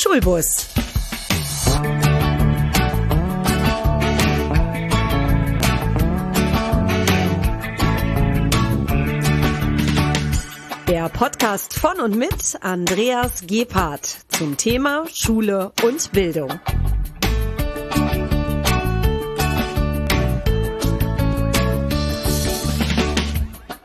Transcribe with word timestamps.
Schulbus. 0.00 0.68
Der 10.86 11.08
Podcast 11.08 11.74
von 11.74 12.00
und 12.00 12.16
mit 12.16 12.32
Andreas 12.60 13.44
Gebhardt 13.48 14.18
zum 14.28 14.56
Thema 14.56 15.04
Schule 15.12 15.72
und 15.82 16.12
Bildung. 16.12 16.60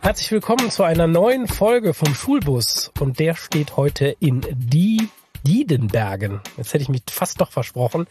Herzlich 0.02 0.32
willkommen 0.32 0.70
zu 0.70 0.84
einer 0.84 1.08
neuen 1.08 1.48
Folge 1.48 1.96
vom 1.96 2.14
Schulbus 2.14 2.92
und 3.00 3.18
der 3.18 3.34
steht 3.34 3.78
heute 3.78 4.16
in 4.20 4.42
Die 4.52 5.10
Diedenbergen. 5.46 6.42
Jetzt 6.58 6.74
hätte 6.74 6.84
ich 6.84 6.90
mich 6.90 7.04
fast 7.10 7.40
doch 7.42 7.52
versprochen. 7.52 8.08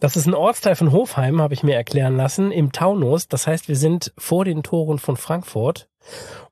Das 0.00 0.16
ist 0.16 0.26
ein 0.26 0.34
Ortsteil 0.34 0.76
von 0.76 0.92
Hofheim, 0.92 1.40
habe 1.40 1.54
ich 1.54 1.62
mir 1.62 1.74
erklären 1.74 2.16
lassen, 2.16 2.50
im 2.52 2.72
Taunus. 2.72 3.28
Das 3.28 3.46
heißt, 3.46 3.68
wir 3.68 3.76
sind 3.76 4.12
vor 4.18 4.44
den 4.44 4.62
Toren 4.62 4.98
von 4.98 5.16
Frankfurt. 5.16 5.88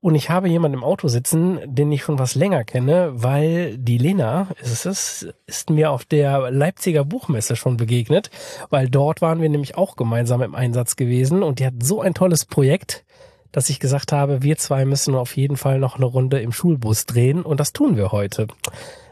Und 0.00 0.14
ich 0.14 0.30
habe 0.30 0.48
jemanden 0.48 0.78
im 0.78 0.84
Auto 0.84 1.08
sitzen, 1.08 1.58
den 1.64 1.90
ich 1.90 2.02
schon 2.02 2.18
was 2.18 2.34
länger 2.34 2.64
kenne, 2.64 3.10
weil 3.14 3.78
die 3.78 3.98
Lena, 3.98 4.48
ist 4.62 4.86
es, 4.86 5.26
ist 5.46 5.70
mir 5.70 5.90
auf 5.90 6.04
der 6.04 6.50
Leipziger 6.50 7.04
Buchmesse 7.04 7.56
schon 7.56 7.76
begegnet, 7.76 8.30
weil 8.68 8.88
dort 8.88 9.22
waren 9.22 9.40
wir 9.40 9.48
nämlich 9.48 9.76
auch 9.76 9.96
gemeinsam 9.96 10.42
im 10.42 10.54
Einsatz 10.54 10.96
gewesen 10.96 11.42
und 11.42 11.58
die 11.58 11.66
hat 11.66 11.74
so 11.82 12.00
ein 12.00 12.14
tolles 12.14 12.44
Projekt 12.44 13.04
dass 13.50 13.70
ich 13.70 13.80
gesagt 13.80 14.12
habe, 14.12 14.42
wir 14.42 14.58
zwei 14.58 14.84
müssen 14.84 15.14
auf 15.14 15.36
jeden 15.36 15.56
Fall 15.56 15.78
noch 15.78 15.96
eine 15.96 16.04
Runde 16.04 16.38
im 16.40 16.52
Schulbus 16.52 17.06
drehen 17.06 17.42
und 17.42 17.60
das 17.60 17.72
tun 17.72 17.96
wir 17.96 18.12
heute. 18.12 18.46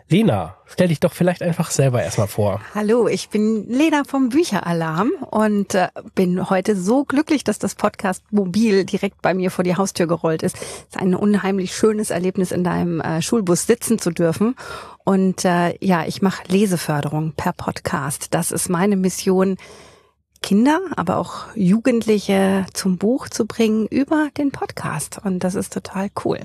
Lena, 0.09 0.57
stell 0.67 0.87
dich 0.87 1.01
doch 1.01 1.13
vielleicht 1.13 1.43
einfach 1.43 1.73
selber 1.73 2.01
erstmal 2.01 2.29
vor. 2.29 2.61
Hallo, 2.77 3.09
ich 3.09 3.29
bin 3.29 3.69
Lena 3.69 4.05
vom 4.05 4.29
Bücheralarm 4.29 5.11
und 5.31 5.75
äh, 5.75 5.89
bin 6.15 6.49
heute 6.49 6.77
so 6.77 7.05
glücklich, 7.05 7.43
dass 7.43 7.59
das 7.59 7.75
Podcast 7.75 8.23
Mobil 8.31 8.85
direkt 8.85 9.21
bei 9.21 9.35
mir 9.35 9.51
vor 9.51 9.65
die 9.65 9.75
Haustür 9.75 10.07
gerollt 10.07 10.45
ist. 10.45 10.55
Es 10.55 10.63
ist 10.91 10.97
ein 10.97 11.17
unheimlich 11.17 11.75
schönes 11.75 12.11
Erlebnis, 12.11 12.53
in 12.53 12.63
deinem 12.63 13.01
äh, 13.01 13.21
Schulbus 13.21 13.67
sitzen 13.67 13.99
zu 13.99 14.11
dürfen. 14.11 14.55
Und 15.03 15.45
äh, 15.45 15.77
ja, 15.85 16.05
ich 16.07 16.23
mache 16.23 16.45
Leseförderung 16.47 17.33
per 17.33 17.53
Podcast. 17.53 18.29
Das 18.33 18.53
ist 18.53 18.69
meine 18.69 18.95
Mission, 18.95 19.57
Kinder, 20.41 20.79
aber 20.95 21.17
auch 21.17 21.47
Jugendliche 21.57 22.67
zum 22.75 22.97
Buch 22.97 23.29
zu 23.29 23.45
bringen 23.45 23.89
über 23.89 24.29
den 24.39 24.53
Podcast. 24.53 25.19
Und 25.25 25.41
das 25.41 25.57
ist 25.57 25.73
total 25.73 26.11
cool. 26.25 26.39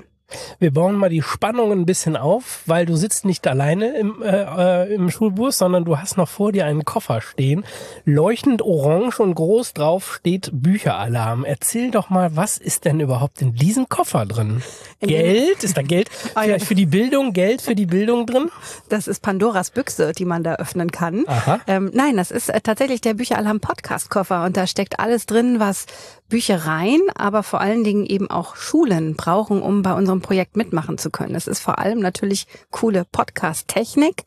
Wir 0.60 0.72
bauen 0.72 0.96
mal 0.96 1.10
die 1.10 1.22
Spannung 1.22 1.72
ein 1.72 1.86
bisschen 1.86 2.16
auf, 2.16 2.62
weil 2.66 2.86
du 2.86 2.96
sitzt 2.96 3.26
nicht 3.26 3.48
alleine 3.48 3.98
im, 3.98 4.22
äh, 4.22 4.84
äh, 4.84 4.94
im 4.94 5.10
Schulbus, 5.10 5.58
sondern 5.58 5.86
du 5.86 5.98
hast 5.98 6.18
noch 6.18 6.30
vor 6.30 6.52
dir 6.52 6.66
einen 6.66 6.86
Koffer 6.86 7.22
stehen. 7.22 7.64
Leuchtend 8.06 8.62
orange 8.62 9.20
und 9.20 9.36
groß 9.36 9.74
drauf 9.74 10.16
steht 10.16 10.50
Bücheralarm. 10.54 11.46
Erzähl 11.46 11.92
doch 11.92 12.10
mal, 12.10 12.36
was 12.36 12.58
ist 12.58 12.86
denn 12.86 13.00
überhaupt 13.00 13.42
in 13.42 13.54
diesem 13.56 13.90
Koffer 13.90 14.26
drin? 14.26 14.62
Geld? 15.02 15.64
Ist 15.64 15.78
da 15.78 15.82
Geld 15.82 16.10
ah, 16.36 16.44
vielleicht 16.44 16.66
für 16.66 16.76
die 16.76 16.86
Bildung? 16.86 17.34
Geld 17.34 17.62
für 17.62 17.76
die 17.76 17.86
Bildung 17.86 18.26
drin? 18.26 18.50
Das 18.90 19.08
ist 19.08 19.22
Pandoras 19.22 19.72
Büchse, 19.72 20.12
die 20.12 20.26
man 20.26 20.44
da 20.44 20.56
öffnen 20.56 20.92
kann. 20.92 21.24
Aha. 21.28 21.60
Ähm, 21.68 21.92
nein, 21.94 22.18
das 22.18 22.32
ist 22.32 22.50
äh, 22.50 22.62
tatsächlich 22.62 23.02
der 23.02 23.14
Bücheralarm 23.14 23.60
Podcast 23.60 24.10
Koffer 24.10 24.46
und 24.46 24.58
da 24.58 24.68
steckt 24.68 25.00
alles 25.00 25.26
drin, 25.26 25.60
was 25.60 25.86
Büchereien, 26.32 27.02
aber 27.16 27.44
vor 27.44 27.62
allen 27.62 27.84
Dingen 27.84 28.06
eben 28.06 28.32
auch 28.32 28.56
Schulen 28.56 29.16
brauchen, 29.16 29.62
um 29.62 29.84
bei 29.84 29.94
unserem 29.94 30.22
Projekt 30.22 30.56
mitmachen 30.56 30.98
zu 30.98 31.12
können. 31.12 31.36
Es 31.36 31.46
ist 31.46 31.60
vor 31.60 31.78
allem 31.78 32.00
natürlich 32.00 32.48
coole 32.72 33.06
Podcast-Technik. 33.06 34.24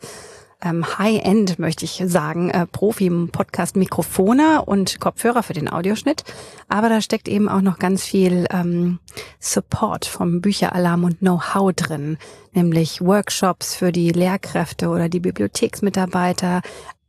Ähm, 0.62 0.98
High-End, 0.98 1.58
möchte 1.58 1.84
ich 1.84 2.02
sagen, 2.06 2.50
äh, 2.50 2.66
Profi-Podcast-Mikrofone 2.66 4.64
und 4.64 5.00
Kopfhörer 5.00 5.42
für 5.42 5.52
den 5.52 5.70
Audioschnitt. 5.70 6.24
Aber 6.68 6.88
da 6.88 7.00
steckt 7.00 7.28
eben 7.28 7.48
auch 7.48 7.60
noch 7.60 7.78
ganz 7.78 8.04
viel 8.04 8.46
ähm, 8.50 8.98
Support 9.40 10.06
vom 10.06 10.40
Bücheralarm 10.40 11.04
und 11.04 11.18
Know-how 11.18 11.72
drin, 11.72 12.18
nämlich 12.52 13.00
Workshops 13.00 13.74
für 13.74 13.92
die 13.92 14.10
Lehrkräfte 14.10 14.88
oder 14.88 15.08
die 15.08 15.20
Bibliotheksmitarbeiter, 15.20 16.62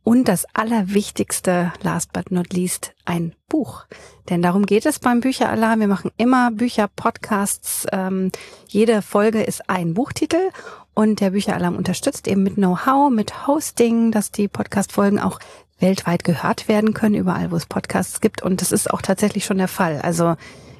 und 0.06 0.28
das 0.28 0.46
Allerwichtigste, 0.54 1.72
last 1.82 2.12
but 2.12 2.30
not 2.30 2.52
least, 2.52 2.92
ein 3.06 3.34
Buch. 3.48 3.86
Denn 4.30 4.40
darum 4.40 4.64
geht 4.64 4.86
es 4.86 5.00
beim 5.00 5.18
Bücheralarm. 5.18 5.80
Wir 5.80 5.88
machen 5.88 6.12
immer 6.16 6.52
Bücher-Podcasts. 6.52 7.88
Ähm, 7.90 8.30
jede 8.68 9.02
Folge 9.02 9.42
ist 9.42 9.68
ein 9.68 9.94
Buchtitel 9.94 10.50
und 10.94 11.18
der 11.18 11.30
Bücheralarm 11.30 11.74
unterstützt 11.74 12.28
eben 12.28 12.44
mit 12.44 12.54
Know-how, 12.54 13.10
mit 13.10 13.48
Hosting, 13.48 14.12
dass 14.12 14.30
die 14.30 14.46
Podcast-Folgen 14.46 15.18
auch 15.18 15.40
weltweit 15.80 16.22
gehört 16.22 16.68
werden 16.68 16.94
können, 16.94 17.16
überall 17.16 17.50
wo 17.50 17.56
es 17.56 17.66
Podcasts 17.66 18.20
gibt. 18.20 18.42
Und 18.42 18.60
das 18.60 18.70
ist 18.70 18.88
auch 18.88 19.02
tatsächlich 19.02 19.44
schon 19.44 19.58
der 19.58 19.66
Fall. 19.66 20.00
Also 20.00 20.36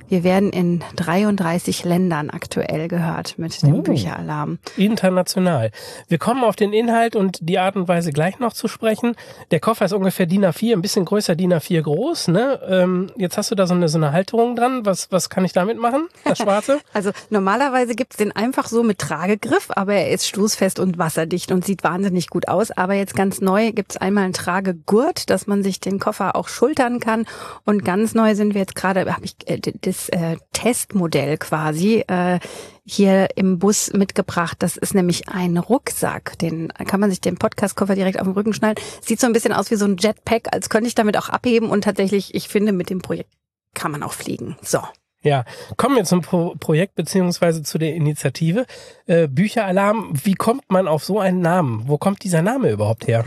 wir 0.08 0.22
werden 0.22 0.50
in 0.50 0.84
33 0.96 1.84
Ländern 1.84 2.30
aktuell 2.30 2.88
gehört 2.88 3.38
mit 3.38 3.62
dem 3.62 3.74
oh, 3.74 3.82
Bücheralarm. 3.82 4.58
International. 4.76 5.70
Wir 6.08 6.18
kommen 6.18 6.44
auf 6.44 6.54
den 6.54 6.72
Inhalt 6.72 7.16
und 7.16 7.38
die 7.40 7.58
Art 7.58 7.76
und 7.76 7.88
Weise 7.88 8.12
gleich 8.12 8.38
noch 8.38 8.52
zu 8.52 8.68
sprechen. 8.68 9.16
Der 9.50 9.58
Koffer 9.58 9.84
ist 9.84 9.92
ungefähr 9.92 10.26
DIN 10.26 10.44
A4, 10.44 10.74
ein 10.74 10.82
bisschen 10.82 11.04
größer 11.04 11.34
DIN 11.34 11.52
A4 11.52 11.82
groß. 11.82 12.28
Ne? 12.28 12.60
Ähm, 12.68 13.10
jetzt 13.16 13.36
hast 13.36 13.50
du 13.50 13.54
da 13.54 13.66
so 13.66 13.74
eine, 13.74 13.88
so 13.88 13.98
eine 13.98 14.12
Halterung 14.12 14.54
dran. 14.54 14.86
Was, 14.86 15.10
was 15.10 15.28
kann 15.28 15.44
ich 15.44 15.52
damit 15.52 15.78
machen, 15.78 16.08
das 16.24 16.38
Schwarze? 16.38 16.78
also 16.92 17.10
normalerweise 17.30 17.94
gibt's 17.94 18.16
den 18.16 18.30
einfach 18.30 18.68
so 18.68 18.82
mit 18.82 18.98
Tragegriff, 18.98 19.70
aber 19.70 19.94
er 19.94 20.10
ist 20.10 20.28
stoßfest 20.28 20.78
und 20.78 20.98
wasserdicht 20.98 21.50
und 21.50 21.64
sieht 21.64 21.82
wahnsinnig 21.82 22.28
gut 22.28 22.48
aus. 22.48 22.70
Aber 22.70 22.94
jetzt 22.94 23.16
ganz 23.16 23.40
neu 23.40 23.72
gibt's 23.72 23.96
einmal 23.96 24.24
einen 24.24 24.32
Tragegurt, 24.32 25.30
dass 25.30 25.48
man 25.48 25.64
sich 25.64 25.80
den 25.80 25.98
Koffer 25.98 26.36
auch 26.36 26.48
schultern 26.48 27.00
kann. 27.00 27.26
Und 27.64 27.84
ganz 27.84 28.14
neu 28.14 28.36
sind 28.36 28.54
wir 28.54 28.60
jetzt 28.60 28.76
gerade, 28.76 29.12
habe 29.12 29.24
ich 29.24 29.34
äh, 29.46 29.60
das 29.80 29.95
kleines 29.96 30.08
äh, 30.10 30.36
Testmodell 30.52 31.38
quasi 31.38 32.04
äh, 32.06 32.38
hier 32.84 33.28
im 33.36 33.58
Bus 33.58 33.92
mitgebracht. 33.92 34.56
Das 34.60 34.76
ist 34.76 34.94
nämlich 34.94 35.28
ein 35.28 35.56
Rucksack. 35.56 36.38
Den 36.38 36.68
kann 36.68 37.00
man 37.00 37.10
sich 37.10 37.20
den 37.20 37.36
Podcastkoffer 37.36 37.94
direkt 37.94 38.20
auf 38.20 38.26
den 38.26 38.34
Rücken 38.34 38.52
schnallen. 38.52 38.76
Sieht 39.00 39.20
so 39.20 39.26
ein 39.26 39.32
bisschen 39.32 39.52
aus 39.52 39.70
wie 39.70 39.76
so 39.76 39.86
ein 39.86 39.96
Jetpack, 39.98 40.52
als 40.52 40.68
könnte 40.68 40.88
ich 40.88 40.94
damit 40.94 41.16
auch 41.16 41.28
abheben. 41.28 41.70
Und 41.70 41.84
tatsächlich, 41.84 42.34
ich 42.34 42.48
finde, 42.48 42.72
mit 42.72 42.90
dem 42.90 43.00
Projekt 43.00 43.30
kann 43.74 43.90
man 43.90 44.02
auch 44.02 44.12
fliegen. 44.12 44.56
So. 44.62 44.80
Ja, 45.22 45.44
kommen 45.76 45.96
wir 45.96 46.04
zum 46.04 46.20
Pro 46.20 46.54
Projekt 46.60 46.94
beziehungsweise 46.94 47.62
zu 47.62 47.78
der 47.78 47.94
Initiative. 47.94 48.66
Äh, 49.06 49.26
Bücheralarm, 49.26 50.12
wie 50.12 50.34
kommt 50.34 50.70
man 50.70 50.86
auf 50.86 51.04
so 51.04 51.18
einen 51.18 51.40
Namen? 51.40 51.84
Wo 51.86 51.98
kommt 51.98 52.22
dieser 52.22 52.42
Name 52.42 52.70
überhaupt 52.70 53.08
her? 53.08 53.24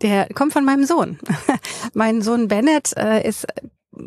Der 0.00 0.28
kommt 0.32 0.54
von 0.54 0.64
meinem 0.64 0.84
Sohn. 0.84 1.18
mein 1.94 2.22
Sohn 2.22 2.48
Bennett 2.48 2.96
äh, 2.96 3.28
ist 3.28 3.46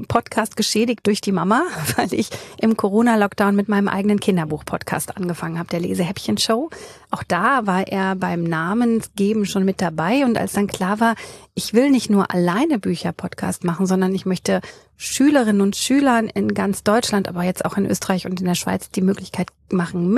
Podcast 0.07 0.55
geschädigt 0.55 1.01
durch 1.03 1.21
die 1.21 1.31
Mama, 1.31 1.63
weil 1.95 2.13
ich 2.13 2.29
im 2.59 2.77
Corona-Lockdown 2.77 3.55
mit 3.55 3.69
meinem 3.69 3.87
eigenen 3.87 4.19
Kinderbuch-Podcast 4.19 5.15
angefangen 5.17 5.59
habe, 5.59 5.69
der 5.69 5.79
Lesehäppchen-Show. 5.79 6.69
Auch 7.11 7.23
da 7.23 7.65
war 7.65 7.87
er 7.87 8.15
beim 8.15 8.43
Namensgeben 8.43 9.45
schon 9.45 9.65
mit 9.65 9.81
dabei 9.81 10.25
und 10.25 10.37
als 10.37 10.53
dann 10.53 10.67
klar 10.67 10.99
war, 10.99 11.15
ich 11.53 11.73
will 11.73 11.89
nicht 11.89 12.09
nur 12.09 12.31
alleine 12.31 12.79
Bücher-Podcast 12.79 13.63
machen, 13.63 13.85
sondern 13.85 14.13
ich 14.13 14.25
möchte 14.25 14.61
Schülerinnen 14.97 15.61
und 15.61 15.75
Schülern 15.75 16.27
in 16.27 16.53
ganz 16.53 16.83
Deutschland, 16.83 17.27
aber 17.27 17.43
jetzt 17.43 17.65
auch 17.65 17.77
in 17.77 17.85
Österreich 17.85 18.25
und 18.25 18.39
in 18.39 18.45
der 18.45 18.55
Schweiz 18.55 18.89
die 18.89 19.01
Möglichkeit 19.01 19.47
machen, 19.71 20.09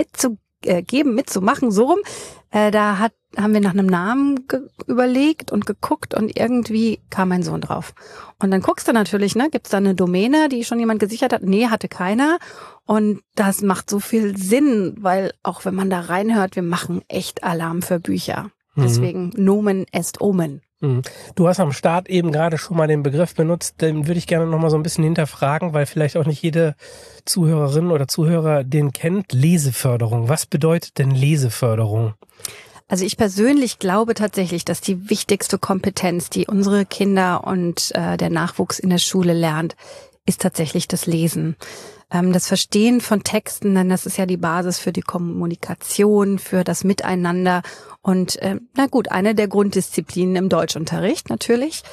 mitzugeben, 0.66 1.16
mitzumachen, 1.16 1.72
so 1.72 1.86
rum. 1.86 2.00
Äh, 2.52 2.72
da 2.72 3.00
hat 3.00 3.14
haben 3.36 3.54
wir 3.54 3.62
nach 3.62 3.74
einem 3.74 3.88
Namen 3.88 4.48
überlegt 4.88 5.52
und 5.52 5.66
geguckt 5.66 6.14
und 6.14 6.38
irgendwie 6.40 7.02
kam 7.10 7.30
mein 7.30 7.44
Sohn 7.44 7.62
drauf. 7.62 7.94
Und 8.40 8.52
dann 8.52 8.62
guckst 8.62 8.88
du 8.88 8.94
natürlich, 8.94 9.36
ne, 9.36 9.50
gibt's 9.52 9.70
da 9.70 9.78
eine 9.78 9.96
Domäne, 9.96 10.50
die 10.50 10.64
schon 10.64 10.80
jemand 10.80 11.00
gesichert 11.00 11.34
hat? 11.34 11.44
Nee, 11.44 11.68
hatte 11.68 11.88
keiner. 11.88 12.40
Und 12.86 13.22
das 13.36 13.62
macht 13.62 13.90
so 13.90 14.00
viel 14.00 14.38
Sinn, 14.38 14.96
weil 15.00 15.34
auch 15.44 15.66
wenn 15.66 15.76
man 15.76 15.90
da 15.90 16.00
reinhört, 16.00 16.56
wir 16.56 16.64
machen 16.64 17.02
echt 17.10 17.44
Alarm 17.44 17.82
für 17.82 18.00
Bücher. 18.00 18.50
Mhm. 18.76 18.82
Deswegen 18.82 19.30
Nomen 19.36 19.86
est 19.92 20.22
Omen. 20.22 20.62
Mhm. 20.80 21.02
Du 21.36 21.48
hast 21.48 21.60
am 21.60 21.72
Start 21.72 22.08
eben 22.08 22.32
gerade 22.32 22.58
schon 22.58 22.78
mal 22.78 22.88
den 22.88 23.04
Begriff 23.04 23.34
benutzt, 23.34 23.82
den 23.82 24.08
würde 24.08 24.20
ich 24.20 24.28
gerne 24.28 24.46
noch 24.46 24.60
mal 24.60 24.70
so 24.70 24.78
ein 24.78 24.84
bisschen 24.84 25.04
hinterfragen, 25.04 25.74
weil 25.74 25.86
vielleicht 25.86 26.18
auch 26.18 26.26
nicht 26.26 26.42
jede 26.42 26.76
Zuhörerin 27.26 27.92
oder 27.92 28.08
Zuhörer 28.08 28.64
den 28.64 28.94
kennt. 28.94 29.34
Leseförderung. 29.34 30.30
Was 30.30 30.46
bedeutet 30.46 30.98
denn 31.00 31.12
Leseförderung? 31.12 32.14
Also 32.88 33.04
ich 33.04 33.18
persönlich 33.18 33.80
glaube 33.80 34.14
tatsächlich, 34.14 34.64
dass 34.64 34.80
die 34.80 35.10
wichtigste 35.10 35.58
Kompetenz, 35.58 36.30
die 36.30 36.48
unsere 36.48 36.86
Kinder 36.86 37.46
und 37.46 37.92
äh, 37.96 38.16
der 38.16 38.30
Nachwuchs 38.30 38.80
in 38.80 38.90
der 38.90 38.98
Schule 38.98 39.34
lernt, 39.34 39.76
ist 40.26 40.42
tatsächlich 40.42 40.88
das 40.88 41.06
Lesen. 41.06 41.58
Ähm, 42.12 42.34
das 42.34 42.48
Verstehen 42.48 43.02
von 43.02 43.24
Texten, 43.24 43.76
denn 43.76 43.90
das 43.90 44.06
ist 44.06 44.18
ja 44.18 44.26
die 44.26 44.38
Basis 44.38 44.80
für 44.80 44.94
die 44.94 45.02
Kommunikation, 45.02 46.40
für 46.40 46.64
das 46.64 46.84
Miteinander 46.84 47.62
und 48.02 48.42
äh, 48.42 48.56
na 48.76 48.88
gut, 48.88 49.12
eine 49.12 49.36
der 49.36 49.48
Grunddisziplinen 49.48 50.36
im 50.36 50.50
Deutschunterricht 50.50 51.30
natürlich. 51.30 51.84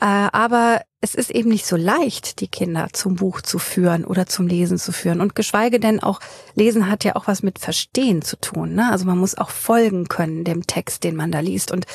Äh, 0.00 0.28
aber 0.32 0.82
es 1.00 1.14
ist 1.14 1.30
eben 1.30 1.50
nicht 1.50 1.66
so 1.66 1.76
leicht, 1.76 2.40
die 2.40 2.48
Kinder 2.48 2.88
zum 2.92 3.16
Buch 3.16 3.42
zu 3.42 3.58
führen 3.58 4.04
oder 4.04 4.26
zum 4.26 4.46
Lesen 4.46 4.78
zu 4.78 4.92
führen. 4.92 5.20
Und 5.20 5.34
geschweige 5.34 5.80
denn 5.80 6.00
auch, 6.00 6.20
Lesen 6.54 6.88
hat 6.88 7.04
ja 7.04 7.16
auch 7.16 7.26
was 7.26 7.42
mit 7.42 7.58
Verstehen 7.58 8.22
zu 8.22 8.36
tun. 8.36 8.74
Ne? 8.74 8.90
Also 8.90 9.04
man 9.04 9.18
muss 9.18 9.36
auch 9.36 9.50
folgen 9.50 10.08
können 10.08 10.44
dem 10.44 10.66
Text, 10.66 11.04
den 11.04 11.16
man 11.16 11.32
da 11.32 11.40
liest. 11.40 11.72
Und 11.72 11.86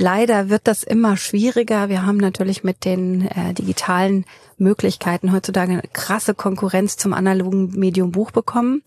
Leider 0.00 0.48
wird 0.48 0.68
das 0.68 0.84
immer 0.84 1.16
schwieriger. 1.16 1.88
Wir 1.88 2.06
haben 2.06 2.18
natürlich 2.18 2.62
mit 2.62 2.84
den 2.84 3.26
äh, 3.26 3.52
digitalen 3.52 4.26
Möglichkeiten 4.58 5.32
heutzutage 5.32 5.72
eine 5.72 5.82
krasse 5.92 6.34
Konkurrenz 6.34 6.96
zum 6.96 7.12
analogen 7.12 7.70
Medium 7.78 8.12
Buch 8.12 8.30
bekommen. 8.30 8.82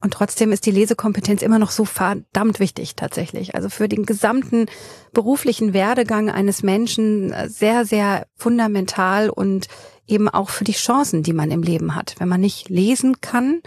Und 0.00 0.14
trotzdem 0.14 0.52
ist 0.52 0.64
die 0.64 0.70
Lesekompetenz 0.70 1.42
immer 1.42 1.58
noch 1.58 1.72
so 1.72 1.84
verdammt 1.84 2.60
wichtig 2.60 2.94
tatsächlich. 2.94 3.56
Also 3.56 3.68
für 3.68 3.88
den 3.88 4.06
gesamten 4.06 4.66
beruflichen 5.12 5.72
Werdegang 5.72 6.30
eines 6.30 6.62
Menschen 6.62 7.32
äh, 7.32 7.48
sehr, 7.48 7.84
sehr 7.84 8.26
fundamental 8.36 9.28
und 9.28 9.66
eben 10.06 10.28
auch 10.28 10.50
für 10.50 10.64
die 10.64 10.72
Chancen, 10.72 11.22
die 11.22 11.32
man 11.32 11.50
im 11.50 11.62
Leben 11.62 11.94
hat. 11.94 12.14
Wenn 12.18 12.28
man 12.28 12.40
nicht 12.40 12.68
lesen 12.68 13.20
kann, 13.20 13.60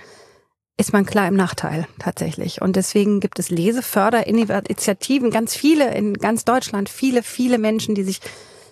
ist 0.77 0.93
man 0.93 1.05
klar 1.05 1.27
im 1.27 1.35
Nachteil 1.35 1.85
tatsächlich. 1.99 2.61
Und 2.61 2.75
deswegen 2.75 3.19
gibt 3.19 3.37
es 3.37 3.49
Leseförderinitiativen, 3.49 5.29
ganz 5.29 5.55
viele 5.55 5.93
in 5.93 6.15
ganz 6.15 6.45
Deutschland, 6.45 6.89
viele, 6.89 7.23
viele 7.23 7.57
Menschen, 7.57 7.93
die 7.93 8.03
sich 8.03 8.21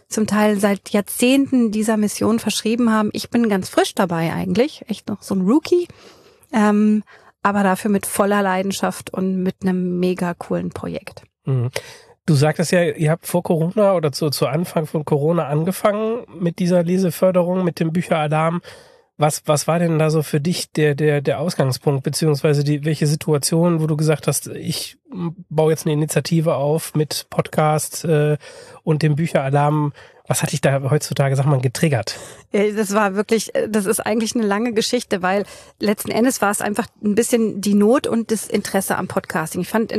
zum 0.09 0.27
Teil 0.27 0.59
seit 0.59 0.89
Jahrzehnten 0.89 1.71
dieser 1.71 1.95
Mission 1.95 2.39
verschrieben 2.39 2.91
haben. 2.91 3.09
Ich 3.13 3.29
bin 3.29 3.47
ganz 3.47 3.69
frisch 3.69 3.93
dabei 3.93 4.33
eigentlich, 4.33 4.83
echt 4.89 5.07
noch 5.07 5.21
so 5.21 5.35
ein 5.35 5.41
Rookie, 5.41 5.87
ähm, 6.51 7.03
aber 7.43 7.63
dafür 7.63 7.91
mit 7.91 8.05
voller 8.05 8.41
Leidenschaft 8.41 9.13
und 9.13 9.43
mit 9.43 9.57
einem 9.61 9.99
mega 9.99 10.33
coolen 10.33 10.69
Projekt. 10.71 11.23
Mhm. 11.45 11.69
Du 12.25 12.35
sagtest 12.35 12.71
ja, 12.71 12.83
ihr 12.83 13.09
habt 13.09 13.25
vor 13.25 13.41
Corona 13.41 13.93
oder 13.93 14.11
zu, 14.11 14.29
zu 14.29 14.45
Anfang 14.45 14.85
von 14.85 15.03
Corona 15.03 15.47
angefangen 15.47 16.25
mit 16.39 16.59
dieser 16.59 16.83
Leseförderung, 16.83 17.63
mit 17.63 17.79
dem 17.79 17.91
Bücheralarm. 17.91 18.61
Was, 19.19 19.43
was 19.47 19.67
war 19.67 19.79
denn 19.79 19.99
da 19.99 20.09
so 20.09 20.23
für 20.23 20.39
dich 20.39 20.71
der, 20.71 20.95
der, 20.95 21.19
der 21.19 21.41
Ausgangspunkt, 21.41 22.03
beziehungsweise 22.03 22.63
die, 22.63 22.85
welche 22.85 23.05
Situation, 23.05 23.81
wo 23.81 23.85
du 23.85 23.97
gesagt 23.97 24.27
hast, 24.27 24.47
ich 24.47 24.97
baue 25.49 25.71
jetzt 25.71 25.85
eine 25.85 25.91
Initiative 25.91 26.55
auf 26.55 26.95
mit 26.95 27.27
Podcast 27.29 28.05
äh, 28.05 28.37
und 28.83 29.03
dem 29.03 29.17
Bücheralarm 29.17 29.91
was 30.29 30.43
hat 30.43 30.51
dich 30.51 30.61
da 30.61 30.89
heutzutage, 30.89 31.35
sag 31.35 31.47
mal, 31.47 31.59
getriggert? 31.59 32.17
Das 32.51 32.93
war 32.93 33.15
wirklich, 33.15 33.53
äh, 33.55 33.67
das 33.67 33.85
ist 33.85 33.99
eigentlich 33.99 34.35
eine 34.35 34.45
lange 34.45 34.73
Geschichte, 34.73 35.21
weil 35.23 35.43
letzten 35.79 36.11
Endes 36.11 36.39
war 36.41 36.51
es 36.51 36.61
einfach 36.61 36.85
ein 37.03 37.15
bisschen 37.15 37.61
die 37.61 37.73
Not 37.73 38.05
und 38.05 38.31
das 38.31 38.47
Interesse 38.47 38.95
am 38.95 39.07
Podcasting. 39.07 39.61
Ich 39.61 39.67
fand 39.67 39.91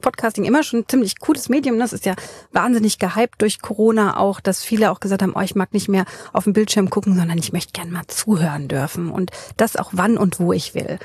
Podcasting 0.00 0.44
immer 0.44 0.62
schon 0.62 0.80
ein 0.80 0.88
ziemlich 0.88 1.18
cooles 1.18 1.48
Medium. 1.48 1.78
Das 1.80 1.92
ist 1.92 2.06
ja 2.06 2.14
wahnsinnig 2.52 3.00
gehypt 3.00 3.42
durch 3.42 3.60
Corona 3.60 4.16
auch, 4.18 4.40
dass 4.40 4.64
viele 4.64 4.92
auch 4.92 5.00
gesagt 5.00 5.20
haben, 5.20 5.34
oh, 5.34 5.40
ich 5.40 5.56
mag 5.56 5.74
nicht 5.74 5.88
mehr 5.88 6.04
auf 6.32 6.44
dem 6.44 6.52
Bildschirm 6.52 6.88
gucken, 6.88 7.16
sondern 7.16 7.36
ich 7.38 7.52
möchte 7.52 7.72
gerne 7.72 7.90
mal 7.90 8.06
zuhören 8.06 8.68
dürfen 8.68 9.10
und 9.10 9.32
das 9.56 9.76
auch 9.76 9.90
wann 9.92 10.16
und 10.16 10.38
wo 10.38 10.52
ich 10.52 10.74
will 10.74 11.00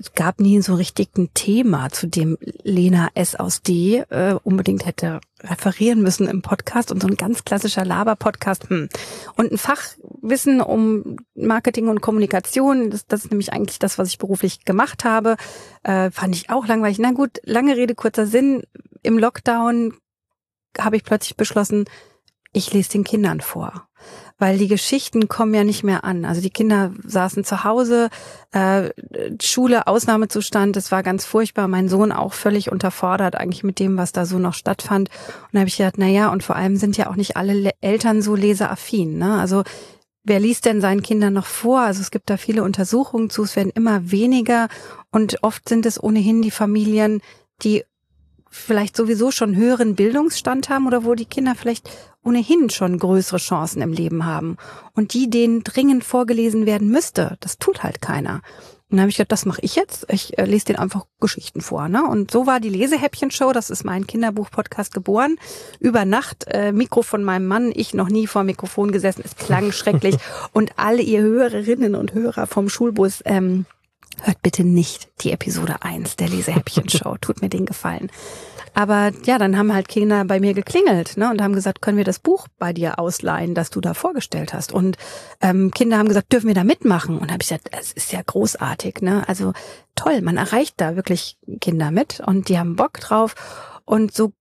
es 0.00 0.14
gab 0.14 0.40
nie 0.40 0.62
so 0.62 0.74
richtig 0.74 1.10
ein 1.18 1.28
Thema, 1.34 1.90
zu 1.90 2.06
dem 2.06 2.38
Lena 2.62 3.08
S. 3.14 3.34
aus 3.34 3.60
D. 3.60 3.98
Äh, 4.08 4.36
unbedingt 4.42 4.86
hätte 4.86 5.20
referieren 5.42 6.00
müssen 6.00 6.26
im 6.26 6.40
Podcast 6.40 6.90
und 6.90 7.02
so 7.02 7.08
ein 7.08 7.16
ganz 7.16 7.44
klassischer 7.44 7.84
Laber-Podcast. 7.84 8.70
Hm. 8.70 8.88
Und 9.36 9.52
ein 9.52 9.58
Fachwissen 9.58 10.62
um 10.62 11.16
Marketing 11.34 11.88
und 11.88 12.00
Kommunikation, 12.00 12.90
das, 12.90 13.06
das 13.06 13.24
ist 13.24 13.30
nämlich 13.30 13.52
eigentlich 13.52 13.78
das, 13.78 13.98
was 13.98 14.08
ich 14.08 14.18
beruflich 14.18 14.64
gemacht 14.64 15.04
habe, 15.04 15.36
äh, 15.82 16.10
fand 16.10 16.34
ich 16.34 16.48
auch 16.48 16.66
langweilig. 16.66 16.98
Na 16.98 17.12
gut, 17.12 17.38
lange 17.44 17.76
Rede, 17.76 17.94
kurzer 17.94 18.26
Sinn. 18.26 18.62
Im 19.02 19.18
Lockdown 19.18 19.94
habe 20.78 20.96
ich 20.96 21.04
plötzlich 21.04 21.36
beschlossen, 21.36 21.84
ich 22.52 22.72
lese 22.72 22.92
den 22.92 23.04
Kindern 23.04 23.42
vor 23.42 23.86
weil 24.40 24.58
die 24.58 24.68
Geschichten 24.68 25.28
kommen 25.28 25.54
ja 25.54 25.64
nicht 25.64 25.84
mehr 25.84 26.02
an. 26.02 26.24
Also 26.24 26.40
die 26.40 26.50
Kinder 26.50 26.92
saßen 27.04 27.44
zu 27.44 27.62
Hause, 27.62 28.08
äh, 28.52 28.90
Schule, 29.40 29.86
Ausnahmezustand, 29.86 30.74
das 30.74 30.90
war 30.90 31.02
ganz 31.02 31.26
furchtbar. 31.26 31.68
Mein 31.68 31.88
Sohn 31.88 32.10
auch 32.10 32.32
völlig 32.32 32.72
unterfordert 32.72 33.36
eigentlich 33.36 33.62
mit 33.62 33.78
dem, 33.78 33.98
was 33.98 34.12
da 34.12 34.24
so 34.24 34.38
noch 34.38 34.54
stattfand. 34.54 35.10
Und 35.10 35.48
da 35.52 35.60
habe 35.60 35.68
ich 35.68 35.76
gedacht, 35.76 35.98
na 35.98 36.08
ja, 36.08 36.32
und 36.32 36.42
vor 36.42 36.56
allem 36.56 36.76
sind 36.76 36.96
ja 36.96 37.10
auch 37.10 37.16
nicht 37.16 37.36
alle 37.36 37.70
Eltern 37.82 38.22
so 38.22 38.34
leseraffin. 38.34 39.18
Ne? 39.18 39.38
Also 39.38 39.62
wer 40.24 40.40
liest 40.40 40.64
denn 40.64 40.80
seinen 40.80 41.02
Kindern 41.02 41.34
noch 41.34 41.46
vor? 41.46 41.80
Also 41.80 42.00
es 42.00 42.10
gibt 42.10 42.30
da 42.30 42.38
viele 42.38 42.62
Untersuchungen 42.64 43.28
zu, 43.28 43.42
es 43.42 43.56
werden 43.56 43.72
immer 43.74 44.10
weniger 44.10 44.68
und 45.10 45.42
oft 45.42 45.68
sind 45.68 45.84
es 45.84 46.02
ohnehin 46.02 46.40
die 46.40 46.50
Familien, 46.50 47.20
die 47.62 47.84
vielleicht 48.50 48.96
sowieso 48.96 49.30
schon 49.30 49.56
höheren 49.56 49.94
Bildungsstand 49.94 50.68
haben 50.68 50.86
oder 50.86 51.04
wo 51.04 51.14
die 51.14 51.24
Kinder 51.24 51.54
vielleicht 51.54 51.88
ohnehin 52.22 52.68
schon 52.68 52.98
größere 52.98 53.38
Chancen 53.38 53.80
im 53.80 53.92
Leben 53.92 54.26
haben 54.26 54.56
und 54.94 55.14
die 55.14 55.30
denen 55.30 55.62
dringend 55.64 56.04
vorgelesen 56.04 56.66
werden 56.66 56.88
müsste. 56.88 57.38
Das 57.40 57.58
tut 57.58 57.82
halt 57.82 58.02
keiner. 58.02 58.42
Und 58.90 58.96
dann 58.96 59.02
habe 59.02 59.10
ich 59.10 59.18
gedacht, 59.18 59.30
das 59.30 59.46
mache 59.46 59.60
ich 59.62 59.76
jetzt. 59.76 60.04
Ich 60.10 60.36
äh, 60.36 60.44
lese 60.44 60.66
denen 60.66 60.80
einfach 60.80 61.06
Geschichten 61.20 61.60
vor. 61.60 61.88
Ne? 61.88 62.04
Und 62.04 62.32
so 62.32 62.48
war 62.48 62.58
die 62.58 62.70
Lesehäppchen-Show, 62.70 63.52
das 63.52 63.70
ist 63.70 63.84
mein 63.84 64.08
Kinderbuch-Podcast 64.08 64.92
geboren. 64.92 65.36
Über 65.78 66.04
Nacht, 66.04 66.46
äh, 66.48 66.72
Mikro 66.72 67.02
von 67.02 67.22
meinem 67.22 67.46
Mann, 67.46 67.70
ich 67.72 67.94
noch 67.94 68.08
nie 68.08 68.26
vor 68.26 68.42
Mikrofon 68.42 68.90
gesessen, 68.90 69.22
es 69.24 69.36
klang 69.36 69.70
schrecklich. 69.70 70.16
Und 70.52 70.72
alle 70.76 71.02
ihr 71.02 71.22
Hörerinnen 71.22 71.94
und 71.94 72.14
Hörer 72.14 72.48
vom 72.48 72.68
Schulbus, 72.68 73.22
ähm, 73.26 73.64
hört 74.22 74.42
bitte 74.42 74.64
nicht 74.64 75.08
die 75.22 75.32
Episode 75.32 75.76
1 75.82 76.16
der 76.16 76.28
Lesehäppchen-Show. 76.28 77.16
Tut 77.20 77.42
mir 77.42 77.48
den 77.48 77.66
Gefallen. 77.66 78.10
Aber 78.74 79.12
ja, 79.24 79.38
dann 79.38 79.58
haben 79.58 79.74
halt 79.74 79.88
Kinder 79.88 80.24
bei 80.24 80.38
mir 80.38 80.54
geklingelt 80.54 81.16
ne, 81.16 81.30
und 81.30 81.42
haben 81.42 81.54
gesagt, 81.54 81.82
können 81.82 81.96
wir 81.96 82.04
das 82.04 82.18
Buch 82.18 82.46
bei 82.58 82.72
dir 82.72 82.98
ausleihen, 82.98 83.54
das 83.54 83.70
du 83.70 83.80
da 83.80 83.94
vorgestellt 83.94 84.52
hast? 84.54 84.72
Und 84.72 84.96
ähm, 85.40 85.70
Kinder 85.72 85.98
haben 85.98 86.08
gesagt, 86.08 86.32
dürfen 86.32 86.48
wir 86.48 86.54
da 86.54 86.64
mitmachen? 86.64 87.18
Und 87.18 87.32
habe 87.32 87.42
ich 87.42 87.48
gesagt, 87.48 87.68
es 87.72 87.92
ist 87.92 88.12
ja 88.12 88.20
großartig. 88.24 89.02
Ne? 89.02 89.28
Also 89.28 89.52
toll, 89.96 90.20
man 90.22 90.36
erreicht 90.36 90.74
da 90.76 90.96
wirklich 90.96 91.36
Kinder 91.60 91.90
mit 91.90 92.20
und 92.20 92.48
die 92.48 92.58
haben 92.58 92.76
Bock 92.76 93.00
drauf. 93.00 93.34
Und 93.84 94.14
so 94.14 94.32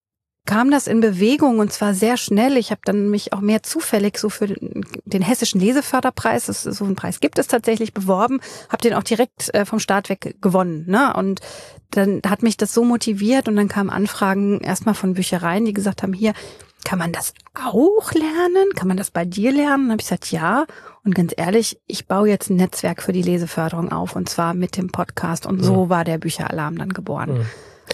kam 0.45 0.71
das 0.71 0.87
in 0.87 0.99
Bewegung 0.99 1.59
und 1.59 1.71
zwar 1.71 1.93
sehr 1.93 2.17
schnell. 2.17 2.57
Ich 2.57 2.71
habe 2.71 2.81
dann 2.83 3.09
mich 3.09 3.33
auch 3.33 3.41
mehr 3.41 3.61
zufällig 3.61 4.17
so 4.17 4.29
für 4.29 4.47
den, 4.47 5.21
hessischen 5.21 5.61
Leseförderpreis, 5.61 6.47
das, 6.47 6.63
so 6.63 6.85
einen 6.85 6.95
Preis 6.95 7.19
gibt 7.19 7.37
es 7.37 7.47
tatsächlich, 7.47 7.93
beworben, 7.93 8.39
habe 8.69 8.81
den 8.81 8.93
auch 8.93 9.03
direkt 9.03 9.53
äh, 9.53 9.65
vom 9.65 9.79
Start 9.79 10.09
weg 10.09 10.37
gewonnen. 10.41 10.85
Ne? 10.87 11.13
Und 11.13 11.41
dann 11.91 12.21
hat 12.27 12.41
mich 12.41 12.57
das 12.57 12.73
so 12.73 12.83
motiviert 12.83 13.47
und 13.47 13.55
dann 13.55 13.67
kamen 13.67 13.89
Anfragen 13.89 14.59
erstmal 14.61 14.95
von 14.95 15.13
Büchereien, 15.13 15.65
die 15.65 15.73
gesagt 15.73 16.01
haben, 16.01 16.13
hier, 16.13 16.33
kann 16.85 16.97
man 16.97 17.11
das 17.11 17.33
auch 17.53 18.11
lernen? 18.13 18.69
Kann 18.75 18.87
man 18.87 18.97
das 18.97 19.11
bei 19.11 19.25
dir 19.25 19.51
lernen? 19.51 19.85
Und 19.85 19.91
habe 19.91 20.01
ich 20.01 20.07
gesagt, 20.07 20.31
ja. 20.31 20.65
Und 21.03 21.13
ganz 21.13 21.33
ehrlich, 21.35 21.79
ich 21.87 22.07
baue 22.07 22.29
jetzt 22.29 22.49
ein 22.49 22.55
Netzwerk 22.55 23.03
für 23.03 23.11
die 23.11 23.21
Leseförderung 23.21 23.91
auf 23.91 24.15
und 24.15 24.29
zwar 24.29 24.53
mit 24.53 24.77
dem 24.77 24.89
Podcast. 24.89 25.45
Und 25.45 25.61
so 25.61 25.85
mhm. 25.85 25.89
war 25.89 26.05
der 26.05 26.17
Bücheralarm 26.17 26.77
dann 26.77 26.93
geboren. 26.93 27.39
Mhm. 27.39 27.45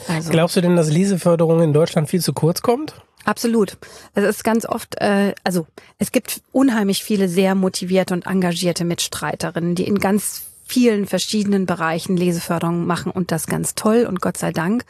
Also. 0.07 0.31
Glaubst 0.31 0.56
du 0.56 0.62
denn, 0.62 0.75
dass 0.75 0.92
Leseförderung 0.92 1.62
in 1.62 1.74
Deutschland 1.74 2.09
viel 2.09 2.21
zu 2.21 2.33
kurz 2.33 2.62
kommt? 2.62 2.95
Absolut. 3.25 3.77
Es 4.13 4.24
ist 4.24 4.44
ganz 4.44 4.65
oft, 4.65 5.01
äh, 5.01 5.34
also 5.43 5.65
es 5.98 6.12
gibt 6.12 6.41
unheimlich 6.51 7.03
viele 7.03 7.27
sehr 7.27 7.55
motivierte 7.55 8.13
und 8.13 8.27
engagierte 8.27 8.86
Mitstreiterinnen, 8.86 9.74
die 9.74 9.88
in 9.88 10.00
ganz 10.00 10.43
vielen 10.67 11.08
verschiedenen 11.08 11.65
Bereichen 11.65 12.17
Leseförderung 12.17 12.86
machen 12.86 13.12
und 13.12 13.31
das 13.31 13.48
ganz 13.48 13.75
toll 13.75 14.05
und 14.08 14.22
Gott 14.22 14.38
sei 14.38 14.51
Dank. 14.51 14.86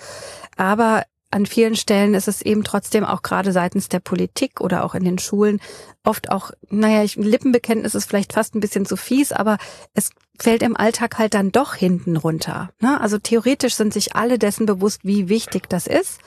Aber 0.58 1.04
an 1.32 1.46
vielen 1.46 1.76
Stellen 1.76 2.14
ist 2.14 2.28
es 2.28 2.42
eben 2.42 2.64
trotzdem 2.64 3.04
auch 3.04 3.22
gerade 3.22 3.52
seitens 3.52 3.90
der 3.90 4.00
Politik 4.00 4.62
oder 4.62 4.86
auch 4.86 4.96
in 4.96 5.04
den 5.04 5.20
Schulen 5.20 5.60
oft 6.04 6.32
auch, 6.32 6.52
naja, 6.70 7.04
ich, 7.04 7.16
Lippenbekenntnis 7.16 7.96
ist 7.96 8.06
vielleicht 8.06 8.34
fast 8.34 8.56
ein 8.56 8.62
bisschen 8.62 8.86
zu 8.86 8.96
fies, 8.96 9.32
aber 9.32 9.58
es 9.94 10.12
fällt 10.38 10.62
im 10.62 10.76
Alltag 10.76 11.18
halt 11.18 11.34
dann 11.34 11.52
doch 11.52 11.76
hinten 11.76 12.18
runter. 12.18 12.70
Ne? 12.80 13.00
Also 13.00 13.18
theoretisch 13.18 13.76
sind 13.76 13.94
sich 13.94 14.16
alle 14.16 14.38
dessen 14.38 14.66
bewusst, 14.66 15.02
wie 15.04 15.30
wichtig 15.30 15.70
das 15.70 15.88
ist. 15.88 16.20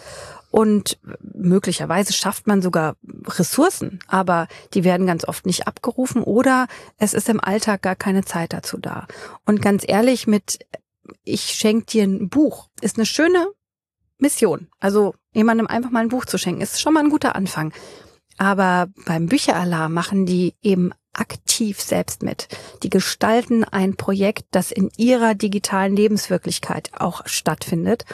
Und 0.50 0.98
möglicherweise 1.20 2.14
schafft 2.14 2.46
man 2.46 2.62
sogar 2.62 2.96
Ressourcen, 3.26 3.98
aber 4.08 4.48
die 4.72 4.82
werden 4.82 5.06
ganz 5.06 5.28
oft 5.28 5.44
nicht 5.44 5.66
abgerufen 5.66 6.22
oder 6.22 6.68
es 6.96 7.12
ist 7.12 7.28
im 7.28 7.38
Alltag 7.38 7.82
gar 7.82 7.96
keine 7.96 8.24
Zeit 8.24 8.54
dazu 8.54 8.78
da. 8.78 9.06
Und 9.44 9.60
ganz 9.60 9.84
ehrlich, 9.86 10.26
mit 10.26 10.58
ich 11.24 11.42
schenke 11.42 11.86
dir 11.86 12.04
ein 12.04 12.28
Buch 12.28 12.68
ist 12.80 12.96
eine 12.96 13.06
schöne 13.06 13.48
Mission. 14.18 14.68
Also 14.80 15.14
jemandem 15.32 15.66
einfach 15.66 15.90
mal 15.90 16.00
ein 16.00 16.08
Buch 16.08 16.24
zu 16.24 16.38
schenken, 16.38 16.62
ist 16.62 16.80
schon 16.80 16.94
mal 16.94 17.04
ein 17.04 17.10
guter 17.10 17.36
Anfang. 17.36 17.72
Aber 18.38 18.88
beim 19.04 19.26
Bücheralarm 19.26 19.92
machen 19.92 20.24
die 20.24 20.54
eben 20.62 20.92
aktiv 21.18 21.80
selbst 21.80 22.22
mit. 22.22 22.48
Die 22.82 22.90
gestalten 22.90 23.64
ein 23.64 23.96
Projekt, 23.96 24.46
das 24.50 24.70
in 24.70 24.90
ihrer 24.96 25.34
digitalen 25.34 25.96
Lebenswirklichkeit 25.96 26.90
auch 26.96 27.26
stattfindet. 27.26 28.04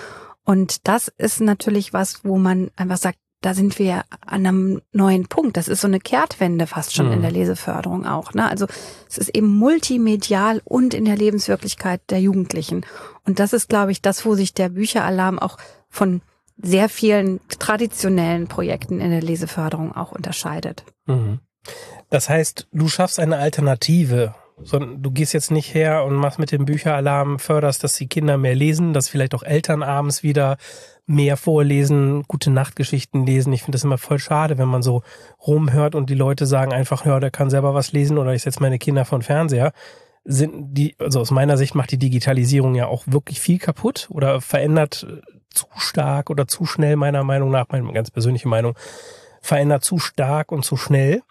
Und 0.45 0.89
das 0.89 1.09
ist 1.17 1.41
natürlich 1.41 1.93
was, 1.93 2.25
wo 2.25 2.37
man 2.37 2.71
einfach 2.77 2.99
sagt, 2.99 3.19
da 3.45 3.53
sind 3.53 3.79
wir 3.79 4.05
an 4.23 4.47
einem 4.47 4.83
neuen 4.93 5.27
Punkt. 5.27 5.59
Das 5.59 5.69
ist 5.69 5.83
so 5.83 5.87
eine 5.87 6.01
Kehrtwende 6.01 6.67
fast 6.67 6.95
schon 6.95 7.09
mhm. 7.09 7.13
in 7.13 7.23
der 7.23 7.31
Leseförderung 7.31 8.07
auch. 8.07 8.33
Ne? 8.33 8.49
Also 8.49 8.67
es 9.09 9.19
ist 9.19 9.35
eben 9.35 9.49
multimedial 9.49 10.63
und 10.65 10.95
in 10.95 11.05
der 11.05 11.17
Lebenswirklichkeit 11.17 12.01
der 12.09 12.21
Jugendlichen. 12.21 12.87
Und 13.27 13.39
das 13.41 13.53
ist, 13.53 13.69
glaube 13.69 13.93
ich, 13.93 14.01
das, 14.01 14.25
wo 14.25 14.35
sich 14.35 14.55
der 14.55 14.71
Bücheralarm 14.71 15.39
auch 15.39 15.59
von 15.91 16.23
sehr 16.57 16.89
vielen 16.89 17.41
traditionellen 17.59 18.47
Projekten 18.47 19.01
in 19.01 19.11
der 19.11 19.23
Leseförderung 19.23 19.95
auch 19.95 20.13
unterscheidet. 20.13 20.85
Mhm. 21.07 21.41
Das 22.11 22.29
heißt, 22.29 22.69
du 22.73 22.89
schaffst 22.89 23.19
eine 23.19 23.39
Alternative 23.39 24.35
sondern 24.63 25.03
du 25.03 25.11
gehst 25.11 25.33
jetzt 25.33 25.51
nicht 25.51 25.75
her 25.75 26.05
und 26.05 26.15
machst 26.15 26.39
mit 26.39 26.53
dem 26.53 26.65
Bücheralarm, 26.65 27.39
förderst, 27.39 27.83
dass 27.83 27.95
die 27.95 28.07
Kinder 28.07 28.39
mehr 28.39 28.55
lesen, 28.55 28.93
dass 28.93 29.09
vielleicht 29.09 29.35
auch 29.35 29.43
Eltern 29.43 29.83
abends 29.83 30.23
wieder 30.23 30.57
mehr 31.07 31.37
vorlesen, 31.37 32.23
gute 32.29 32.51
Nachtgeschichten 32.51 33.27
lesen. 33.27 33.53
Ich 33.53 33.63
finde 33.63 33.77
das 33.77 33.85
immer 33.85 33.99
voll 33.99 34.19
schade, 34.19 34.57
wenn 34.57 34.69
man 34.69 34.83
so 34.83 35.03
rumhört 35.45 35.95
und 35.95 36.09
die 36.09 36.15
Leute 36.15 36.47
sagen 36.47 36.73
einfach, 36.73 37.05
ja, 37.05 37.21
der 37.21 37.31
kann 37.31 37.51
selber 37.51 37.75
was 37.75 37.93
lesen 37.93 38.17
oder 38.17 38.33
ich 38.33 38.43
setze 38.43 38.63
meine 38.63 38.79
Kinder 38.79 39.05
von 39.05 39.23
Fernseher. 39.23 39.73
Sind 40.25 40.75
die, 40.79 40.95
also 40.99 41.21
aus 41.21 41.31
meiner 41.31 41.59
Sicht 41.59 41.75
macht 41.75 41.91
die 41.91 41.99
Digitalisierung 41.99 42.75
ja 42.75 42.87
auch 42.87 43.05
wirklich 43.07 43.41
viel 43.41 43.59
kaputt 43.59 44.09
oder 44.11 44.41
verändert 44.41 45.07
zu 45.51 45.67
stark 45.77 46.31
oder 46.31 46.47
zu 46.47 46.65
schnell, 46.65 46.97
meiner 46.97 47.25
Meinung 47.25 47.51
nach, 47.51 47.67
meine 47.69 47.93
ganz 47.93 48.11
persönliche 48.11 48.49
Meinung, 48.49 48.75
verändert 49.43 49.85
zu 49.85 49.99
stark 49.99 50.51
und 50.51 50.65
zu 50.65 50.77
schnell. 50.77 51.23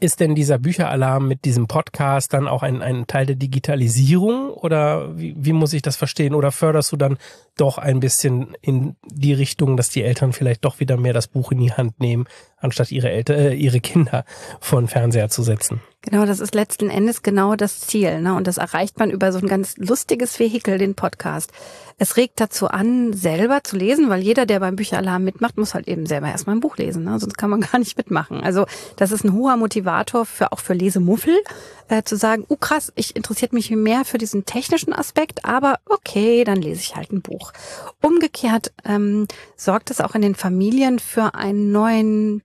Ist 0.00 0.20
denn 0.20 0.34
dieser 0.34 0.58
Bücheralarm 0.58 1.28
mit 1.28 1.44
diesem 1.44 1.66
Podcast 1.66 2.32
dann 2.32 2.48
auch 2.48 2.62
ein, 2.62 2.82
ein 2.82 3.06
Teil 3.06 3.26
der 3.26 3.36
Digitalisierung 3.36 4.50
oder 4.50 5.16
wie, 5.18 5.34
wie 5.36 5.52
muss 5.52 5.72
ich 5.72 5.82
das 5.82 5.96
verstehen? 5.96 6.34
Oder 6.34 6.52
förderst 6.52 6.92
du 6.92 6.96
dann 6.96 7.18
doch 7.56 7.78
ein 7.78 8.00
bisschen 8.00 8.56
in 8.60 8.96
die 9.06 9.32
Richtung, 9.32 9.76
dass 9.76 9.90
die 9.90 10.02
Eltern 10.02 10.32
vielleicht 10.32 10.64
doch 10.64 10.80
wieder 10.80 10.96
mehr 10.96 11.12
das 11.12 11.28
Buch 11.28 11.52
in 11.52 11.58
die 11.58 11.72
Hand 11.72 12.00
nehmen, 12.00 12.26
anstatt 12.58 12.90
ihre 12.90 13.10
Eltern, 13.10 13.36
äh, 13.36 13.54
ihre 13.54 13.80
Kinder 13.80 14.24
vor 14.60 14.80
den 14.80 14.88
Fernseher 14.88 15.28
zu 15.28 15.42
setzen? 15.42 15.80
Genau, 16.02 16.26
das 16.26 16.40
ist 16.40 16.54
letzten 16.54 16.90
Endes 16.90 17.22
genau 17.22 17.54
das 17.54 17.80
Ziel. 17.80 18.20
Ne? 18.20 18.34
Und 18.34 18.46
das 18.46 18.58
erreicht 18.58 18.98
man 18.98 19.10
über 19.10 19.32
so 19.32 19.38
ein 19.38 19.46
ganz 19.46 19.76
lustiges 19.78 20.38
Vehikel, 20.38 20.76
den 20.76 20.94
Podcast. 20.94 21.50
Es 21.96 22.16
regt 22.16 22.40
dazu 22.40 22.68
an, 22.68 23.12
selber 23.14 23.62
zu 23.62 23.76
lesen, 23.76 24.10
weil 24.10 24.20
jeder, 24.20 24.44
der 24.44 24.60
beim 24.60 24.76
Bücheralarm 24.76 25.24
mitmacht, 25.24 25.56
muss 25.56 25.72
halt 25.72 25.88
eben 25.88 26.04
selber 26.04 26.28
erstmal 26.28 26.56
ein 26.56 26.60
Buch 26.60 26.76
lesen. 26.76 27.04
Ne? 27.04 27.18
Sonst 27.18 27.38
kann 27.38 27.50
man 27.50 27.60
gar 27.72 27.78
nicht 27.78 27.96
mitmachen. 27.96 28.42
Also 28.42 28.66
das 28.96 29.12
ist 29.12 29.24
ein 29.24 29.32
hoher 29.32 29.56
Motivator 29.74 30.24
für 30.24 30.52
auch 30.52 30.60
für 30.60 30.74
Lesemuffel, 30.74 31.36
äh, 31.88 32.02
zu 32.02 32.16
sagen, 32.16 32.46
uh 32.48 32.56
krass, 32.56 32.92
ich 32.94 33.16
interessiert 33.16 33.52
mich 33.52 33.70
mehr 33.70 34.04
für 34.04 34.18
diesen 34.18 34.44
technischen 34.44 34.92
Aspekt, 34.92 35.44
aber 35.44 35.80
okay, 35.86 36.44
dann 36.44 36.62
lese 36.62 36.80
ich 36.80 36.96
halt 36.96 37.12
ein 37.12 37.22
Buch. 37.22 37.52
Umgekehrt 38.00 38.72
ähm, 38.84 39.26
sorgt 39.56 39.90
es 39.90 40.00
auch 40.00 40.14
in 40.14 40.22
den 40.22 40.36
Familien 40.36 40.98
für 40.98 41.34
einen 41.34 41.72
neuen 41.72 42.42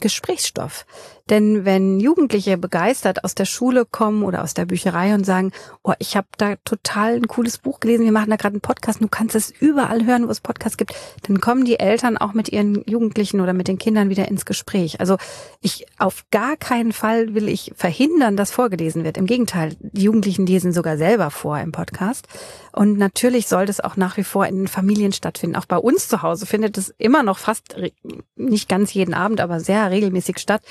Gesprächsstoff. 0.00 0.86
Denn 1.30 1.64
wenn 1.64 2.00
Jugendliche 2.00 2.58
begeistert 2.58 3.24
aus 3.24 3.34
der 3.34 3.44
Schule 3.44 3.84
kommen 3.84 4.24
oder 4.24 4.42
aus 4.42 4.52
der 4.52 4.66
Bücherei 4.66 5.14
und 5.14 5.24
sagen, 5.24 5.52
oh, 5.82 5.92
ich 5.98 6.16
habe 6.16 6.26
da 6.36 6.56
total 6.64 7.14
ein 7.14 7.28
cooles 7.28 7.58
Buch 7.58 7.80
gelesen, 7.80 8.04
wir 8.04 8.12
machen 8.12 8.30
da 8.30 8.36
gerade 8.36 8.54
einen 8.54 8.60
Podcast, 8.60 9.00
du 9.00 9.08
kannst 9.08 9.36
es 9.36 9.50
überall 9.50 10.04
hören, 10.04 10.26
wo 10.26 10.30
es 10.30 10.40
Podcasts 10.40 10.76
gibt, 10.76 10.94
dann 11.26 11.40
kommen 11.40 11.64
die 11.64 11.78
Eltern 11.78 12.18
auch 12.18 12.34
mit 12.34 12.48
ihren 12.48 12.84
Jugendlichen 12.86 13.40
oder 13.40 13.52
mit 13.52 13.68
den 13.68 13.78
Kindern 13.78 14.10
wieder 14.10 14.28
ins 14.28 14.44
Gespräch. 14.44 15.00
Also 15.00 15.16
ich 15.60 15.86
auf 15.98 16.24
gar 16.30 16.56
keinen 16.56 16.92
Fall 16.92 17.34
will 17.34 17.48
ich 17.48 17.72
verhindern, 17.76 18.36
dass 18.36 18.50
vorgelesen 18.50 19.04
wird. 19.04 19.16
Im 19.16 19.26
Gegenteil, 19.26 19.76
die 19.80 20.02
Jugendlichen 20.02 20.46
lesen 20.46 20.72
sogar 20.72 20.98
selber 20.98 21.30
vor 21.30 21.58
im 21.60 21.72
Podcast. 21.72 22.26
Und 22.72 22.98
natürlich 22.98 23.48
soll 23.48 23.66
das 23.66 23.80
auch 23.80 23.96
nach 23.96 24.16
wie 24.16 24.24
vor 24.24 24.46
in 24.46 24.68
Familien 24.68 25.12
stattfinden. 25.12 25.56
Auch 25.56 25.66
bei 25.66 25.76
uns 25.76 26.08
zu 26.08 26.22
Hause 26.22 26.46
findet 26.46 26.78
es 26.78 26.94
immer 26.98 27.22
noch 27.22 27.38
fast 27.38 27.76
nicht 28.36 28.68
ganz 28.68 28.92
jeden 28.94 29.14
Abend, 29.14 29.40
aber 29.40 29.60
sehr 29.60 29.90
regelmäßig 29.90 30.38
statt. 30.38 30.62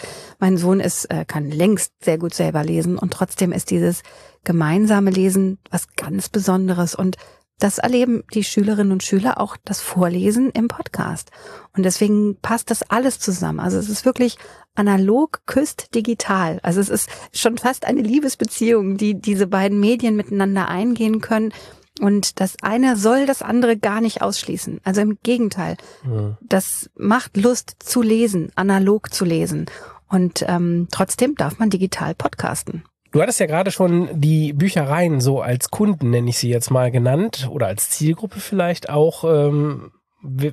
Mein 0.49 0.57
Sohn 0.57 0.79
ist, 0.79 1.05
äh, 1.11 1.25
kann 1.25 1.51
längst 1.51 1.93
sehr 2.03 2.17
gut 2.17 2.33
selber 2.33 2.63
lesen 2.63 2.97
und 2.97 3.13
trotzdem 3.13 3.51
ist 3.51 3.69
dieses 3.69 4.01
gemeinsame 4.43 5.11
Lesen 5.11 5.59
was 5.69 5.89
ganz 5.95 6.27
Besonderes 6.27 6.95
und 6.95 7.17
das 7.59 7.77
erleben 7.77 8.23
die 8.33 8.43
Schülerinnen 8.43 8.91
und 8.91 9.03
Schüler 9.03 9.39
auch 9.39 9.57
das 9.63 9.79
Vorlesen 9.79 10.49
im 10.49 10.67
Podcast. 10.67 11.29
Und 11.77 11.83
deswegen 11.83 12.37
passt 12.41 12.71
das 12.71 12.81
alles 12.81 13.19
zusammen. 13.19 13.59
Also 13.59 13.77
es 13.77 13.89
ist 13.89 14.05
wirklich 14.05 14.39
analog 14.73 15.41
küsst 15.45 15.93
digital. 15.93 16.59
Also 16.63 16.79
es 16.79 16.89
ist 16.89 17.09
schon 17.31 17.59
fast 17.59 17.85
eine 17.85 18.01
Liebesbeziehung, 18.01 18.97
die 18.97 19.21
diese 19.21 19.45
beiden 19.45 19.79
Medien 19.79 20.15
miteinander 20.15 20.67
eingehen 20.67 21.21
können. 21.21 21.53
Und 22.01 22.39
das 22.39 22.55
eine 22.63 22.95
soll 22.95 23.27
das 23.27 23.43
andere 23.43 23.77
gar 23.77 24.01
nicht 24.01 24.23
ausschließen. 24.23 24.79
Also 24.83 25.01
im 25.01 25.19
Gegenteil. 25.21 25.77
Ja. 26.09 26.37
Das 26.41 26.89
macht 26.95 27.37
Lust 27.37 27.75
zu 27.77 28.01
lesen, 28.01 28.51
analog 28.55 29.13
zu 29.13 29.25
lesen. 29.25 29.67
Und 30.09 30.43
ähm, 30.47 30.87
trotzdem 30.91 31.35
darf 31.35 31.59
man 31.59 31.69
digital 31.69 32.15
podcasten. 32.15 32.83
Du 33.11 33.21
hattest 33.21 33.39
ja 33.39 33.47
gerade 33.47 33.71
schon 33.71 34.09
die 34.13 34.53
Büchereien 34.53 35.19
so 35.19 35.41
als 35.41 35.71
Kunden, 35.71 36.11
nenne 36.11 36.29
ich 36.29 36.37
sie 36.37 36.49
jetzt 36.49 36.69
mal 36.69 36.91
genannt, 36.91 37.47
oder 37.51 37.67
als 37.67 37.89
Zielgruppe 37.89 38.39
vielleicht 38.39 38.89
auch. 38.89 39.23
Ähm, 39.23 39.91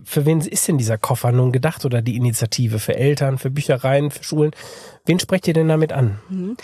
für 0.05 0.25
wen 0.25 0.41
ist 0.41 0.69
denn 0.69 0.79
dieser 0.79 0.97
Koffer 0.97 1.33
nun 1.33 1.51
gedacht 1.51 1.85
oder 1.85 2.01
die 2.01 2.17
Initiative? 2.17 2.79
Für 2.79 2.95
Eltern, 2.95 3.37
für 3.37 3.51
Büchereien, 3.51 4.11
für 4.11 4.23
Schulen? 4.23 4.53
Wen 5.05 5.19
sprecht 5.19 5.49
ihr 5.49 5.55
denn 5.55 5.69
damit 5.69 5.93
an? 5.93 6.21
Mhm 6.29 6.57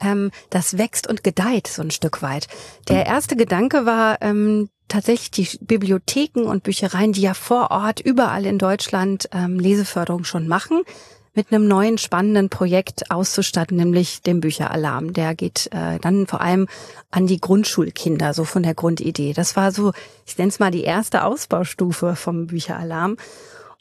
ähm, 0.00 0.30
das 0.48 0.78
wächst 0.78 1.06
und 1.08 1.22
gedeiht 1.22 1.66
so 1.66 1.82
ein 1.82 1.90
Stück 1.90 2.22
weit. 2.22 2.48
Der 2.88 3.06
erste 3.06 3.36
Gedanke 3.36 3.86
war 3.86 4.18
ähm, 4.22 4.70
tatsächlich 4.88 5.30
die 5.30 5.58
Bibliotheken 5.64 6.40
und 6.46 6.62
Büchereien, 6.62 7.12
die 7.12 7.20
ja 7.20 7.34
vor 7.34 7.70
Ort 7.70 8.00
überall 8.00 8.46
in 8.46 8.58
Deutschland 8.58 9.28
ähm, 9.32 9.58
Leseförderung 9.58 10.24
schon 10.24 10.48
machen, 10.48 10.82
mit 11.34 11.52
einem 11.52 11.68
neuen 11.68 11.98
spannenden 11.98 12.48
Projekt 12.48 13.10
auszustatten, 13.10 13.76
nämlich 13.76 14.22
dem 14.22 14.40
Bücheralarm. 14.40 15.12
Der 15.12 15.34
geht 15.34 15.68
äh, 15.72 15.98
dann 16.00 16.26
vor 16.26 16.40
allem 16.40 16.66
an 17.10 17.26
die 17.26 17.40
Grundschulkinder, 17.40 18.34
so 18.34 18.44
von 18.44 18.62
der 18.62 18.74
Grundidee. 18.74 19.32
Das 19.32 19.56
war 19.56 19.72
so, 19.72 19.92
ich 20.26 20.36
nenne 20.38 20.48
es 20.48 20.58
mal 20.58 20.70
die 20.70 20.82
erste 20.82 21.24
Ausbaustufe 21.24 22.16
vom 22.16 22.48
Bücheralarm. 22.48 23.16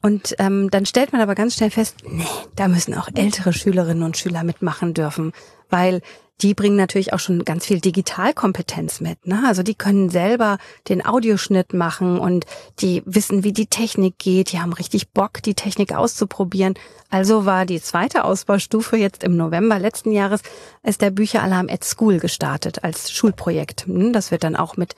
Und 0.01 0.35
ähm, 0.39 0.69
dann 0.69 0.85
stellt 0.85 1.11
man 1.11 1.21
aber 1.21 1.35
ganz 1.35 1.55
schnell 1.55 1.71
fest, 1.71 1.97
nee, 2.07 2.23
da 2.55 2.67
müssen 2.67 2.93
auch 2.93 3.09
ältere 3.13 3.51
Schülerinnen 3.51 4.03
und 4.03 4.17
Schüler 4.17 4.43
mitmachen 4.43 4.93
dürfen, 4.93 5.33
weil 5.69 6.01
die 6.41 6.53
bringen 6.53 6.77
natürlich 6.77 7.11
auch 7.11 7.19
schon 7.19 7.43
ganz 7.43 7.65
viel 7.65 7.81
Digitalkompetenz 7.81 9.01
mit. 9.01 9.27
Ne? 9.27 9.43
Also 9.45 9.61
die 9.61 9.75
können 9.75 10.09
selber 10.09 10.57
den 10.87 11.05
Audioschnitt 11.05 11.73
machen 11.73 12.17
und 12.17 12.45
die 12.79 13.03
wissen, 13.05 13.43
wie 13.43 13.51
die 13.51 13.67
Technik 13.67 14.17
geht. 14.19 14.53
Die 14.53 14.59
haben 14.59 14.71
richtig 14.71 15.09
Bock, 15.09 15.43
die 15.43 15.53
Technik 15.53 15.93
auszuprobieren. 15.93 16.75
Also 17.09 17.45
war 17.45 17.65
die 17.65 17.81
zweite 17.81 18.23
Ausbaustufe 18.23 18.95
jetzt 18.95 19.23
im 19.23 19.35
November 19.35 19.79
letzten 19.79 20.11
Jahres, 20.11 20.41
ist 20.83 21.01
der 21.01 21.11
Bücheralarm 21.11 21.67
at 21.69 21.83
School 21.83 22.19
gestartet 22.19 22.83
als 22.83 23.11
Schulprojekt. 23.11 23.85
Hm, 23.85 24.13
das 24.13 24.31
wird 24.31 24.45
dann 24.45 24.55
auch 24.55 24.77
mit 24.77 24.95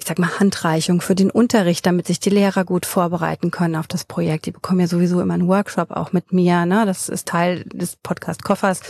ich 0.00 0.06
sag 0.06 0.18
mal, 0.18 0.40
Handreichung 0.40 1.00
für 1.00 1.14
den 1.14 1.30
Unterricht, 1.30 1.86
damit 1.86 2.06
sich 2.06 2.20
die 2.20 2.30
Lehrer 2.30 2.64
gut 2.64 2.86
vorbereiten 2.86 3.50
können 3.50 3.76
auf 3.76 3.86
das 3.86 4.04
Projekt. 4.04 4.46
Die 4.46 4.50
bekommen 4.50 4.80
ja 4.80 4.86
sowieso 4.86 5.20
immer 5.20 5.34
einen 5.34 5.48
Workshop 5.48 5.90
auch 5.90 6.12
mit 6.12 6.32
mir. 6.32 6.66
Ne? 6.66 6.84
Das 6.86 7.08
ist 7.08 7.28
Teil 7.28 7.64
des 7.64 7.96
Podcast-Koffers 7.96 8.80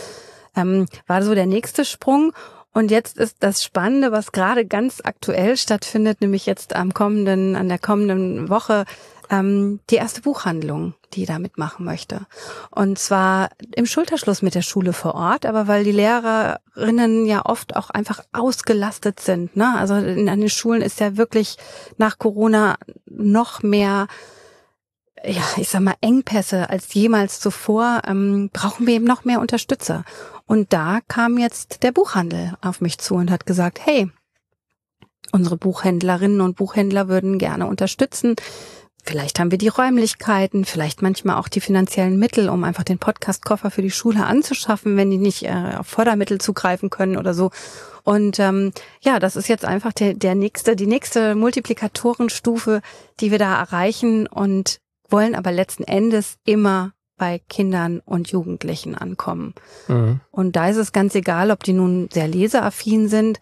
ähm, 0.55 0.85
war 1.07 1.23
so 1.23 1.35
der 1.35 1.45
nächste 1.45 1.85
Sprung. 1.85 2.33
Und 2.73 2.89
jetzt 2.89 3.17
ist 3.17 3.37
das 3.41 3.63
Spannende, 3.63 4.11
was 4.11 4.31
gerade 4.31 4.65
ganz 4.65 5.01
aktuell 5.03 5.57
stattfindet, 5.57 6.21
nämlich 6.21 6.45
jetzt 6.45 6.75
am 6.75 6.93
kommenden, 6.93 7.55
an 7.55 7.67
der 7.67 7.79
kommenden 7.79 8.49
Woche, 8.49 8.85
ähm, 9.31 9.79
die 9.89 9.95
erste 9.95 10.21
Buchhandlung, 10.21 10.93
die 11.13 11.25
da 11.25 11.39
mitmachen 11.39 11.85
möchte. 11.85 12.27
Und 12.69 12.99
zwar 12.99 13.49
im 13.75 13.85
Schulterschluss 13.85 14.41
mit 14.41 14.53
der 14.53 14.61
Schule 14.61 14.93
vor 14.93 15.15
Ort, 15.15 15.45
aber 15.45 15.67
weil 15.67 15.83
die 15.83 15.91
Lehrerinnen 15.93 17.25
ja 17.25 17.45
oft 17.45 17.75
auch 17.75 17.89
einfach 17.89 18.21
ausgelastet 18.33 19.19
sind. 19.19 19.55
Ne? 19.55 19.73
Also 19.75 19.95
in, 19.95 20.25
den 20.25 20.49
Schulen 20.49 20.81
ist 20.81 20.99
ja 20.99 21.17
wirklich 21.17 21.57
nach 21.97 22.19
Corona 22.19 22.77
noch 23.05 23.63
mehr 23.63 24.07
ja, 25.23 25.43
ich 25.57 25.69
sag 25.69 25.81
mal, 25.81 25.93
Engpässe 26.01 26.71
als 26.71 26.91
jemals 26.95 27.39
zuvor, 27.39 28.01
ähm, 28.07 28.49
brauchen 28.51 28.87
wir 28.87 28.95
eben 28.95 29.05
noch 29.05 29.23
mehr 29.23 29.39
Unterstützer. 29.39 30.03
Und 30.47 30.73
da 30.73 30.99
kam 31.07 31.37
jetzt 31.37 31.83
der 31.83 31.91
Buchhandel 31.91 32.57
auf 32.61 32.81
mich 32.81 32.97
zu 32.97 33.13
und 33.13 33.29
hat 33.29 33.45
gesagt, 33.45 33.85
hey, 33.85 34.09
unsere 35.31 35.57
Buchhändlerinnen 35.57 36.41
und 36.41 36.55
Buchhändler 36.55 37.07
würden 37.07 37.37
gerne 37.37 37.67
unterstützen. 37.67 38.35
Vielleicht 39.03 39.39
haben 39.39 39.51
wir 39.51 39.57
die 39.57 39.67
Räumlichkeiten, 39.67 40.63
vielleicht 40.63 41.01
manchmal 41.01 41.37
auch 41.37 41.47
die 41.47 41.61
finanziellen 41.61 42.19
Mittel, 42.19 42.49
um 42.49 42.63
einfach 42.63 42.83
den 42.83 42.99
Podcast-Koffer 42.99 43.71
für 43.71 43.81
die 43.81 43.91
Schule 43.91 44.25
anzuschaffen, 44.25 44.95
wenn 44.95 45.09
die 45.09 45.17
nicht 45.17 45.43
äh, 45.43 45.75
auf 45.77 45.87
Fördermittel 45.87 46.39
zugreifen 46.39 46.89
können 46.89 47.17
oder 47.17 47.33
so. 47.33 47.51
Und 48.03 48.39
ähm, 48.39 48.71
ja, 49.01 49.19
das 49.19 49.35
ist 49.35 49.47
jetzt 49.47 49.65
einfach 49.65 49.93
der, 49.93 50.13
der 50.13 50.35
nächste, 50.35 50.75
die 50.75 50.87
nächste 50.87 51.35
Multiplikatorenstufe, 51.35 52.81
die 53.19 53.31
wir 53.31 53.39
da 53.39 53.59
erreichen 53.59 54.27
und 54.27 54.79
wollen 55.09 55.35
aber 55.35 55.51
letzten 55.51 55.83
Endes 55.83 56.37
immer 56.45 56.93
bei 57.17 57.39
Kindern 57.49 58.01
und 58.03 58.31
Jugendlichen 58.31 58.95
ankommen. 58.95 59.53
Mhm. 59.87 60.21
Und 60.31 60.55
da 60.55 60.69
ist 60.69 60.77
es 60.77 60.91
ganz 60.91 61.13
egal, 61.13 61.51
ob 61.51 61.63
die 61.63 61.73
nun 61.73 62.09
sehr 62.11 62.27
leseaffin 62.27 63.07
sind 63.09 63.39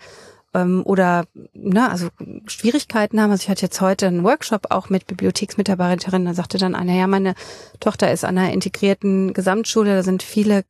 ähm, 0.53 0.81
oder 0.85 1.25
ne, 1.53 1.89
also 1.89 2.09
Schwierigkeiten 2.47 3.21
haben. 3.21 3.31
Also 3.31 3.43
ich 3.43 3.49
hatte 3.49 3.65
jetzt 3.65 3.81
heute 3.81 4.07
einen 4.07 4.23
Workshop 4.23 4.67
auch 4.69 4.89
mit 4.89 5.07
Bibliotheksmitarbeiterinnen, 5.07 6.27
da 6.27 6.33
sagte 6.33 6.57
dann 6.57 6.75
einer, 6.75 6.93
ja, 6.93 7.07
meine 7.07 7.35
Tochter 7.79 8.11
ist 8.11 8.25
an 8.25 8.37
einer 8.37 8.53
integrierten 8.53 9.33
Gesamtschule, 9.33 9.95
da 9.95 10.03
sind 10.03 10.23
viele 10.23 10.63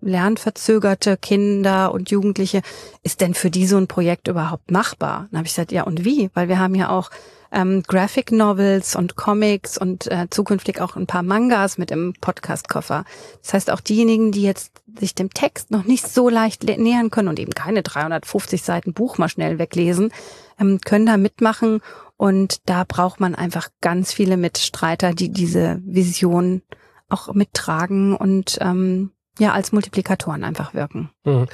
lernverzögerte 0.00 1.16
Kinder 1.16 1.92
und 1.92 2.10
Jugendliche, 2.10 2.62
ist 3.02 3.20
denn 3.20 3.34
für 3.34 3.50
die 3.50 3.66
so 3.66 3.76
ein 3.76 3.86
Projekt 3.86 4.28
überhaupt 4.28 4.70
machbar? 4.70 5.28
Dann 5.30 5.38
habe 5.38 5.46
ich 5.46 5.54
gesagt, 5.54 5.72
ja 5.72 5.84
und 5.84 6.04
wie? 6.04 6.30
Weil 6.34 6.48
wir 6.48 6.58
haben 6.58 6.74
ja 6.74 6.90
auch 6.90 7.10
ähm, 7.52 7.82
Graphic 7.86 8.32
Novels 8.32 8.96
und 8.96 9.16
Comics 9.16 9.76
und 9.78 10.10
äh, 10.10 10.26
zukünftig 10.30 10.80
auch 10.80 10.96
ein 10.96 11.06
paar 11.06 11.22
Mangas 11.22 11.78
mit 11.78 11.90
im 11.90 12.14
Podcast-Koffer. 12.20 13.04
Das 13.42 13.54
heißt, 13.54 13.70
auch 13.70 13.80
diejenigen, 13.80 14.32
die 14.32 14.42
jetzt 14.42 14.72
sich 14.98 15.14
dem 15.14 15.30
Text 15.30 15.70
noch 15.70 15.84
nicht 15.84 16.08
so 16.08 16.28
leicht 16.28 16.64
nähern 16.64 17.10
können 17.10 17.28
und 17.28 17.38
eben 17.38 17.52
keine 17.52 17.82
350 17.82 18.62
Seiten 18.62 18.92
Buch 18.94 19.18
mal 19.18 19.28
schnell 19.28 19.58
weglesen, 19.58 20.12
ähm, 20.58 20.80
können 20.80 21.06
da 21.06 21.16
mitmachen. 21.16 21.80
Und 22.16 22.68
da 22.68 22.84
braucht 22.86 23.20
man 23.20 23.34
einfach 23.34 23.68
ganz 23.80 24.12
viele 24.12 24.36
Mitstreiter, 24.36 25.12
die 25.12 25.30
diese 25.30 25.80
Vision 25.84 26.62
auch 27.08 27.32
mittragen 27.34 28.16
und 28.16 28.58
ähm, 28.60 29.10
ja 29.38 29.52
als 29.52 29.72
Multiplikatoren 29.72 30.44
einfach 30.44 30.74
wirken. 30.74 31.10
Mhm. 31.24 31.46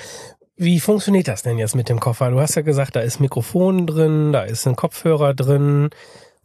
Wie 0.61 0.81
funktioniert 0.81 1.29
das 1.29 1.43
denn 1.43 1.57
jetzt 1.57 1.77
mit 1.77 1.89
dem 1.89 2.01
Koffer? 2.01 2.31
Du 2.31 2.41
hast 2.41 2.57
ja 2.57 2.63
gesagt, 2.63 2.97
da 2.97 3.01
ist 3.01 3.21
Mikrofon 3.21 3.87
drin, 3.87 4.33
da 4.33 4.43
ist 4.43 4.67
ein 4.67 4.75
Kopfhörer 4.75 5.33
drin 5.33 5.91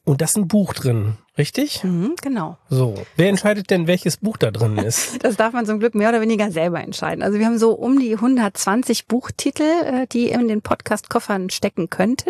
und 0.05 0.21
das 0.21 0.31
ist 0.31 0.37
ein 0.37 0.47
Buch 0.47 0.73
drin, 0.73 1.17
richtig? 1.35 1.83
Mhm, 1.83 2.13
genau. 2.21 2.57
So, 2.69 2.93
wer 3.15 3.29
entscheidet 3.29 3.71
denn, 3.71 3.87
welches 3.87 4.17
Buch 4.17 4.37
da 4.37 4.51
drin 4.51 4.77
ist? 4.77 5.17
Das 5.23 5.35
darf 5.35 5.53
man 5.53 5.65
zum 5.65 5.79
Glück 5.79 5.95
mehr 5.95 6.09
oder 6.09 6.21
weniger 6.21 6.51
selber 6.51 6.79
entscheiden. 6.79 7.23
Also 7.23 7.39
wir 7.39 7.45
haben 7.47 7.57
so 7.57 7.71
um 7.71 7.99
die 7.99 8.13
120 8.13 9.07
Buchtitel, 9.07 9.63
äh, 9.63 10.05
die 10.05 10.27
in 10.27 10.47
den 10.47 10.61
Podcast-Koffern 10.61 11.49
stecken 11.49 11.89
könnten. 11.89 12.29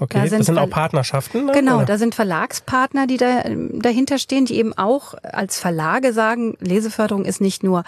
Okay, 0.00 0.22
da 0.22 0.26
sind 0.26 0.40
das 0.40 0.46
sind 0.46 0.58
auch 0.58 0.70
Partnerschaften? 0.70 1.44
Ne? 1.44 1.52
Genau, 1.52 1.76
oder? 1.76 1.84
da 1.84 1.98
sind 1.98 2.16
Verlagspartner, 2.16 3.06
die 3.06 3.18
da 3.18 3.44
dahinter 3.74 4.18
stehen, 4.18 4.46
die 4.46 4.56
eben 4.56 4.76
auch 4.76 5.14
als 5.22 5.60
Verlage 5.60 6.12
sagen, 6.12 6.56
Leseförderung 6.58 7.26
ist 7.26 7.40
nicht 7.40 7.62
nur 7.62 7.84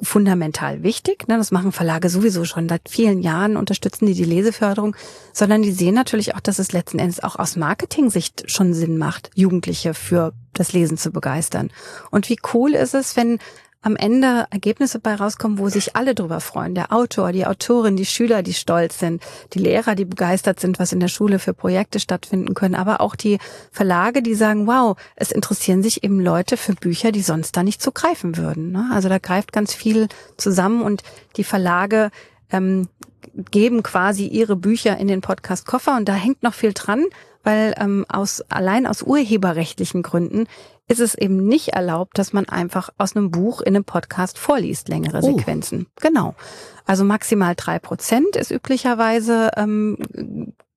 fundamental 0.00 0.82
wichtig. 0.82 1.28
Ne? 1.28 1.36
Das 1.36 1.50
machen 1.50 1.72
Verlage 1.72 2.08
sowieso 2.08 2.44
schon 2.44 2.68
seit 2.68 2.88
vielen 2.88 3.22
Jahren, 3.22 3.56
unterstützen 3.56 4.06
die 4.06 4.14
die 4.14 4.24
Leseförderung, 4.24 4.96
sondern 5.32 5.62
die 5.62 5.72
sehen 5.72 5.94
natürlich 5.94 6.34
auch, 6.34 6.40
dass 6.40 6.58
es 6.58 6.72
letzten 6.72 6.98
Endes 6.98 7.22
auch 7.22 7.36
aus 7.36 7.56
Marketing-Sicht 7.56 8.50
schon 8.50 8.74
Sinn 8.74 8.98
macht, 8.98 9.30
Jugendliche 9.34 9.94
für 9.94 10.32
das 10.52 10.72
Lesen 10.72 10.96
zu 10.96 11.10
begeistern. 11.10 11.70
Und 12.10 12.28
wie 12.28 12.38
cool 12.52 12.74
ist 12.74 12.94
es, 12.94 13.16
wenn 13.16 13.38
am 13.84 13.96
Ende 13.96 14.46
Ergebnisse 14.50 14.98
bei 14.98 15.14
rauskommen, 15.14 15.58
wo 15.58 15.68
sich 15.68 15.94
alle 15.94 16.14
drüber 16.14 16.40
freuen. 16.40 16.74
Der 16.74 16.90
Autor, 16.90 17.32
die 17.32 17.46
Autorin, 17.46 17.96
die 17.96 18.06
Schüler, 18.06 18.42
die 18.42 18.54
stolz 18.54 18.98
sind, 18.98 19.22
die 19.52 19.58
Lehrer, 19.58 19.94
die 19.94 20.06
begeistert 20.06 20.58
sind, 20.58 20.78
was 20.78 20.92
in 20.92 21.00
der 21.00 21.08
Schule 21.08 21.38
für 21.38 21.52
Projekte 21.52 22.00
stattfinden 22.00 22.54
können, 22.54 22.74
aber 22.74 23.02
auch 23.02 23.14
die 23.14 23.38
Verlage, 23.70 24.22
die 24.22 24.34
sagen, 24.34 24.66
wow, 24.66 24.96
es 25.16 25.30
interessieren 25.30 25.82
sich 25.82 26.02
eben 26.02 26.18
Leute 26.18 26.56
für 26.56 26.72
Bücher, 26.72 27.12
die 27.12 27.20
sonst 27.20 27.58
da 27.58 27.62
nicht 27.62 27.82
so 27.82 27.92
greifen 27.92 28.38
würden. 28.38 28.72
Ne? 28.72 28.88
Also 28.90 29.10
da 29.10 29.18
greift 29.18 29.52
ganz 29.52 29.74
viel 29.74 30.08
zusammen 30.38 30.80
und 30.80 31.02
die 31.36 31.44
Verlage 31.44 32.10
ähm, 32.50 32.88
geben 33.50 33.82
quasi 33.82 34.26
ihre 34.26 34.56
Bücher 34.56 34.96
in 34.96 35.08
den 35.08 35.20
Podcast-Koffer 35.20 35.96
und 35.96 36.08
da 36.08 36.14
hängt 36.14 36.42
noch 36.42 36.54
viel 36.54 36.72
dran, 36.72 37.04
weil 37.42 37.74
ähm, 37.78 38.06
aus 38.08 38.40
allein 38.48 38.86
aus 38.86 39.02
urheberrechtlichen 39.02 40.02
Gründen 40.02 40.46
ist 40.88 41.00
es 41.00 41.14
eben 41.14 41.46
nicht 41.46 41.68
erlaubt, 41.68 42.18
dass 42.18 42.32
man 42.32 42.46
einfach 42.48 42.90
aus 42.98 43.16
einem 43.16 43.30
Buch 43.30 43.60
in 43.60 43.74
einem 43.74 43.84
Podcast 43.84 44.38
vorliest, 44.38 44.88
längere 44.88 45.18
oh. 45.22 45.36
Sequenzen. 45.36 45.86
Genau. 46.00 46.34
Also 46.84 47.04
maximal 47.04 47.54
drei 47.56 47.78
Prozent 47.78 48.36
ist 48.36 48.50
üblicherweise 48.50 49.50
ähm, 49.56 49.96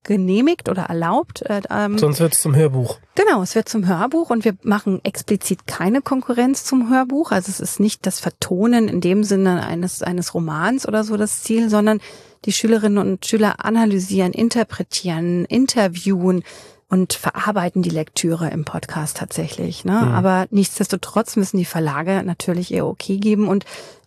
genehmigt 0.08 0.70
oder 0.70 0.84
erlaubt. 0.84 1.44
Äh, 1.44 1.62
ähm, 1.70 1.98
Sonst 1.98 2.20
wird 2.20 2.34
es 2.34 2.42
zum 2.42 2.56
Hörbuch. 2.56 3.00
Genau, 3.16 3.44
es 3.44 3.54
wird 3.54 3.70
zum 3.70 3.86
Hörbuch 3.86 4.30
und 4.32 4.46
wir 4.46 4.56
machen 4.64 5.02
explizit 5.04 5.68
keine 5.68 6.02
Konkurrenz 6.02 6.64
zum 6.64 6.90
Hörbuch. 6.90 7.32
Also 7.32 7.50
es 7.50 7.60
ist 7.60 7.80
nicht 7.80 8.06
das 8.08 8.20
Vertonen 8.20 8.88
in 8.88 9.02
dem 9.02 9.24
Sinne 9.24 9.68
eines, 9.68 10.02
eines 10.02 10.34
Romans 10.34 10.88
oder 10.88 11.04
so 11.04 11.18
das 11.18 11.44
Ziel, 11.44 11.70
sondern 11.70 12.00
die 12.46 12.54
Schülerinnen 12.54 12.98
und 12.98 13.26
Schüler 13.26 13.66
analysieren, 13.66 14.32
interpretieren, 14.32 15.46
interviewen, 15.46 16.44
und 16.90 17.14
verarbeiten 17.14 17.82
die 17.82 17.90
Lektüre 17.90 18.50
im 18.50 18.66
Podcast 18.66 19.18
tatsächlich. 19.18 19.86
Ne? 19.86 19.94
Mhm. 19.94 20.12
Aber 20.14 20.48
nichtsdestotrotz 20.52 21.36
müssen 21.36 21.58
die 21.58 21.66
Verlage 21.66 22.24
natürlich 22.24 22.74
ihr 22.74 22.86
Okay 22.86 23.18
geben 23.18 23.48
und 23.48 23.66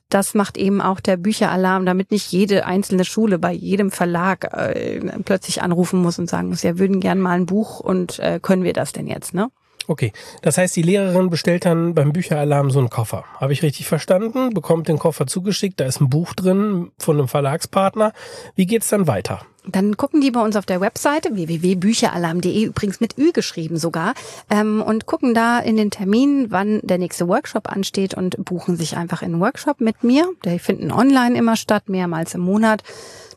das 0.08 0.34
macht 0.34 0.58
eben 0.58 0.80
auch 0.80 1.00
der 1.00 1.16
Bücheralarm, 1.16 1.86
damit 1.86 2.10
nicht 2.10 2.32
jede 2.32 2.66
einzelne 2.66 3.04
Schule 3.04 3.38
bei 3.38 3.52
jedem 3.52 3.90
Verlag 3.90 4.52
äh, 4.52 5.00
plötzlich 5.24 5.62
anrufen 5.62 6.02
muss 6.02 6.18
und 6.18 6.28
sagen 6.28 6.48
muss, 6.48 6.62
ja, 6.62 6.78
würden 6.78 7.00
gern 7.00 7.20
mal 7.20 7.36
ein 7.36 7.46
Buch 7.46 7.80
und 7.80 8.18
äh, 8.18 8.40
können 8.42 8.64
wir 8.64 8.72
das 8.72 8.92
denn 8.92 9.06
jetzt, 9.06 9.34
ne? 9.34 9.50
Okay, 9.86 10.12
das 10.42 10.58
heißt, 10.58 10.76
die 10.76 10.82
Lehrerin 10.82 11.30
bestellt 11.30 11.64
dann 11.64 11.94
beim 11.94 12.12
Bücheralarm 12.12 12.70
so 12.70 12.78
einen 12.78 12.90
Koffer. 12.90 13.24
Habe 13.40 13.52
ich 13.52 13.62
richtig 13.62 13.88
verstanden? 13.88 14.50
Bekommt 14.50 14.86
den 14.88 14.98
Koffer 14.98 15.26
zugeschickt, 15.26 15.80
da 15.80 15.86
ist 15.86 16.00
ein 16.00 16.10
Buch 16.10 16.34
drin 16.34 16.92
von 16.98 17.18
einem 17.18 17.28
Verlagspartner. 17.28 18.12
Wie 18.54 18.66
geht's 18.66 18.88
dann 18.88 19.06
weiter? 19.06 19.42
Dann 19.66 19.96
gucken 19.96 20.20
die 20.20 20.30
bei 20.30 20.42
uns 20.42 20.56
auf 20.56 20.66
der 20.66 20.80
Webseite 20.80 21.34
www.bücheralarm.de, 21.34 22.64
übrigens 22.64 23.00
mit 23.00 23.18
Ü 23.18 23.32
geschrieben 23.32 23.76
sogar, 23.76 24.14
ähm, 24.48 24.82
und 24.82 25.06
gucken 25.06 25.34
da 25.34 25.58
in 25.58 25.76
den 25.76 25.90
Termin, 25.90 26.46
wann 26.50 26.80
der 26.82 26.98
nächste 26.98 27.28
Workshop 27.28 27.70
ansteht 27.70 28.14
und 28.14 28.42
buchen 28.44 28.76
sich 28.76 28.96
einfach 28.96 29.22
in 29.22 29.32
einen 29.32 29.40
Workshop 29.40 29.80
mit 29.80 30.02
mir. 30.02 30.28
Die 30.44 30.58
finden 30.58 30.90
online 30.90 31.36
immer 31.36 31.56
statt, 31.56 31.88
mehrmals 31.88 32.34
im 32.34 32.40
Monat. 32.40 32.82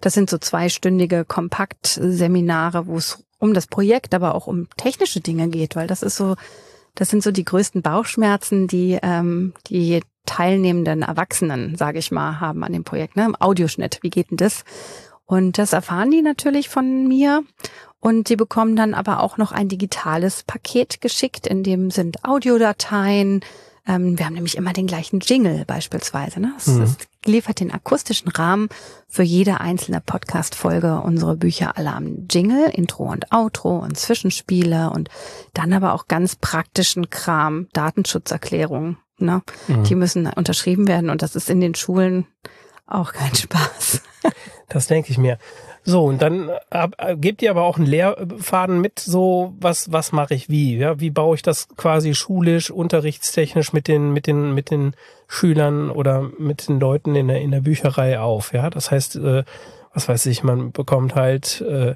Das 0.01 0.13
sind 0.13 0.29
so 0.29 0.37
zweistündige 0.37 1.25
Kompaktseminare, 1.25 2.87
wo 2.87 2.97
es 2.97 3.23
um 3.39 3.53
das 3.53 3.67
Projekt, 3.67 4.13
aber 4.13 4.35
auch 4.35 4.47
um 4.47 4.67
technische 4.77 5.19
Dinge 5.19 5.49
geht, 5.49 5.75
weil 5.75 5.87
das 5.87 6.03
ist 6.03 6.15
so, 6.15 6.35
das 6.95 7.09
sind 7.09 7.23
so 7.23 7.31
die 7.31 7.43
größten 7.43 7.81
Bauchschmerzen, 7.81 8.67
die 8.67 8.97
ähm, 9.01 9.53
die 9.67 10.01
teilnehmenden 10.25 11.01
Erwachsenen, 11.01 11.75
sage 11.75 11.99
ich 11.99 12.11
mal, 12.11 12.39
haben 12.39 12.63
an 12.63 12.71
dem 12.71 12.83
Projekt. 12.83 13.17
Ne? 13.17 13.25
Im 13.25 13.35
Audioschnitt, 13.39 13.99
wie 14.01 14.09
geht 14.09 14.31
denn 14.31 14.37
das? 14.37 14.63
Und 15.33 15.57
das 15.57 15.73
erfahren 15.73 16.11
die 16.11 16.21
natürlich 16.21 16.69
von 16.69 17.07
mir. 17.07 17.43
Und 17.99 18.27
sie 18.27 18.35
bekommen 18.35 18.75
dann 18.75 18.93
aber 18.93 19.23
auch 19.23 19.37
noch 19.37 19.51
ein 19.51 19.67
digitales 19.67 20.43
Paket 20.43 21.01
geschickt, 21.01 21.47
in 21.47 21.63
dem 21.63 21.89
sind 21.89 22.23
Audiodateien. 22.23 23.41
Ähm, 23.87 24.19
wir 24.19 24.27
haben 24.27 24.35
nämlich 24.35 24.57
immer 24.57 24.73
den 24.73 24.85
gleichen 24.85 25.21
Jingle 25.21 25.65
beispielsweise. 25.65 26.39
Ne? 26.39 26.53
Das, 26.55 26.67
mhm. 26.67 26.81
das 26.81 26.97
liefert 27.25 27.61
den 27.61 27.71
akustischen 27.71 28.27
Rahmen 28.29 28.69
für 29.07 29.23
jede 29.23 29.59
einzelne 29.59 30.01
Podcast-Folge 30.01 31.01
unsere 31.01 31.35
Bücher 31.35 31.77
Alarm 31.77 32.27
Jingle, 32.29 32.69
Intro 32.69 33.11
und 33.11 33.31
Outro 33.31 33.79
und 33.79 33.97
Zwischenspiele 33.97 34.91
und 34.91 35.09
dann 35.55 35.73
aber 35.73 35.93
auch 35.93 36.07
ganz 36.07 36.35
praktischen 36.35 37.09
Kram, 37.09 37.69
Datenschutzerklärungen. 37.73 38.97
Ne? 39.17 39.41
Mhm. 39.67 39.83
Die 39.85 39.95
müssen 39.95 40.27
unterschrieben 40.27 40.87
werden 40.87 41.09
und 41.09 41.23
das 41.23 41.35
ist 41.35 41.49
in 41.49 41.59
den 41.59 41.73
Schulen 41.73 42.27
auch 42.87 43.13
kein 43.13 43.33
Spaß. 43.33 44.01
Das 44.69 44.87
denke 44.87 45.11
ich 45.11 45.17
mir. 45.17 45.37
So, 45.83 46.05
und 46.05 46.21
dann 46.21 46.49
äh, 46.69 47.17
gebt 47.17 47.41
ihr 47.41 47.51
aber 47.51 47.63
auch 47.63 47.77
einen 47.77 47.85
Lehrfaden 47.85 48.79
mit, 48.79 48.99
so 48.99 49.53
was, 49.59 49.91
was 49.91 50.13
mache 50.13 50.33
ich 50.33 50.49
wie? 50.49 50.77
Ja, 50.77 50.99
wie 50.99 51.09
baue 51.09 51.35
ich 51.35 51.41
das 51.41 51.67
quasi 51.75 52.15
schulisch, 52.15 52.71
unterrichtstechnisch 52.71 53.73
mit 53.73 53.87
den, 53.87 54.13
mit 54.13 54.25
den, 54.25 54.53
mit 54.53 54.71
den 54.71 54.95
Schülern 55.27 55.89
oder 55.89 56.29
mit 56.39 56.69
den 56.69 56.79
Leuten 56.79 57.15
in 57.15 57.27
der, 57.27 57.41
in 57.41 57.51
der 57.51 57.61
Bücherei 57.61 58.19
auf? 58.19 58.53
Ja, 58.53 58.69
das 58.69 58.91
heißt, 58.91 59.17
äh, 59.17 59.43
was 59.93 60.07
weiß 60.07 60.25
ich, 60.27 60.43
man 60.43 60.71
bekommt 60.71 61.15
halt 61.15 61.61
äh, 61.61 61.95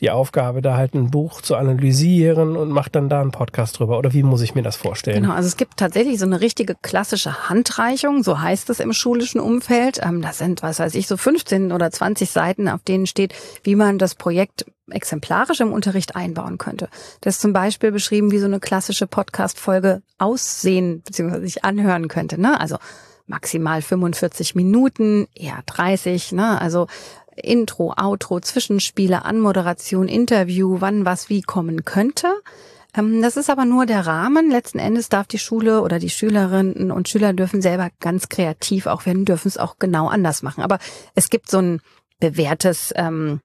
die 0.00 0.10
Aufgabe, 0.10 0.60
da 0.60 0.76
halt 0.76 0.94
ein 0.94 1.10
Buch 1.10 1.40
zu 1.40 1.54
analysieren 1.56 2.56
und 2.56 2.70
macht 2.70 2.96
dann 2.96 3.08
da 3.08 3.20
einen 3.20 3.30
Podcast 3.30 3.78
drüber. 3.78 3.98
Oder 3.98 4.12
wie 4.12 4.22
muss 4.24 4.42
ich 4.42 4.54
mir 4.54 4.62
das 4.62 4.76
vorstellen? 4.76 5.22
Genau, 5.22 5.34
also 5.34 5.46
es 5.46 5.56
gibt 5.56 5.76
tatsächlich 5.76 6.18
so 6.18 6.26
eine 6.26 6.40
richtige 6.40 6.74
klassische 6.74 7.48
Handreichung, 7.48 8.24
so 8.24 8.40
heißt 8.40 8.70
es 8.70 8.80
im 8.80 8.92
schulischen 8.92 9.40
Umfeld. 9.40 10.00
Ähm, 10.02 10.20
das 10.20 10.38
sind, 10.38 10.62
was 10.62 10.80
weiß 10.80 10.94
ich, 10.96 11.06
so 11.06 11.16
15 11.16 11.70
oder 11.70 11.90
20 11.90 12.30
Seiten, 12.30 12.68
auf 12.68 12.82
denen 12.82 13.06
steht, 13.06 13.34
wie 13.62 13.76
man 13.76 13.98
das 13.98 14.16
Projekt 14.16 14.66
exemplarisch 14.90 15.60
im 15.60 15.72
Unterricht 15.72 16.16
einbauen 16.16 16.58
könnte. 16.58 16.88
Das 17.20 17.36
ist 17.36 17.40
zum 17.40 17.52
Beispiel 17.52 17.92
beschrieben, 17.92 18.32
wie 18.32 18.38
so 18.38 18.46
eine 18.46 18.60
klassische 18.60 19.06
Podcast-Folge 19.06 20.02
aussehen 20.18 21.02
bzw. 21.02 21.40
sich 21.40 21.64
anhören 21.64 22.08
könnte. 22.08 22.40
Ne? 22.40 22.60
Also 22.60 22.76
maximal 23.26 23.80
45 23.80 24.54
Minuten, 24.54 25.26
eher 25.34 25.62
30. 25.66 26.32
Ne? 26.32 26.60
Also 26.60 26.88
Intro, 27.36 27.94
Outro, 27.96 28.40
Zwischenspiele, 28.40 29.24
Anmoderation, 29.24 30.08
Interview, 30.08 30.76
wann 30.80 31.04
was 31.04 31.28
wie 31.28 31.42
kommen 31.42 31.84
könnte. 31.84 32.28
Ähm, 32.96 33.22
das 33.22 33.36
ist 33.36 33.50
aber 33.50 33.64
nur 33.64 33.86
der 33.86 34.06
Rahmen. 34.06 34.50
Letzten 34.50 34.78
Endes 34.78 35.08
darf 35.08 35.26
die 35.26 35.38
Schule 35.38 35.82
oder 35.82 35.98
die 35.98 36.10
Schülerinnen 36.10 36.90
und 36.90 37.08
Schüler 37.08 37.32
dürfen 37.32 37.62
selber 37.62 37.90
ganz 38.00 38.28
kreativ 38.28 38.86
auch 38.86 39.06
werden, 39.06 39.24
dürfen 39.24 39.48
es 39.48 39.58
auch 39.58 39.78
genau 39.78 40.08
anders 40.08 40.42
machen. 40.42 40.62
Aber 40.62 40.78
es 41.14 41.30
gibt 41.30 41.50
so 41.50 41.58
ein 41.58 41.80
bewährtes 42.20 42.92
ähm, 42.96 43.40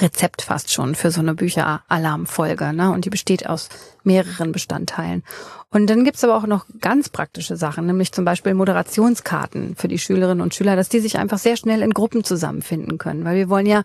Rezept 0.00 0.42
fast 0.42 0.72
schon 0.72 0.94
für 0.94 1.10
so 1.10 1.20
eine 1.20 1.34
Bücheralarmfolge. 1.34 2.72
Ne? 2.72 2.90
Und 2.92 3.04
die 3.04 3.10
besteht 3.10 3.46
aus 3.46 3.68
mehreren 4.04 4.52
Bestandteilen. 4.52 5.22
Und 5.72 5.88
dann 5.88 6.04
gibt's 6.04 6.22
aber 6.22 6.36
auch 6.36 6.46
noch 6.46 6.66
ganz 6.80 7.08
praktische 7.08 7.56
Sachen, 7.56 7.86
nämlich 7.86 8.12
zum 8.12 8.26
Beispiel 8.26 8.52
Moderationskarten 8.52 9.74
für 9.74 9.88
die 9.88 9.98
Schülerinnen 9.98 10.42
und 10.42 10.54
Schüler, 10.54 10.76
dass 10.76 10.90
die 10.90 11.00
sich 11.00 11.18
einfach 11.18 11.38
sehr 11.38 11.56
schnell 11.56 11.80
in 11.80 11.92
Gruppen 11.92 12.24
zusammenfinden 12.24 12.98
können. 12.98 13.24
Weil 13.24 13.36
wir 13.36 13.48
wollen 13.48 13.66
ja 13.66 13.82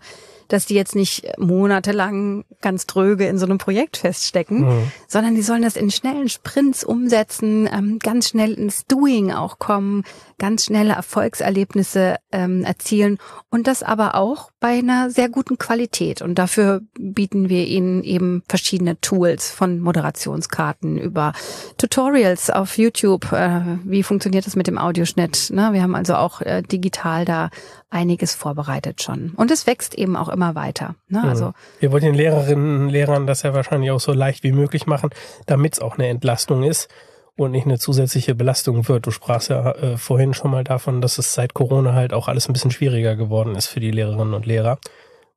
dass 0.48 0.66
die 0.66 0.74
jetzt 0.74 0.94
nicht 0.94 1.26
monatelang 1.38 2.44
ganz 2.60 2.86
dröge 2.86 3.26
in 3.26 3.38
so 3.38 3.46
einem 3.46 3.58
Projekt 3.58 3.98
feststecken, 3.98 4.60
mhm. 4.60 4.92
sondern 5.06 5.34
die 5.34 5.42
sollen 5.42 5.62
das 5.62 5.76
in 5.76 5.90
schnellen 5.90 6.28
Sprints 6.28 6.84
umsetzen, 6.84 7.68
ähm, 7.72 7.98
ganz 7.98 8.30
schnell 8.30 8.54
ins 8.54 8.86
Doing 8.86 9.32
auch 9.32 9.58
kommen, 9.58 10.04
ganz 10.38 10.64
schnelle 10.64 10.94
Erfolgserlebnisse 10.94 12.16
ähm, 12.32 12.64
erzielen 12.64 13.18
und 13.50 13.66
das 13.66 13.82
aber 13.82 14.14
auch 14.14 14.50
bei 14.60 14.78
einer 14.78 15.10
sehr 15.10 15.28
guten 15.28 15.58
Qualität. 15.58 16.22
Und 16.22 16.36
dafür 16.36 16.80
bieten 16.98 17.48
wir 17.48 17.66
ihnen 17.66 18.02
eben 18.02 18.42
verschiedene 18.48 19.00
Tools 19.00 19.50
von 19.50 19.80
Moderationskarten 19.80 20.98
über 20.98 21.32
Tutorials 21.76 22.50
auf 22.50 22.78
YouTube. 22.78 23.32
Äh, 23.32 23.78
wie 23.84 24.02
funktioniert 24.02 24.46
das 24.46 24.56
mit 24.56 24.66
dem 24.66 24.78
Audioschnitt? 24.78 25.50
Ne? 25.50 25.72
Wir 25.72 25.82
haben 25.82 25.94
also 25.94 26.14
auch 26.14 26.40
äh, 26.40 26.62
digital 26.62 27.24
da 27.24 27.50
einiges 27.90 28.34
vorbereitet 28.34 29.02
schon. 29.02 29.32
Und 29.36 29.50
es 29.50 29.66
wächst 29.66 29.94
eben 29.94 30.16
auch 30.16 30.28
immer 30.28 30.37
weiter. 30.54 30.94
Ne? 31.08 31.20
Mhm. 31.20 31.28
Also 31.28 31.52
Wir 31.80 31.92
wollen 31.92 32.04
den 32.04 32.14
Lehrerinnen 32.14 32.82
und 32.82 32.88
Lehrern 32.90 33.26
das 33.26 33.42
ja 33.42 33.54
wahrscheinlich 33.54 33.90
auch 33.90 34.00
so 34.00 34.12
leicht 34.12 34.42
wie 34.42 34.52
möglich 34.52 34.86
machen, 34.86 35.10
damit 35.46 35.74
es 35.74 35.80
auch 35.80 35.98
eine 35.98 36.08
Entlastung 36.08 36.62
ist 36.62 36.88
und 37.36 37.52
nicht 37.52 37.66
eine 37.66 37.78
zusätzliche 37.78 38.34
Belastung 38.34 38.88
wird. 38.88 39.06
Du 39.06 39.10
sprachst 39.10 39.50
ja 39.50 39.72
äh, 39.72 39.96
vorhin 39.96 40.34
schon 40.34 40.50
mal 40.50 40.64
davon, 40.64 41.00
dass 41.00 41.18
es 41.18 41.34
seit 41.34 41.54
Corona 41.54 41.92
halt 41.92 42.12
auch 42.12 42.28
alles 42.28 42.48
ein 42.48 42.52
bisschen 42.52 42.70
schwieriger 42.72 43.16
geworden 43.16 43.54
ist 43.54 43.66
für 43.68 43.80
die 43.80 43.90
Lehrerinnen 43.90 44.34
und 44.34 44.46
Lehrer. 44.46 44.78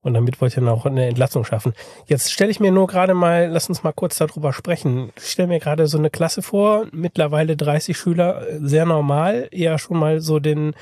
Und 0.04 0.16
damit 0.16 0.42
wollt 0.42 0.58
ihr 0.58 0.64
noch 0.64 0.88
eine 0.88 1.06
Entlastung 1.06 1.46
schaffen. 1.46 1.74
Jetzt 2.08 2.32
stelle 2.32 2.50
ich 2.50 2.60
mir 2.60 2.72
nur 2.72 2.88
gerade 2.88 3.14
mal, 3.14 3.50
lass 3.52 3.70
uns 3.70 3.84
mal 3.84 3.92
kurz 3.92 4.18
darüber 4.18 4.52
sprechen. 4.52 5.12
Ich 5.16 5.30
stelle 5.30 5.48
mir 5.48 5.60
gerade 5.60 5.86
so 5.86 6.00
eine 6.00 6.10
Klasse 6.10 6.42
vor, 6.42 6.88
mittlerweile 6.92 7.56
30 7.56 7.96
Schüler, 7.96 8.44
sehr 8.60 8.86
normal, 8.86 9.48
eher 9.52 9.78
schon 9.78 9.98
mal 9.98 10.20
so 10.20 10.40
den 10.40 10.74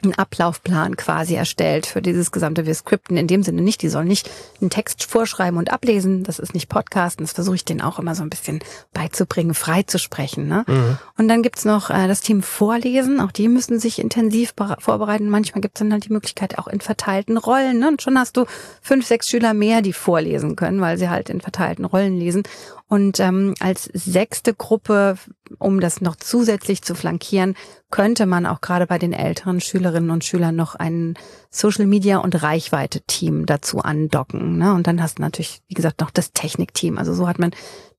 einen 0.02 0.14
Ablaufplan 0.14 0.96
quasi 0.96 1.34
erstellt 1.34 1.87
für 1.87 2.02
dieses 2.02 2.30
gesamte 2.30 2.66
wir 2.66 2.74
Skripten. 2.74 3.16
In 3.16 3.26
dem 3.26 3.42
Sinne 3.42 3.62
nicht, 3.62 3.82
die 3.82 3.88
sollen 3.88 4.08
nicht 4.08 4.30
einen 4.61 4.70
Text 4.70 5.04
vorschreiben 5.04 5.58
und 5.58 5.72
ablesen. 5.72 6.24
Das 6.24 6.38
ist 6.38 6.54
nicht 6.54 6.68
Podcasten. 6.68 7.24
Das 7.24 7.32
versuche 7.32 7.56
ich 7.56 7.64
denen 7.64 7.80
auch 7.80 7.98
immer 7.98 8.14
so 8.14 8.22
ein 8.22 8.30
bisschen 8.30 8.61
beizubringen, 8.92 9.54
frei 9.54 9.82
zu 9.82 9.98
sprechen. 9.98 10.48
Ne? 10.48 10.64
Mhm. 10.66 10.98
Und 11.16 11.28
dann 11.28 11.42
gibt's 11.42 11.64
noch 11.64 11.90
äh, 11.90 12.08
das 12.08 12.20
Team 12.20 12.42
Vorlesen. 12.42 13.20
Auch 13.20 13.32
die 13.32 13.48
müssen 13.48 13.78
sich 13.78 13.98
intensiv 13.98 14.54
vorbereiten. 14.78 15.28
Manchmal 15.28 15.61
gibt's 15.61 15.80
dann 15.80 15.92
halt 15.92 16.04
die 16.04 16.12
Möglichkeit 16.12 16.58
auch 16.58 16.68
in 16.68 16.80
verteilten 16.80 17.37
Rollen. 17.37 17.78
Ne? 17.78 17.88
Und 17.88 18.02
schon 18.02 18.18
hast 18.18 18.37
du 18.37 18.44
fünf, 18.82 19.06
sechs 19.06 19.28
Schüler 19.28 19.54
mehr, 19.54 19.82
die 19.82 19.92
vorlesen 19.92 20.56
können, 20.56 20.80
weil 20.80 20.98
sie 20.98 21.08
halt 21.08 21.30
in 21.30 21.40
verteilten 21.40 21.84
Rollen 21.84 22.16
lesen. 22.16 22.42
Und 22.88 23.20
ähm, 23.20 23.55
als 23.61 23.85
sechste 23.92 24.55
Gruppe, 24.55 25.18
um 25.59 25.79
das 25.79 26.01
noch 26.01 26.16
zusätzlich 26.16 26.81
zu 26.81 26.94
flankieren, 26.94 27.55
könnte 27.90 28.24
man 28.24 28.46
auch 28.46 28.62
gerade 28.62 28.87
bei 28.87 28.98
den 28.98 29.12
älteren 29.12 29.61
Schülerinnen 29.61 30.11
und 30.11 30.24
Schülern 30.24 30.57
noch 30.57 30.74
ein 30.74 31.14
Social 31.51 31.87
Media 31.87 32.18
und 32.18 32.42
Reichweite 32.42 33.03
Team 33.03 33.44
dazu 33.44 33.81
andocken. 33.81 34.57
Ne? 34.57 34.72
Und 34.72 34.87
dann 34.87 35.03
hast 35.03 35.18
du 35.18 35.22
natürlich, 35.22 35.61
wie 35.68 35.74
gesagt, 35.74 36.01
noch 36.01 36.11
das 36.11 36.33
Technikteam. 36.33 36.96
Also 36.96 37.12
so 37.12 37.29
hat 37.29 37.38
man 37.38 37.51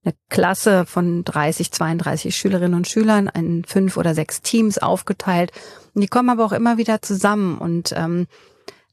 eine 0.04 0.16
Klasse 0.30 0.86
von 0.88 1.24
30, 1.24 1.72
32 1.72 2.36
Schülerinnen 2.36 2.74
und 2.74 2.88
Schülern 2.88 3.30
in 3.34 3.66
fünf 3.66 3.96
oder 3.96 4.16
sechs 4.16 4.42
Teams 4.42 4.80
aufgeteilt. 4.80 5.52
Und 5.94 6.02
die 6.02 6.08
kommen 6.08 6.30
aber 6.30 6.46
auch 6.46 6.54
immer 6.54 6.78
wieder 6.78 7.02
zusammen 7.02 7.60
und 7.60 7.94
ähm, 7.96 8.26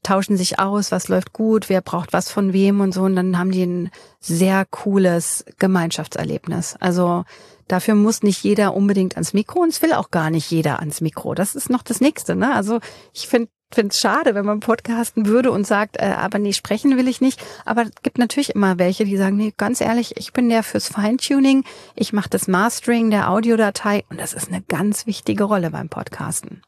tauschen 0.03 0.37
sich 0.37 0.59
aus, 0.59 0.91
was 0.91 1.07
läuft 1.07 1.33
gut, 1.33 1.69
wer 1.69 1.81
braucht 1.81 2.13
was 2.13 2.29
von 2.29 2.53
wem 2.53 2.79
und 2.81 2.93
so. 2.93 3.03
Und 3.03 3.15
dann 3.15 3.37
haben 3.37 3.51
die 3.51 3.63
ein 3.63 3.91
sehr 4.19 4.65
cooles 4.65 5.45
Gemeinschaftserlebnis. 5.59 6.75
Also 6.79 7.25
dafür 7.67 7.95
muss 7.95 8.23
nicht 8.23 8.43
jeder 8.43 8.73
unbedingt 8.73 9.15
ans 9.15 9.33
Mikro 9.33 9.59
und 9.61 9.69
es 9.69 9.81
will 9.81 9.93
auch 9.93 10.11
gar 10.11 10.29
nicht 10.29 10.49
jeder 10.49 10.79
ans 10.79 11.01
Mikro. 11.01 11.33
Das 11.33 11.55
ist 11.55 11.69
noch 11.69 11.83
das 11.83 12.01
Nächste. 12.01 12.35
Ne? 12.35 12.53
Also 12.53 12.79
ich 13.13 13.27
finde 13.27 13.49
finde 13.73 13.91
es 13.91 13.99
schade, 13.99 14.33
wenn 14.33 14.45
man 14.45 14.59
podcasten 14.59 15.25
würde 15.25 15.51
und 15.51 15.67
sagt, 15.67 15.97
äh, 15.97 16.05
aber 16.05 16.39
nee, 16.39 16.53
sprechen 16.53 16.97
will 16.97 17.07
ich 17.07 17.21
nicht. 17.21 17.43
Aber 17.65 17.83
es 17.83 17.91
gibt 18.01 18.17
natürlich 18.17 18.55
immer 18.55 18.79
welche, 18.79 19.05
die 19.05 19.17
sagen, 19.17 19.35
nee, 19.35 19.53
ganz 19.55 19.81
ehrlich, 19.81 20.15
ich 20.17 20.33
bin 20.33 20.49
der 20.49 20.63
fürs 20.63 20.87
Feintuning, 20.87 21.63
ich 21.95 22.13
mache 22.13 22.29
das 22.29 22.47
Mastering 22.47 23.09
der 23.09 23.29
Audiodatei 23.29 24.05
und 24.09 24.19
das 24.19 24.33
ist 24.33 24.47
eine 24.47 24.61
ganz 24.61 25.05
wichtige 25.05 25.43
Rolle 25.43 25.71
beim 25.71 25.89
Podcasten. 25.89 26.61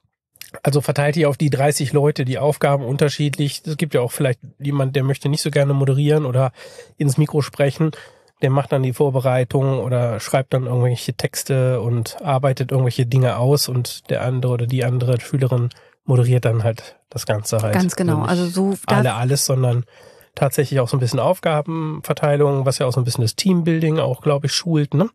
Also 0.64 0.82
verteilt 0.82 1.16
ihr 1.18 1.30
auf 1.30 1.38
die 1.38 1.50
30 1.50 1.94
Leute 1.94 2.26
die 2.26 2.40
Aufgaben 2.40 2.84
unterschiedlich. 2.84 3.62
Es 3.66 3.78
gibt 3.78 3.94
ja 3.94 4.02
auch 4.02 4.12
vielleicht 4.12 4.40
jemand, 4.60 4.96
der 4.96 5.04
möchte 5.04 5.30
nicht 5.30 5.42
so 5.42 5.52
gerne 5.52 5.74
moderieren 5.74 6.26
oder 6.26 6.52
ins 6.98 7.18
Mikro 7.18 7.42
sprechen. 7.42 7.92
Der 8.42 8.50
macht 8.50 8.72
dann 8.72 8.84
die 8.84 8.94
Vorbereitung 8.94 9.80
oder 9.80 10.20
schreibt 10.20 10.54
dann 10.54 10.66
irgendwelche 10.66 11.14
Texte 11.14 11.82
und 11.82 12.22
arbeitet 12.22 12.72
irgendwelche 12.72 13.06
Dinge 13.06 13.38
aus 13.38 13.68
und 13.68 14.10
der 14.10 14.24
andere 14.24 14.54
oder 14.54 14.66
die 14.66 14.86
andere 14.86 15.20
Schülerin 15.20 15.70
moderiert 16.06 16.46
dann 16.46 16.64
halt 16.64 16.98
das 17.10 17.26
Ganze 17.26 17.62
halt. 17.62 17.74
Ganz 17.74 17.96
genau. 17.96 18.24
Also 18.24 18.48
so 18.48 18.76
alle 18.88 19.14
alles, 19.14 19.46
sondern 19.46 19.86
tatsächlich 20.36 20.80
auch 20.80 20.88
so 20.88 20.98
ein 20.98 21.00
bisschen 21.00 21.20
Aufgabenverteilung, 21.20 22.66
was 22.66 22.80
ja 22.80 22.86
auch 22.86 22.94
so 22.94 23.02
ein 23.02 23.04
bisschen 23.04 23.24
das 23.24 23.36
Teambuilding 23.36 24.00
auch, 24.00 24.22
glaube 24.22 24.48
ich, 24.48 24.54
schult, 24.54 24.94
ne? 24.94 25.10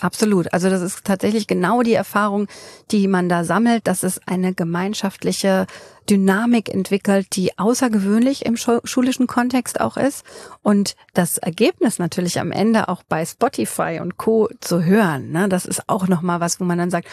Absolut. 0.00 0.52
Also 0.52 0.70
das 0.70 0.80
ist 0.82 1.04
tatsächlich 1.04 1.46
genau 1.46 1.82
die 1.82 1.92
Erfahrung, 1.92 2.48
die 2.90 3.06
man 3.06 3.28
da 3.28 3.44
sammelt, 3.44 3.86
dass 3.86 4.02
es 4.02 4.20
eine 4.26 4.54
gemeinschaftliche 4.54 5.66
Dynamik 6.08 6.68
entwickelt, 6.68 7.36
die 7.36 7.56
außergewöhnlich 7.58 8.44
im 8.44 8.56
schulischen 8.56 9.26
Kontext 9.26 9.80
auch 9.80 9.96
ist. 9.96 10.24
Und 10.62 10.96
das 11.14 11.38
Ergebnis 11.38 11.98
natürlich 11.98 12.40
am 12.40 12.52
Ende 12.52 12.88
auch 12.88 13.02
bei 13.02 13.24
Spotify 13.24 14.00
und 14.00 14.16
Co. 14.16 14.48
zu 14.60 14.82
hören, 14.82 15.30
ne, 15.30 15.48
das 15.48 15.66
ist 15.66 15.88
auch 15.88 16.08
nochmal 16.08 16.40
was, 16.40 16.58
wo 16.58 16.64
man 16.64 16.78
dann 16.78 16.90
sagt, 16.90 17.08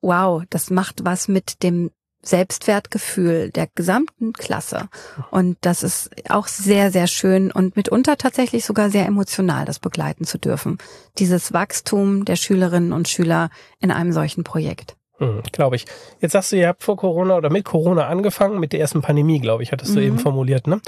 wow, 0.00 0.42
das 0.50 0.70
macht 0.70 1.04
was 1.04 1.28
mit 1.28 1.62
dem 1.62 1.90
Selbstwertgefühl 2.22 3.50
der 3.50 3.68
gesamten 3.74 4.32
Klasse. 4.32 4.88
Und 5.30 5.56
das 5.60 5.82
ist 5.82 6.10
auch 6.28 6.46
sehr, 6.46 6.90
sehr 6.90 7.06
schön 7.06 7.52
und 7.52 7.76
mitunter 7.76 8.16
tatsächlich 8.16 8.64
sogar 8.64 8.90
sehr 8.90 9.06
emotional, 9.06 9.64
das 9.64 9.78
begleiten 9.78 10.24
zu 10.24 10.38
dürfen. 10.38 10.78
Dieses 11.18 11.52
Wachstum 11.52 12.24
der 12.24 12.36
Schülerinnen 12.36 12.92
und 12.92 13.08
Schüler 13.08 13.50
in 13.80 13.90
einem 13.90 14.12
solchen 14.12 14.44
Projekt. 14.44 14.96
Hm, 15.18 15.42
glaube 15.52 15.76
ich. 15.76 15.84
Jetzt 16.20 16.32
sagst 16.32 16.52
du, 16.52 16.56
ihr 16.56 16.68
habt 16.68 16.82
vor 16.82 16.96
Corona 16.96 17.36
oder 17.36 17.50
mit 17.50 17.64
Corona 17.64 18.06
angefangen, 18.06 18.60
mit 18.60 18.72
der 18.72 18.80
ersten 18.80 19.02
Pandemie, 19.02 19.40
glaube 19.40 19.62
ich, 19.62 19.72
hattest 19.72 19.94
du 19.94 20.00
mhm. 20.00 20.06
eben 20.06 20.18
formuliert, 20.18 20.66
ne? 20.66 20.80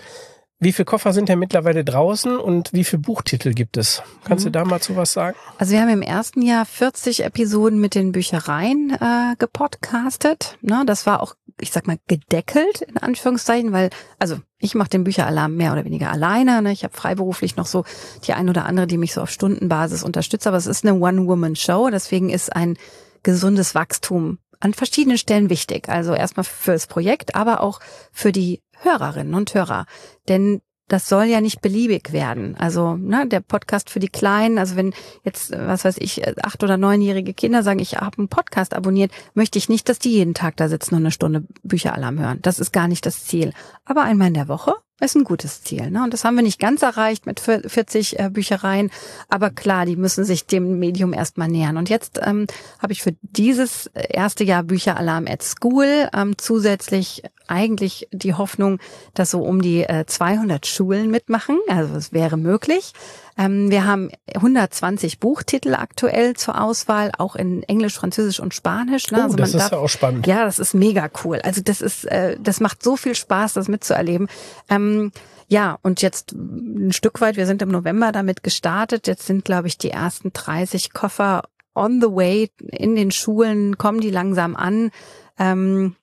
Wie 0.63 0.73
viele 0.73 0.85
Koffer 0.85 1.15
sind 1.15 1.31
denn 1.31 1.39
mittlerweile 1.39 1.85
draußen 1.85 2.37
und 2.37 2.75
wie 2.75 2.85
viele 2.85 3.01
Buchtitel 3.01 3.55
gibt 3.55 3.79
es? 3.79 4.03
Kannst 4.25 4.45
mhm. 4.45 4.53
du 4.53 4.59
da 4.59 4.65
mal 4.67 4.79
zu 4.79 4.95
was 4.95 5.15
sagen? 5.15 5.35
Also 5.57 5.73
wir 5.73 5.81
haben 5.81 5.89
im 5.89 6.03
ersten 6.03 6.43
Jahr 6.43 6.67
40 6.67 7.25
Episoden 7.25 7.81
mit 7.81 7.95
den 7.95 8.13
Büchereien 8.13 8.91
äh, 8.91 9.37
gepodcastet. 9.39 10.59
Ne, 10.61 10.83
das 10.85 11.07
war 11.07 11.23
auch, 11.23 11.35
ich 11.59 11.73
sag 11.73 11.87
mal, 11.87 11.97
gedeckelt 12.09 12.83
in 12.83 12.99
Anführungszeichen, 12.99 13.73
weil, 13.73 13.89
also 14.19 14.37
ich 14.59 14.75
mache 14.75 14.91
den 14.91 15.05
Bücheralarm 15.05 15.57
mehr 15.57 15.73
oder 15.73 15.87
weniger 15.87 16.11
alleine. 16.11 16.61
Ne? 16.61 16.73
Ich 16.73 16.85
habe 16.85 16.95
freiberuflich 16.95 17.57
noch 17.57 17.67
so 17.67 17.87
die 18.27 18.35
ein 18.35 18.51
oder 18.51 18.67
andere, 18.67 18.87
die 18.87 18.99
mich 18.99 19.15
so 19.15 19.23
auf 19.23 19.31
Stundenbasis 19.31 20.03
unterstützt, 20.03 20.47
aber 20.47 20.59
es 20.59 20.67
ist 20.67 20.85
eine 20.85 21.01
One-Woman-Show, 21.01 21.89
deswegen 21.89 22.29
ist 22.29 22.55
ein 22.55 22.77
gesundes 23.23 23.75
Wachstum 23.75 24.39
an 24.61 24.75
verschiedenen 24.75 25.17
Stellen 25.17 25.49
wichtig. 25.49 25.89
Also 25.89 26.13
erstmal 26.13 26.45
für 26.45 26.73
das 26.73 26.87
Projekt, 26.87 27.35
aber 27.35 27.63
auch 27.63 27.81
für 28.13 28.31
die 28.31 28.61
Hörerinnen 28.83 29.35
und 29.35 29.55
Hörer. 29.55 29.87
Denn 30.29 30.61
das 30.91 31.09
soll 31.09 31.25
ja 31.25 31.41
nicht 31.41 31.61
beliebig 31.63 32.13
werden. 32.13 32.57
Also 32.59 32.97
ne, 32.97 33.27
der 33.27 33.41
Podcast 33.41 33.91
für 33.91 34.01
die 34.01 34.09
Kleinen, 34.09 34.59
also 34.59 34.75
wenn 34.75 34.93
jetzt, 35.25 35.53
was 35.53 35.85
weiß 35.85 35.99
ich, 35.99 36.27
acht- 36.45 36.65
oder 36.65 36.77
neunjährige 36.77 37.33
Kinder 37.33 37.63
sagen, 37.63 37.79
ich 37.79 37.97
habe 37.97 38.19
einen 38.19 38.29
Podcast 38.29 38.75
abonniert, 38.75 39.13
möchte 39.35 39.59
ich 39.59 39.69
nicht, 39.69 39.89
dass 39.89 40.01
die 40.01 40.11
jeden 40.11 40.35
Tag 40.35 40.57
da 40.57 40.69
sitzen 40.69 40.97
und 40.97 41.03
eine 41.03 41.13
Stunde 41.13 41.45
Bücheralarm 41.63 42.19
hören. 42.19 42.39
Das 42.43 42.59
ist 42.59 42.73
gar 42.73 42.89
nicht 42.89 43.07
das 43.07 43.25
Ziel. 43.25 43.53
Aber 43.85 44.03
einmal 44.03 44.29
in 44.29 44.35
der 44.35 44.49
Woche 44.49 44.75
ist 45.01 45.17
ein 45.17 45.25
gutes 45.25 45.63
Ziel. 45.63 45.91
Ne? 45.91 46.03
Und 46.05 46.13
das 46.13 46.25
haben 46.25 46.37
wir 46.37 46.43
nicht 46.43 46.61
ganz 46.61 46.83
erreicht 46.83 47.27
mit 47.27 47.41
40 47.41 48.19
äh, 48.19 48.31
Büchereien. 48.31 48.91
Aber 49.29 49.51
klar, 49.51 49.87
die 49.87 49.97
müssen 49.97 50.25
sich 50.25 50.47
dem 50.47 50.79
Medium 50.79 51.13
erstmal 51.13 51.49
nähern. 51.49 51.77
Und 51.77 51.89
jetzt 51.89 52.21
ähm, 52.23 52.47
habe 52.81 52.93
ich 52.93 53.03
für 53.03 53.15
dieses 53.23 53.87
erste 53.87 54.45
Jahr 54.45 54.63
Bücheralarm 54.63 55.27
at 55.27 55.43
School 55.43 56.09
ähm, 56.15 56.37
zusätzlich 56.37 57.23
eigentlich 57.47 58.09
die 58.13 58.35
Hoffnung, 58.35 58.79
dass 59.15 59.31
so 59.31 59.43
um 59.43 59.61
die 59.61 59.83
äh, 59.83 60.07
200 60.07 60.67
Schulen 60.67 61.11
mitmachen. 61.11 61.59
Also 61.69 61.95
es 61.95 62.13
wäre 62.13 62.37
möglich. 62.37 62.93
Ähm, 63.39 63.71
wir 63.71 63.87
haben 63.87 64.11
120 64.35 65.21
Buchtitel 65.21 65.75
aktuell 65.75 66.35
zur 66.35 66.61
Auswahl, 66.61 67.13
auch 67.17 67.37
in 67.37 67.63
Englisch, 67.65 67.95
Französisch 67.95 68.41
und 68.41 68.55
Spanisch. 68.55 69.11
Ne? 69.11 69.19
Oh, 69.19 69.23
also 69.23 69.37
das 69.37 69.51
ist 69.51 69.61
darf, 69.61 69.73
ja 69.73 69.79
auch 69.79 69.89
spannend. 69.89 70.27
Ja, 70.27 70.45
das 70.45 70.59
ist 70.59 70.75
mega 70.75 71.09
cool. 71.25 71.41
Also 71.43 71.61
das 71.63 71.81
ist, 71.81 72.05
äh, 72.07 72.37
das 72.41 72.61
macht 72.61 72.83
so 72.83 72.97
viel 72.97 73.15
Spaß, 73.15 73.55
das 73.55 73.69
mitzuerleben. 73.69 74.29
Ähm, 74.69 75.13
ja, 75.49 75.79
und 75.83 76.01
jetzt 76.01 76.33
ein 76.33 76.93
Stück 76.93 77.21
weit, 77.21 77.37
wir 77.37 77.47
sind 77.47 77.61
im 77.61 77.71
November 77.71 78.13
damit 78.13 78.43
gestartet. 78.43 79.07
Jetzt 79.07 79.27
sind, 79.27 79.45
glaube 79.45 79.69
ich, 79.69 79.79
die 79.79 79.91
ersten 79.91 80.33
30 80.33 80.93
Koffer 80.93 81.43
on 81.75 82.01
the 82.01 82.09
way 82.09 82.51
in 82.61 82.95
den 82.95 83.11
Schulen, 83.11 83.79
kommen 83.79 84.01
die 84.01 84.11
langsam 84.11 84.55
an. 84.55 84.91
Ähm, 85.39 85.97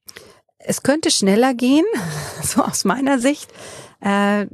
es 0.60 0.84
könnte 0.84 1.12
schneller 1.12 1.54
gehen, 1.54 1.86
so 2.44 2.62
aus 2.62 2.84
meiner 2.84 3.20
Sicht. 3.20 3.50
Äh, 4.02 4.48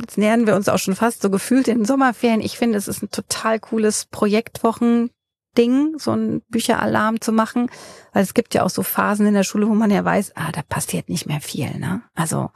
jetzt 0.00 0.18
nähern 0.18 0.46
wir 0.46 0.56
uns 0.56 0.68
auch 0.68 0.78
schon 0.78 0.96
fast 0.96 1.22
so 1.22 1.30
gefühlt 1.30 1.68
in 1.68 1.78
den 1.78 1.84
Sommerferien. 1.84 2.40
Ich 2.40 2.58
finde, 2.58 2.78
es 2.78 2.88
ist 2.88 3.02
ein 3.02 3.10
total 3.10 3.60
cooles 3.60 4.06
Projektwochen. 4.06 5.10
Ding, 5.56 5.98
so 5.98 6.12
ein 6.12 6.42
Bücheralarm 6.48 7.20
zu 7.20 7.32
machen, 7.32 7.70
weil 8.12 8.22
es 8.22 8.34
gibt 8.34 8.54
ja 8.54 8.62
auch 8.62 8.68
so 8.68 8.82
Phasen 8.82 9.26
in 9.26 9.32
der 9.34 9.42
Schule, 9.42 9.66
wo 9.68 9.74
man 9.74 9.90
ja 9.90 10.04
weiß, 10.04 10.32
ah, 10.36 10.52
da 10.52 10.60
passiert 10.62 11.08
nicht 11.08 11.26
mehr 11.26 11.40
viel, 11.40 11.78
ne? 11.78 12.02
Also 12.14 12.50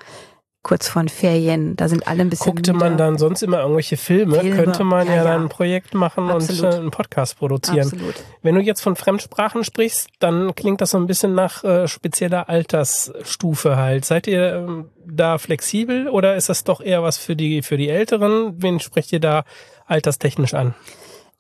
kurz 0.63 0.89
vor 0.89 1.03
den 1.03 1.09
Ferien, 1.09 1.75
da 1.77 1.89
sind 1.89 2.07
alle 2.07 2.21
ein 2.23 2.31
bisschen. 2.31 2.55
Guckte 2.55 2.73
man 2.73 2.99
dann 2.99 3.17
sonst 3.17 3.43
immer 3.43 3.61
irgendwelche 3.61 3.97
Filme, 3.97 4.41
Filme. 4.41 4.57
könnte 4.57 4.85
man 4.85 5.07
ja, 5.07 5.17
ja, 5.17 5.25
dann 5.25 5.43
ein 5.43 5.49
Projekt 5.49 5.95
machen 5.95 6.31
Absolut. 6.31 6.65
und 6.65 6.73
äh, 6.73 6.77
einen 6.77 6.91
Podcast 6.91 7.39
produzieren. 7.39 7.89
Absolut. 7.93 8.15
Wenn 8.43 8.55
du 8.55 8.61
jetzt 8.61 8.83
von 8.83 8.95
Fremdsprachen 8.95 9.65
sprichst, 9.65 10.09
dann 10.19 10.55
klingt 10.55 10.81
das 10.81 10.91
so 10.91 10.99
ein 10.99 11.07
bisschen 11.07 11.35
nach 11.35 11.65
äh, 11.65 11.89
spezieller 11.89 12.49
Altersstufe 12.49 13.77
halt. 13.77 14.05
Seid 14.05 14.27
ihr 14.27 14.55
ähm, 14.57 14.91
da 15.07 15.39
flexibel 15.39 16.09
oder 16.09 16.37
ist 16.37 16.49
das 16.49 16.65
doch 16.65 16.81
eher 16.81 17.03
was 17.03 17.17
für 17.17 17.37
die 17.37 17.63
für 17.63 17.79
die 17.79 17.89
Älteren? 17.89 18.55
Wen 18.59 18.81
sprecht 18.81 19.13
ihr 19.13 19.21
da 19.21 19.45
alterstechnisch 19.87 20.55
an? 20.55 20.75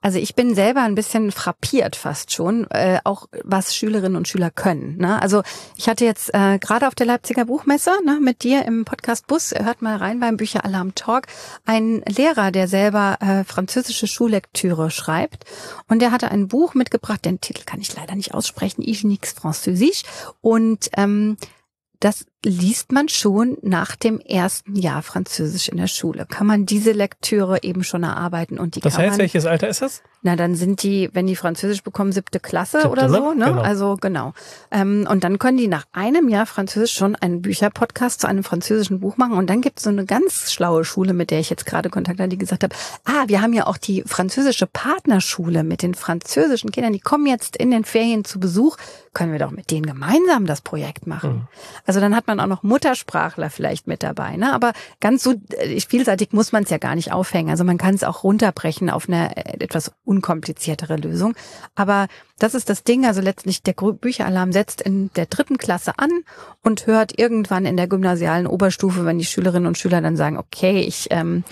Also 0.02 0.18
ich 0.18 0.34
bin 0.34 0.54
selber 0.54 0.82
ein 0.82 0.94
bisschen 0.94 1.30
frappiert 1.30 1.94
fast 1.94 2.32
schon, 2.32 2.66
äh, 2.70 3.00
auch 3.04 3.26
was 3.44 3.74
Schülerinnen 3.74 4.16
und 4.16 4.28
Schüler 4.28 4.50
können. 4.50 4.96
Ne? 4.96 5.20
Also 5.20 5.42
ich 5.76 5.88
hatte 5.88 6.06
jetzt 6.06 6.32
äh, 6.32 6.58
gerade 6.58 6.88
auf 6.88 6.94
der 6.94 7.06
Leipziger 7.06 7.44
Buchmesse 7.44 7.90
ne, 8.04 8.18
mit 8.20 8.42
dir 8.42 8.64
im 8.64 8.86
Podcast 8.86 9.26
Bus, 9.26 9.52
hört 9.52 9.82
mal 9.82 9.96
rein 9.96 10.18
beim 10.18 10.38
Bücheralarm 10.38 10.94
Talk, 10.94 11.26
einen 11.66 12.02
Lehrer, 12.02 12.50
der 12.50 12.66
selber 12.66 13.18
äh, 13.20 13.44
französische 13.44 14.06
Schullektüre 14.06 14.90
schreibt. 14.90 15.44
Und 15.88 16.00
der 16.00 16.12
hatte 16.12 16.30
ein 16.30 16.48
Buch 16.48 16.74
mitgebracht, 16.74 17.24
den 17.24 17.40
Titel 17.40 17.64
kann 17.66 17.80
ich 17.80 17.94
leider 17.94 18.14
nicht 18.14 18.32
aussprechen, 18.32 18.82
Ich 18.82 19.04
nix 19.04 19.32
Französisch. 19.32 20.04
Und 20.40 20.88
ähm, 20.96 21.36
das 22.00 22.24
liest 22.44 22.92
man 22.92 23.08
schon 23.08 23.58
nach 23.62 23.96
dem 23.96 24.18
ersten 24.18 24.74
Jahr 24.74 25.02
Französisch 25.02 25.68
in 25.68 25.76
der 25.76 25.88
Schule. 25.88 26.26
Kann 26.26 26.46
man 26.46 26.64
diese 26.64 26.92
Lektüre 26.92 27.62
eben 27.62 27.84
schon 27.84 28.02
erarbeiten 28.02 28.58
und 28.58 28.76
die 28.76 28.80
Das 28.80 28.96
heißt, 28.96 29.12
man, 29.12 29.18
welches 29.20 29.44
Alter 29.44 29.68
ist 29.68 29.82
das? 29.82 30.02
Na, 30.22 30.36
dann 30.36 30.54
sind 30.54 30.82
die, 30.82 31.10
wenn 31.12 31.26
die 31.26 31.36
Französisch 31.36 31.82
bekommen, 31.82 32.12
siebte 32.12 32.40
Klasse 32.40 32.82
siebte, 32.82 32.90
oder 32.90 33.08
so, 33.08 33.32
ne? 33.32 33.46
Genau. 33.46 33.60
Also 33.60 33.96
genau. 34.00 34.34
Ähm, 34.70 35.06
und 35.10 35.24
dann 35.24 35.38
können 35.38 35.58
die 35.58 35.68
nach 35.68 35.86
einem 35.92 36.28
Jahr 36.28 36.46
Französisch 36.46 36.92
schon 36.92 37.14
einen 37.16 37.42
Bücherpodcast 37.42 38.20
zu 38.20 38.26
einem 38.26 38.44
französischen 38.44 39.00
Buch 39.00 39.16
machen. 39.16 39.32
Und 39.32 39.48
dann 39.48 39.60
gibt 39.60 39.78
es 39.78 39.84
so 39.84 39.90
eine 39.90 40.04
ganz 40.04 40.52
schlaue 40.52 40.84
Schule, 40.84 41.12
mit 41.12 41.30
der 41.30 41.40
ich 41.40 41.50
jetzt 41.50 41.66
gerade 41.66 41.90
Kontakt 41.90 42.20
hatte, 42.20 42.28
die 42.28 42.38
gesagt 42.38 42.64
hat, 42.64 42.74
ah, 43.04 43.24
wir 43.26 43.40
haben 43.40 43.52
ja 43.52 43.66
auch 43.66 43.78
die 43.78 44.02
französische 44.06 44.66
Partnerschule 44.66 45.62
mit 45.62 45.82
den 45.82 45.94
französischen 45.94 46.70
Kindern, 46.70 46.92
die 46.92 47.00
kommen 47.00 47.26
jetzt 47.26 47.56
in 47.56 47.70
den 47.70 47.84
Ferien 47.84 48.24
zu 48.24 48.40
Besuch, 48.40 48.76
können 49.12 49.32
wir 49.32 49.38
doch 49.38 49.50
mit 49.50 49.70
denen 49.70 49.86
gemeinsam 49.86 50.46
das 50.46 50.60
Projekt 50.60 51.06
machen. 51.06 51.30
Mhm. 51.30 51.48
Also 51.86 52.00
dann 52.00 52.14
hat 52.14 52.26
man 52.30 52.40
auch 52.40 52.46
noch 52.46 52.62
Muttersprachler 52.62 53.50
vielleicht 53.50 53.86
mit 53.86 54.02
dabei. 54.02 54.36
Ne? 54.36 54.52
Aber 54.52 54.72
ganz 55.00 55.22
so 55.22 55.34
äh, 55.56 55.80
vielseitig 55.80 56.32
muss 56.32 56.52
man 56.52 56.64
es 56.64 56.70
ja 56.70 56.78
gar 56.78 56.94
nicht 56.94 57.12
aufhängen. 57.12 57.50
Also 57.50 57.64
man 57.64 57.78
kann 57.78 57.94
es 57.94 58.04
auch 58.04 58.24
runterbrechen 58.24 58.90
auf 58.90 59.08
eine 59.08 59.36
äh, 59.36 59.62
etwas 59.64 59.92
unkompliziertere 60.04 60.96
Lösung. 60.96 61.34
Aber 61.74 62.08
das 62.38 62.54
ist 62.54 62.70
das 62.70 62.84
Ding. 62.84 63.06
Also 63.06 63.20
letztlich 63.20 63.62
der 63.62 63.74
Bücheralarm 63.74 64.52
setzt 64.52 64.80
in 64.80 65.10
der 65.14 65.26
dritten 65.26 65.58
Klasse 65.58 65.98
an 65.98 66.10
und 66.62 66.86
hört 66.86 67.18
irgendwann 67.18 67.66
in 67.66 67.76
der 67.76 67.88
gymnasialen 67.88 68.46
Oberstufe, 68.46 69.04
wenn 69.04 69.18
die 69.18 69.24
Schülerinnen 69.24 69.66
und 69.66 69.78
Schüler 69.78 70.00
dann 70.00 70.16
sagen, 70.16 70.38
okay, 70.38 70.80
ich 70.80 71.08
ähm, 71.10 71.44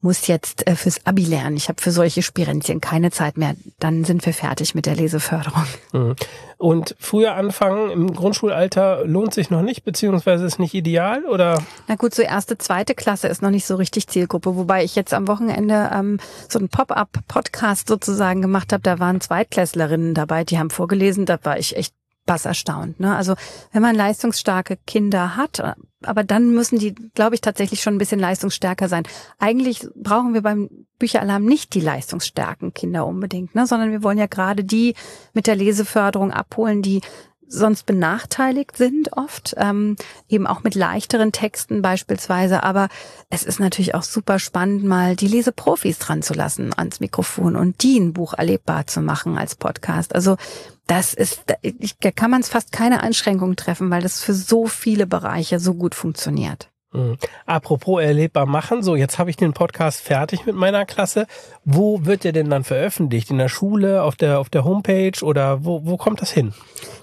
muss 0.00 0.26
jetzt 0.26 0.66
äh, 0.66 0.76
fürs 0.76 1.04
Abi 1.06 1.24
lernen. 1.24 1.56
Ich 1.56 1.68
habe 1.68 1.80
für 1.80 1.90
solche 1.90 2.22
Spirenzchen 2.22 2.80
keine 2.80 3.10
Zeit 3.10 3.36
mehr. 3.36 3.56
Dann 3.78 4.04
sind 4.04 4.24
wir 4.24 4.32
fertig 4.32 4.74
mit 4.74 4.86
der 4.86 4.94
Leseförderung. 4.94 5.64
Mhm. 5.92 6.16
Und 6.58 6.94
früher 6.98 7.34
anfangen 7.34 7.90
im 7.90 8.14
Grundschulalter 8.14 9.04
lohnt 9.04 9.34
sich 9.34 9.50
noch 9.50 9.62
nicht, 9.62 9.84
beziehungsweise 9.84 10.46
ist 10.46 10.58
nicht 10.58 10.74
ideal, 10.74 11.24
oder? 11.26 11.62
Na 11.86 11.96
gut, 11.96 12.14
so 12.14 12.22
erste, 12.22 12.56
zweite 12.56 12.94
Klasse 12.94 13.28
ist 13.28 13.42
noch 13.42 13.50
nicht 13.50 13.66
so 13.66 13.76
richtig 13.76 14.08
Zielgruppe, 14.08 14.56
wobei 14.56 14.82
ich 14.84 14.94
jetzt 14.96 15.12
am 15.12 15.28
Wochenende 15.28 15.90
ähm, 15.92 16.18
so 16.48 16.58
einen 16.58 16.68
Pop-up-Podcast 16.68 17.88
sozusagen 17.88 18.40
gemacht 18.40 18.72
habe. 18.72 18.82
Da 18.82 18.98
waren 18.98 19.20
Zweitklässlerinnen 19.20 20.14
dabei, 20.14 20.44
die 20.44 20.58
haben 20.58 20.70
vorgelesen. 20.70 21.26
Da 21.26 21.38
war 21.42 21.58
ich 21.58 21.76
echt 21.76 21.94
was 22.26 22.44
erstaunt. 22.44 23.00
Ne? 23.00 23.14
Also 23.14 23.34
wenn 23.72 23.82
man 23.82 23.94
leistungsstarke 23.94 24.78
Kinder 24.86 25.36
hat, 25.36 25.62
aber 26.06 26.24
dann 26.24 26.50
müssen 26.52 26.78
die, 26.78 26.94
glaube 27.14 27.34
ich, 27.34 27.40
tatsächlich 27.40 27.82
schon 27.82 27.94
ein 27.94 27.98
bisschen 27.98 28.20
leistungsstärker 28.20 28.88
sein. 28.88 29.04
Eigentlich 29.38 29.86
brauchen 29.94 30.34
wir 30.34 30.42
beim 30.42 30.68
Bücheralarm 30.98 31.44
nicht 31.44 31.74
die 31.74 31.80
leistungsstärken 31.80 32.72
Kinder 32.74 33.06
unbedingt, 33.06 33.54
ne? 33.54 33.66
sondern 33.66 33.90
wir 33.90 34.02
wollen 34.02 34.18
ja 34.18 34.26
gerade 34.26 34.64
die 34.64 34.94
mit 35.34 35.46
der 35.46 35.56
Leseförderung 35.56 36.30
abholen, 36.30 36.82
die 36.82 37.00
sonst 37.48 37.86
benachteiligt 37.86 38.76
sind 38.76 39.12
oft, 39.12 39.54
ähm, 39.58 39.96
eben 40.28 40.46
auch 40.46 40.62
mit 40.62 40.74
leichteren 40.74 41.32
Texten 41.32 41.82
beispielsweise. 41.82 42.62
Aber 42.62 42.88
es 43.30 43.42
ist 43.42 43.60
natürlich 43.60 43.94
auch 43.94 44.02
super 44.02 44.38
spannend, 44.38 44.84
mal 44.84 45.16
die 45.16 45.28
Leseprofis 45.28 45.98
dran 45.98 46.22
zu 46.22 46.34
lassen 46.34 46.72
ans 46.76 47.00
Mikrofon 47.00 47.56
und 47.56 47.82
die 47.82 47.98
ein 47.98 48.12
Buch 48.12 48.34
erlebbar 48.34 48.86
zu 48.86 49.00
machen 49.00 49.38
als 49.38 49.54
Podcast. 49.54 50.14
Also 50.14 50.36
das 50.86 51.14
ist, 51.14 51.42
da 51.46 52.10
kann 52.12 52.30
man 52.30 52.40
es 52.40 52.48
fast 52.48 52.72
keine 52.72 53.02
Einschränkungen 53.02 53.56
treffen, 53.56 53.90
weil 53.90 54.02
das 54.02 54.22
für 54.22 54.34
so 54.34 54.66
viele 54.66 55.06
Bereiche 55.06 55.58
so 55.58 55.74
gut 55.74 55.94
funktioniert. 55.94 56.70
Mhm. 56.96 57.18
Apropos 57.46 58.02
erlebbar 58.02 58.46
machen, 58.46 58.82
so 58.82 58.96
jetzt 58.96 59.18
habe 59.18 59.30
ich 59.30 59.36
den 59.36 59.52
Podcast 59.52 60.00
fertig 60.00 60.46
mit 60.46 60.56
meiner 60.56 60.84
Klasse. 60.86 61.26
Wo 61.64 62.04
wird 62.04 62.24
der 62.24 62.32
denn 62.32 62.50
dann 62.50 62.64
veröffentlicht? 62.64 63.30
In 63.30 63.38
der 63.38 63.48
Schule, 63.48 64.02
auf 64.02 64.16
der 64.16 64.38
auf 64.38 64.48
der 64.48 64.64
Homepage 64.64 65.22
oder 65.22 65.64
wo 65.64 65.84
wo 65.84 65.96
kommt 65.96 66.22
das 66.22 66.30
hin? 66.30 66.54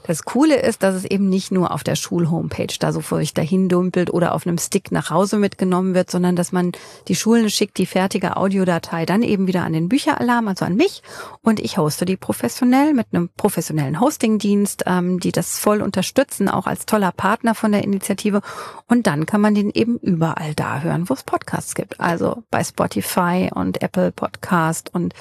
Das 0.06 0.25
Coole 0.25 0.58
ist, 0.58 0.84
dass 0.84 0.95
es 0.95 1.06
eben 1.06 1.29
nicht 1.29 1.51
nur 1.51 1.71
auf 1.71 1.84
der 1.84 1.95
Schulhomepage 1.95 2.77
da 2.79 2.91
so 2.91 2.99
furcht 2.99 3.38
dahin 3.38 3.69
dumpelt 3.69 4.12
oder 4.13 4.34
auf 4.34 4.45
einem 4.45 4.58
Stick 4.58 4.91
nach 4.91 5.10
Hause 5.10 5.38
mitgenommen 5.38 5.93
wird, 5.95 6.12
sondern 6.12 6.36
dass 6.36 6.51
man 6.51 6.73
die 7.08 7.15
Schulen 7.15 7.49
schickt 7.49 7.77
die 7.77 7.86
fertige 7.86 8.36
Audiodatei 8.36 9.06
dann 9.06 9.23
eben 9.23 9.47
wieder 9.47 9.63
an 9.63 9.73
den 9.73 9.89
Bücheralarm, 9.89 10.47
also 10.47 10.65
an 10.65 10.75
mich 10.75 11.03
und 11.41 11.60
ich 11.60 11.77
hoste 11.77 12.06
die 12.06 12.17
professionell 12.17 12.93
mit 12.93 13.08
einem 13.12 13.29
professionellen 13.38 13.99
Hostingdienst, 13.99 14.84
ähm, 14.88 15.19
die 15.19 15.32
das 15.32 15.58
voll 15.58 15.82
unterstützen, 15.82 16.49
auch 16.49 16.67
als 16.67 16.86
toller 16.86 17.12
Partner 17.12 17.56
von 17.56 17.71
der 17.71 17.84
Initiative 17.84 18.41
und 18.88 19.08
dann 19.08 19.25
kann 19.25 19.41
man 19.41 19.56
den 19.56 19.69
eben 19.69 19.83
überall 19.84 20.54
da 20.56 20.82
hören, 20.82 21.10
wo 21.10 21.13
es 21.13 21.24
Podcasts 21.24 21.76
gibt, 21.76 22.00
also 22.00 22.43
bei 22.50 22.63
Spotify 22.63 23.50
und 23.54 23.82
Apple 23.82 24.12
Podcast 24.12 24.93
und 24.93 25.13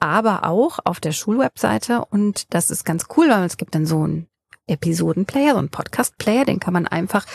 aber 0.00 0.44
auch 0.44 0.80
auf 0.84 0.98
der 0.98 1.12
Schulwebseite. 1.12 2.04
Und 2.04 2.52
das 2.54 2.70
ist 2.70 2.84
ganz 2.84 3.06
cool, 3.16 3.28
weil 3.28 3.44
es 3.44 3.56
gibt 3.56 3.74
dann 3.74 3.86
so 3.86 4.02
einen 4.02 4.26
Episodenplayer, 4.66 5.52
so 5.52 5.58
einen 5.58 5.68
Podcast-Player, 5.68 6.44
den 6.44 6.60
kann 6.60 6.72
man 6.72 6.86
einfach 6.86 7.26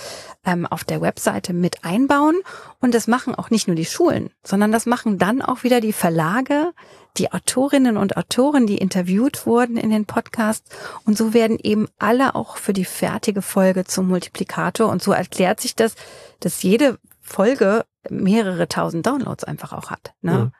ähm, 0.45 0.65
auf 0.65 0.83
der 0.83 1.01
Webseite 1.01 1.53
mit 1.53 1.83
einbauen. 1.83 2.35
Und 2.79 2.93
das 2.93 3.07
machen 3.07 3.35
auch 3.35 3.49
nicht 3.49 3.67
nur 3.67 3.75
die 3.75 3.85
Schulen, 3.85 4.31
sondern 4.43 4.71
das 4.71 4.85
machen 4.85 5.17
dann 5.17 5.41
auch 5.41 5.63
wieder 5.63 5.81
die 5.81 5.93
Verlage, 5.93 6.73
die 7.17 7.31
Autorinnen 7.31 7.97
und 7.97 8.17
Autoren, 8.17 8.67
die 8.67 8.77
interviewt 8.77 9.45
wurden 9.45 9.77
in 9.77 9.89
den 9.89 10.05
Podcasts 10.05 10.69
und 11.05 11.17
so 11.17 11.33
werden 11.33 11.57
eben 11.61 11.87
alle 11.99 12.35
auch 12.35 12.57
für 12.57 12.73
die 12.73 12.85
fertige 12.85 13.41
Folge 13.41 13.85
zum 13.85 14.07
Multiplikator 14.07 14.89
und 14.89 15.01
so 15.01 15.11
erklärt 15.11 15.59
sich 15.59 15.75
das, 15.75 15.95
dass 16.39 16.63
jede 16.63 16.99
Folge 17.21 17.85
mehrere 18.09 18.67
tausend 18.67 19.05
Downloads 19.05 19.43
einfach 19.43 19.73
auch 19.73 19.91
hat. 19.91 20.13
Ne? 20.21 20.31
Mhm. 20.31 20.51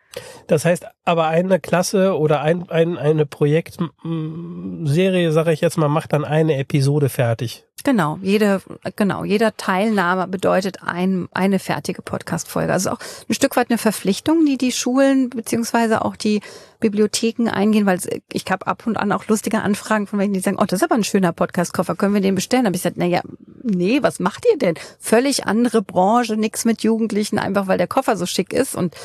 Das 0.47 0.65
heißt, 0.65 0.85
aber 1.05 1.27
eine 1.27 1.59
Klasse 1.59 2.17
oder 2.17 2.41
ein, 2.41 2.69
ein, 2.69 2.97
eine 2.97 3.25
Projektserie, 3.25 5.31
sage 5.31 5.51
ich 5.51 5.61
jetzt 5.61 5.77
mal, 5.77 5.89
macht 5.89 6.13
dann 6.13 6.25
eine 6.25 6.57
Episode 6.57 7.09
fertig. 7.09 7.65
Genau, 7.83 8.17
jede, 8.21 8.61
genau, 8.95 9.23
jeder 9.23 9.55
Teilnahme 9.55 10.27
bedeutet 10.27 10.81
ein, 10.81 11.27
eine 11.31 11.59
fertige 11.59 12.01
Podcast-Folge. 12.01 12.73
Also 12.73 12.91
auch 12.91 12.99
ein 13.29 13.33
Stück 13.33 13.55
weit 13.55 13.69
eine 13.69 13.77
Verpflichtung, 13.77 14.45
die 14.45 14.57
die 14.57 14.71
Schulen 14.71 15.29
beziehungsweise 15.29 16.03
auch 16.03 16.15
die 16.15 16.41
Bibliotheken 16.79 17.49
eingehen, 17.49 17.85
weil 17.85 17.99
ich 18.33 18.45
habe 18.49 18.67
ab 18.67 18.85
und 18.87 18.97
an 18.97 19.11
auch 19.11 19.27
lustige 19.27 19.61
Anfragen 19.61 20.07
von 20.07 20.19
welchen, 20.19 20.33
die 20.33 20.39
sagen, 20.39 20.57
oh, 20.59 20.65
das 20.65 20.79
ist 20.79 20.83
aber 20.83 20.95
ein 20.95 21.03
schöner 21.03 21.33
Podcast-Koffer, 21.33 21.95
können 21.95 22.13
wir 22.13 22.21
den 22.21 22.35
bestellen? 22.35 22.65
Da 22.65 22.71
ich 22.71 22.73
gesagt, 22.73 22.97
naja, 22.97 23.21
nee, 23.63 23.99
was 24.01 24.19
macht 24.19 24.45
ihr 24.51 24.57
denn? 24.57 24.75
Völlig 24.99 25.45
andere 25.45 25.81
Branche, 25.81 26.35
nichts 26.35 26.65
mit 26.65 26.83
Jugendlichen, 26.83 27.39
einfach 27.39 27.67
weil 27.67 27.77
der 27.77 27.87
Koffer 27.87 28.17
so 28.17 28.25
schick 28.25 28.53
ist. 28.53 28.75
Und 28.75 28.95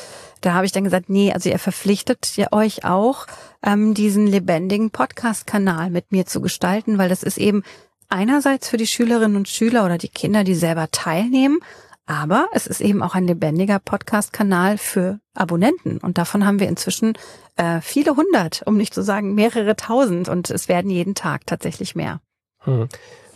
da 0.43 0.53
habe 0.53 0.65
ich 0.65 0.71
dann 0.71 0.83
gesagt, 0.83 1.09
nee, 1.09 1.31
also 1.31 1.49
ihr 1.49 1.59
verpflichtet 1.59 2.37
ihr 2.37 2.49
euch 2.51 2.83
auch, 2.85 3.27
ähm, 3.65 3.93
diesen 3.93 4.27
lebendigen 4.27 4.91
Podcast-Kanal 4.91 5.89
mit 5.89 6.11
mir 6.11 6.25
zu 6.25 6.41
gestalten, 6.41 6.97
weil 6.97 7.09
das 7.09 7.23
ist 7.23 7.37
eben 7.37 7.63
einerseits 8.09 8.69
für 8.69 8.77
die 8.77 8.87
Schülerinnen 8.87 9.37
und 9.37 9.47
Schüler 9.47 9.85
oder 9.85 9.97
die 9.97 10.09
Kinder, 10.09 10.43
die 10.43 10.55
selber 10.55 10.89
teilnehmen, 10.91 11.59
aber 12.05 12.47
es 12.51 12.67
ist 12.67 12.81
eben 12.81 13.01
auch 13.01 13.15
ein 13.15 13.25
lebendiger 13.25 13.79
Podcast-Kanal 13.79 14.77
für 14.77 15.19
Abonnenten. 15.33 15.99
Und 15.99 16.17
davon 16.17 16.45
haben 16.45 16.59
wir 16.59 16.67
inzwischen 16.67 17.17
äh, 17.55 17.79
viele 17.79 18.17
hundert, 18.17 18.63
um 18.65 18.75
nicht 18.75 18.93
zu 18.93 19.01
sagen 19.01 19.35
mehrere 19.35 19.77
tausend. 19.77 20.27
Und 20.27 20.49
es 20.49 20.67
werden 20.67 20.91
jeden 20.91 21.15
Tag 21.15 21.47
tatsächlich 21.47 21.95
mehr. 21.95 22.19
Hm. 22.59 22.89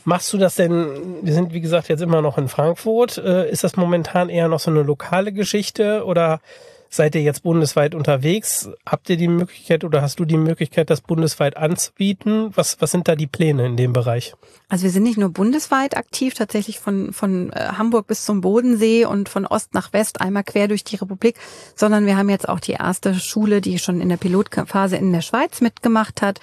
Machst 0.03 0.33
du 0.33 0.37
das 0.37 0.55
denn, 0.55 1.17
wir 1.21 1.33
sind 1.33 1.53
wie 1.53 1.61
gesagt 1.61 1.87
jetzt 1.87 2.01
immer 2.01 2.21
noch 2.21 2.37
in 2.37 2.49
Frankfurt, 2.49 3.17
äh, 3.17 3.49
ist 3.49 3.63
das 3.63 3.77
momentan 3.77 4.27
eher 4.27 4.49
noch 4.49 4.59
so 4.59 4.69
eine 4.69 4.83
lokale 4.83 5.31
Geschichte 5.31 6.03
oder 6.05 6.41
Seid 6.89 7.15
ihr 7.15 7.21
jetzt 7.21 7.43
bundesweit 7.43 7.95
unterwegs? 7.95 8.69
Habt 8.85 9.09
ihr 9.09 9.17
die 9.17 9.27
Möglichkeit 9.27 9.83
oder 9.83 10.01
hast 10.01 10.19
du 10.19 10.25
die 10.25 10.37
Möglichkeit, 10.37 10.89
das 10.89 11.01
bundesweit 11.01 11.57
anzubieten? 11.57 12.51
Was, 12.55 12.81
was 12.81 12.91
sind 12.91 13.07
da 13.07 13.15
die 13.15 13.27
Pläne 13.27 13.65
in 13.65 13.77
dem 13.77 13.93
Bereich? 13.93 14.33
Also 14.69 14.83
wir 14.83 14.91
sind 14.91 15.03
nicht 15.03 15.17
nur 15.17 15.29
bundesweit 15.29 15.95
aktiv, 15.95 16.33
tatsächlich 16.33 16.79
von, 16.79 17.13
von 17.13 17.51
äh, 17.53 17.69
Hamburg 17.77 18.07
bis 18.07 18.25
zum 18.25 18.41
Bodensee 18.41 19.05
und 19.05 19.29
von 19.29 19.45
Ost 19.45 19.73
nach 19.73 19.93
West 19.93 20.21
einmal 20.21 20.43
quer 20.43 20.67
durch 20.67 20.83
die 20.83 20.95
Republik, 20.95 21.35
sondern 21.75 22.05
wir 22.05 22.17
haben 22.17 22.29
jetzt 22.29 22.49
auch 22.49 22.59
die 22.59 22.73
erste 22.73 23.15
Schule, 23.15 23.61
die 23.61 23.79
schon 23.79 24.01
in 24.01 24.09
der 24.09 24.17
Pilotphase 24.17 24.97
in 24.97 25.11
der 25.11 25.21
Schweiz 25.21 25.61
mitgemacht 25.61 26.21
hat 26.21 26.39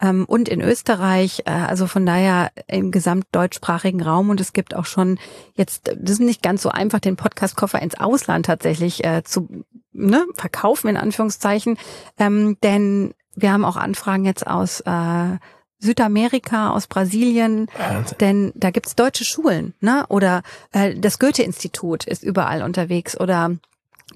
ähm, 0.00 0.24
und 0.26 0.48
in 0.48 0.60
Österreich. 0.60 1.42
Äh, 1.44 1.50
also 1.50 1.86
von 1.86 2.06
daher 2.06 2.50
im 2.66 2.90
gesamtdeutschsprachigen 2.90 4.02
Raum 4.02 4.30
und 4.30 4.40
es 4.40 4.52
gibt 4.52 4.74
auch 4.74 4.86
schon 4.86 5.18
jetzt, 5.54 5.88
das 5.88 6.12
ist 6.12 6.20
nicht 6.20 6.42
ganz 6.42 6.62
so 6.62 6.70
einfach, 6.70 7.00
den 7.00 7.16
Podcast-Koffer 7.16 7.80
ins 7.80 7.98
Ausland 7.98 8.46
tatsächlich 8.46 9.04
äh, 9.04 9.22
zu 9.24 9.64
ne, 9.98 10.26
verkaufen 10.34 10.88
in 10.88 10.96
Anführungszeichen, 10.96 11.78
ähm, 12.18 12.56
denn 12.62 13.14
wir 13.34 13.52
haben 13.52 13.64
auch 13.64 13.76
Anfragen 13.76 14.24
jetzt 14.24 14.46
aus 14.46 14.80
äh, 14.80 15.38
Südamerika, 15.78 16.70
aus 16.70 16.88
Brasilien, 16.88 17.68
Wahnsinn. 17.76 18.18
denn 18.18 18.52
da 18.56 18.70
gibt's 18.70 18.96
deutsche 18.96 19.24
Schulen, 19.24 19.74
ne? 19.80 20.04
Oder 20.08 20.42
äh, 20.72 20.96
das 20.96 21.18
Goethe-Institut 21.20 22.04
ist 22.04 22.24
überall 22.24 22.62
unterwegs 22.62 23.18
oder 23.18 23.56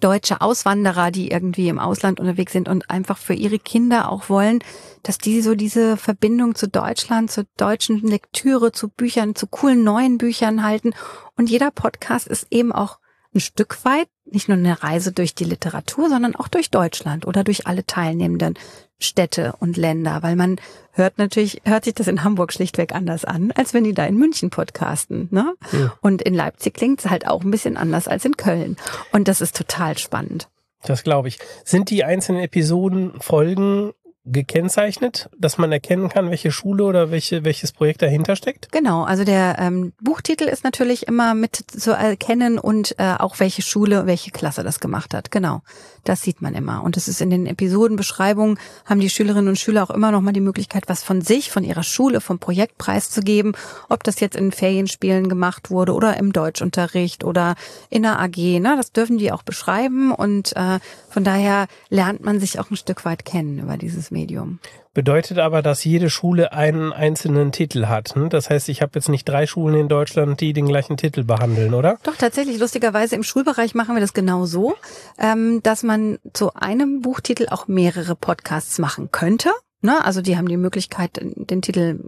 deutsche 0.00 0.40
Auswanderer, 0.40 1.10
die 1.10 1.30
irgendwie 1.30 1.68
im 1.68 1.78
Ausland 1.78 2.18
unterwegs 2.18 2.52
sind 2.52 2.68
und 2.68 2.90
einfach 2.90 3.18
für 3.18 3.34
ihre 3.34 3.58
Kinder 3.58 4.10
auch 4.10 4.28
wollen, 4.28 4.58
dass 5.02 5.18
die 5.18 5.42
so 5.42 5.54
diese 5.54 5.96
Verbindung 5.96 6.54
zu 6.54 6.66
Deutschland, 6.66 7.30
zur 7.30 7.44
deutschen 7.56 8.00
Lektüre, 8.00 8.72
zu 8.72 8.88
Büchern, 8.88 9.34
zu 9.34 9.46
coolen 9.46 9.84
neuen 9.84 10.18
Büchern 10.18 10.64
halten. 10.64 10.94
Und 11.36 11.50
jeder 11.50 11.70
Podcast 11.70 12.26
ist 12.26 12.48
eben 12.50 12.72
auch 12.72 12.98
ein 13.34 13.40
Stück 13.40 13.84
weit 13.84 14.08
nicht 14.24 14.48
nur 14.48 14.56
eine 14.56 14.82
Reise 14.82 15.12
durch 15.12 15.34
die 15.34 15.44
Literatur, 15.44 16.08
sondern 16.08 16.36
auch 16.36 16.48
durch 16.48 16.70
Deutschland 16.70 17.26
oder 17.26 17.44
durch 17.44 17.66
alle 17.66 17.86
teilnehmenden 17.86 18.54
Städte 18.98 19.54
und 19.58 19.76
Länder, 19.76 20.22
weil 20.22 20.36
man 20.36 20.60
hört 20.92 21.18
natürlich, 21.18 21.60
hört 21.64 21.84
sich 21.84 21.94
das 21.94 22.06
in 22.06 22.22
Hamburg 22.22 22.52
schlichtweg 22.52 22.94
anders 22.94 23.24
an, 23.24 23.52
als 23.52 23.74
wenn 23.74 23.84
die 23.84 23.94
da 23.94 24.06
in 24.06 24.16
München 24.16 24.50
podcasten. 24.50 25.28
Ne? 25.30 25.54
Ja. 25.72 25.94
Und 26.00 26.22
in 26.22 26.34
Leipzig 26.34 26.74
klingt 26.74 27.00
es 27.00 27.10
halt 27.10 27.26
auch 27.26 27.42
ein 27.42 27.50
bisschen 27.50 27.76
anders 27.76 28.08
als 28.08 28.24
in 28.24 28.36
Köln. 28.36 28.76
Und 29.10 29.28
das 29.28 29.40
ist 29.40 29.56
total 29.56 29.98
spannend. 29.98 30.48
Das 30.84 31.02
glaube 31.02 31.28
ich. 31.28 31.38
Sind 31.64 31.90
die 31.90 32.04
einzelnen 32.04 32.42
Episoden 32.42 33.20
Folgen 33.20 33.92
gekennzeichnet, 34.24 35.28
dass 35.36 35.58
man 35.58 35.72
erkennen 35.72 36.08
kann, 36.08 36.30
welche 36.30 36.52
Schule 36.52 36.84
oder 36.84 37.10
welche, 37.10 37.44
welches 37.44 37.72
Projekt 37.72 38.02
dahinter 38.02 38.36
steckt? 38.36 38.70
Genau, 38.70 39.02
also 39.02 39.24
der 39.24 39.56
ähm, 39.58 39.92
Buchtitel 40.00 40.44
ist 40.44 40.62
natürlich 40.62 41.08
immer 41.08 41.34
mit 41.34 41.56
zu 41.56 41.90
erkennen 41.90 42.58
und 42.58 42.94
äh, 42.98 43.14
auch 43.18 43.40
welche 43.40 43.62
Schule, 43.62 44.06
welche 44.06 44.30
Klasse 44.30 44.62
das 44.62 44.78
gemacht 44.78 45.12
hat. 45.12 45.32
Genau, 45.32 45.62
das 46.04 46.22
sieht 46.22 46.40
man 46.40 46.54
immer. 46.54 46.84
Und 46.84 46.96
es 46.96 47.08
ist 47.08 47.20
in 47.20 47.30
den 47.30 47.46
Episodenbeschreibungen, 47.46 48.58
haben 48.84 49.00
die 49.00 49.10
Schülerinnen 49.10 49.48
und 49.48 49.58
Schüler 49.58 49.82
auch 49.82 49.90
immer 49.90 50.12
noch 50.12 50.20
mal 50.20 50.32
die 50.32 50.40
Möglichkeit, 50.40 50.84
was 50.86 51.02
von 51.02 51.20
sich, 51.20 51.50
von 51.50 51.64
ihrer 51.64 51.82
Schule, 51.82 52.20
vom 52.20 52.38
Projekt 52.38 52.78
preiszugeben, 52.78 53.56
ob 53.88 54.04
das 54.04 54.20
jetzt 54.20 54.36
in 54.36 54.52
Ferienspielen 54.52 55.28
gemacht 55.28 55.70
wurde 55.70 55.94
oder 55.94 56.16
im 56.16 56.32
Deutschunterricht 56.32 57.24
oder 57.24 57.56
in 57.90 58.02
der 58.02 58.20
AG. 58.20 58.36
Ne? 58.36 58.74
Das 58.76 58.92
dürfen 58.92 59.18
die 59.18 59.32
auch 59.32 59.42
beschreiben 59.42 60.12
und 60.12 60.54
äh, 60.54 60.78
von 61.10 61.24
daher 61.24 61.66
lernt 61.88 62.24
man 62.24 62.38
sich 62.38 62.60
auch 62.60 62.70
ein 62.70 62.76
Stück 62.76 63.04
weit 63.04 63.24
kennen 63.24 63.58
über 63.58 63.76
dieses 63.76 64.11
Medium. 64.12 64.60
Bedeutet 64.94 65.38
aber, 65.38 65.62
dass 65.62 65.84
jede 65.84 66.10
Schule 66.10 66.52
einen 66.52 66.92
einzelnen 66.92 67.50
Titel 67.50 67.86
hat. 67.86 68.14
Ne? 68.14 68.28
Das 68.28 68.50
heißt, 68.50 68.68
ich 68.68 68.82
habe 68.82 68.92
jetzt 68.94 69.08
nicht 69.08 69.26
drei 69.26 69.46
Schulen 69.46 69.74
in 69.74 69.88
Deutschland, 69.88 70.40
die 70.40 70.52
den 70.52 70.66
gleichen 70.66 70.96
Titel 70.96 71.24
behandeln, 71.24 71.72
oder? 71.72 71.98
Doch, 72.02 72.16
tatsächlich. 72.16 72.58
Lustigerweise 72.58 73.16
im 73.16 73.22
Schulbereich 73.22 73.74
machen 73.74 73.96
wir 73.96 74.00
das 74.00 74.12
genau 74.12 74.44
so, 74.44 74.74
ähm, 75.18 75.62
dass 75.62 75.82
man 75.82 76.18
zu 76.34 76.52
einem 76.54 77.00
Buchtitel 77.00 77.48
auch 77.50 77.68
mehrere 77.68 78.14
Podcasts 78.14 78.78
machen 78.78 79.10
könnte. 79.10 79.50
Ne? 79.80 80.04
Also 80.04 80.20
die 80.20 80.36
haben 80.36 80.48
die 80.48 80.56
Möglichkeit, 80.56 81.18
den 81.20 81.62
Titel 81.62 82.04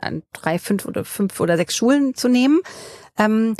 an 0.00 0.22
drei, 0.32 0.58
fünf 0.58 0.86
oder 0.86 1.04
fünf 1.04 1.38
oder 1.40 1.56
sechs 1.56 1.76
Schulen 1.76 2.14
zu 2.14 2.28
nehmen. 2.28 2.60
Ähm, 3.18 3.54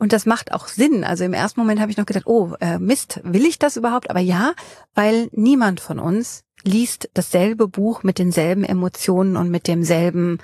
und 0.00 0.14
das 0.14 0.24
macht 0.24 0.52
auch 0.52 0.66
Sinn. 0.66 1.04
Also 1.04 1.24
im 1.24 1.34
ersten 1.34 1.60
Moment 1.60 1.78
habe 1.78 1.90
ich 1.90 1.98
noch 1.98 2.06
gedacht, 2.06 2.26
oh, 2.26 2.54
äh, 2.60 2.78
Mist, 2.78 3.20
will 3.22 3.44
ich 3.44 3.58
das 3.58 3.76
überhaupt? 3.76 4.08
Aber 4.08 4.20
ja, 4.20 4.54
weil 4.94 5.28
niemand 5.32 5.78
von 5.80 5.98
uns 5.98 6.42
liest 6.64 7.08
dasselbe 7.14 7.68
Buch 7.68 8.02
mit 8.02 8.18
denselben 8.18 8.64
Emotionen 8.64 9.36
und 9.36 9.50
mit 9.50 9.66
demselben, 9.66 10.38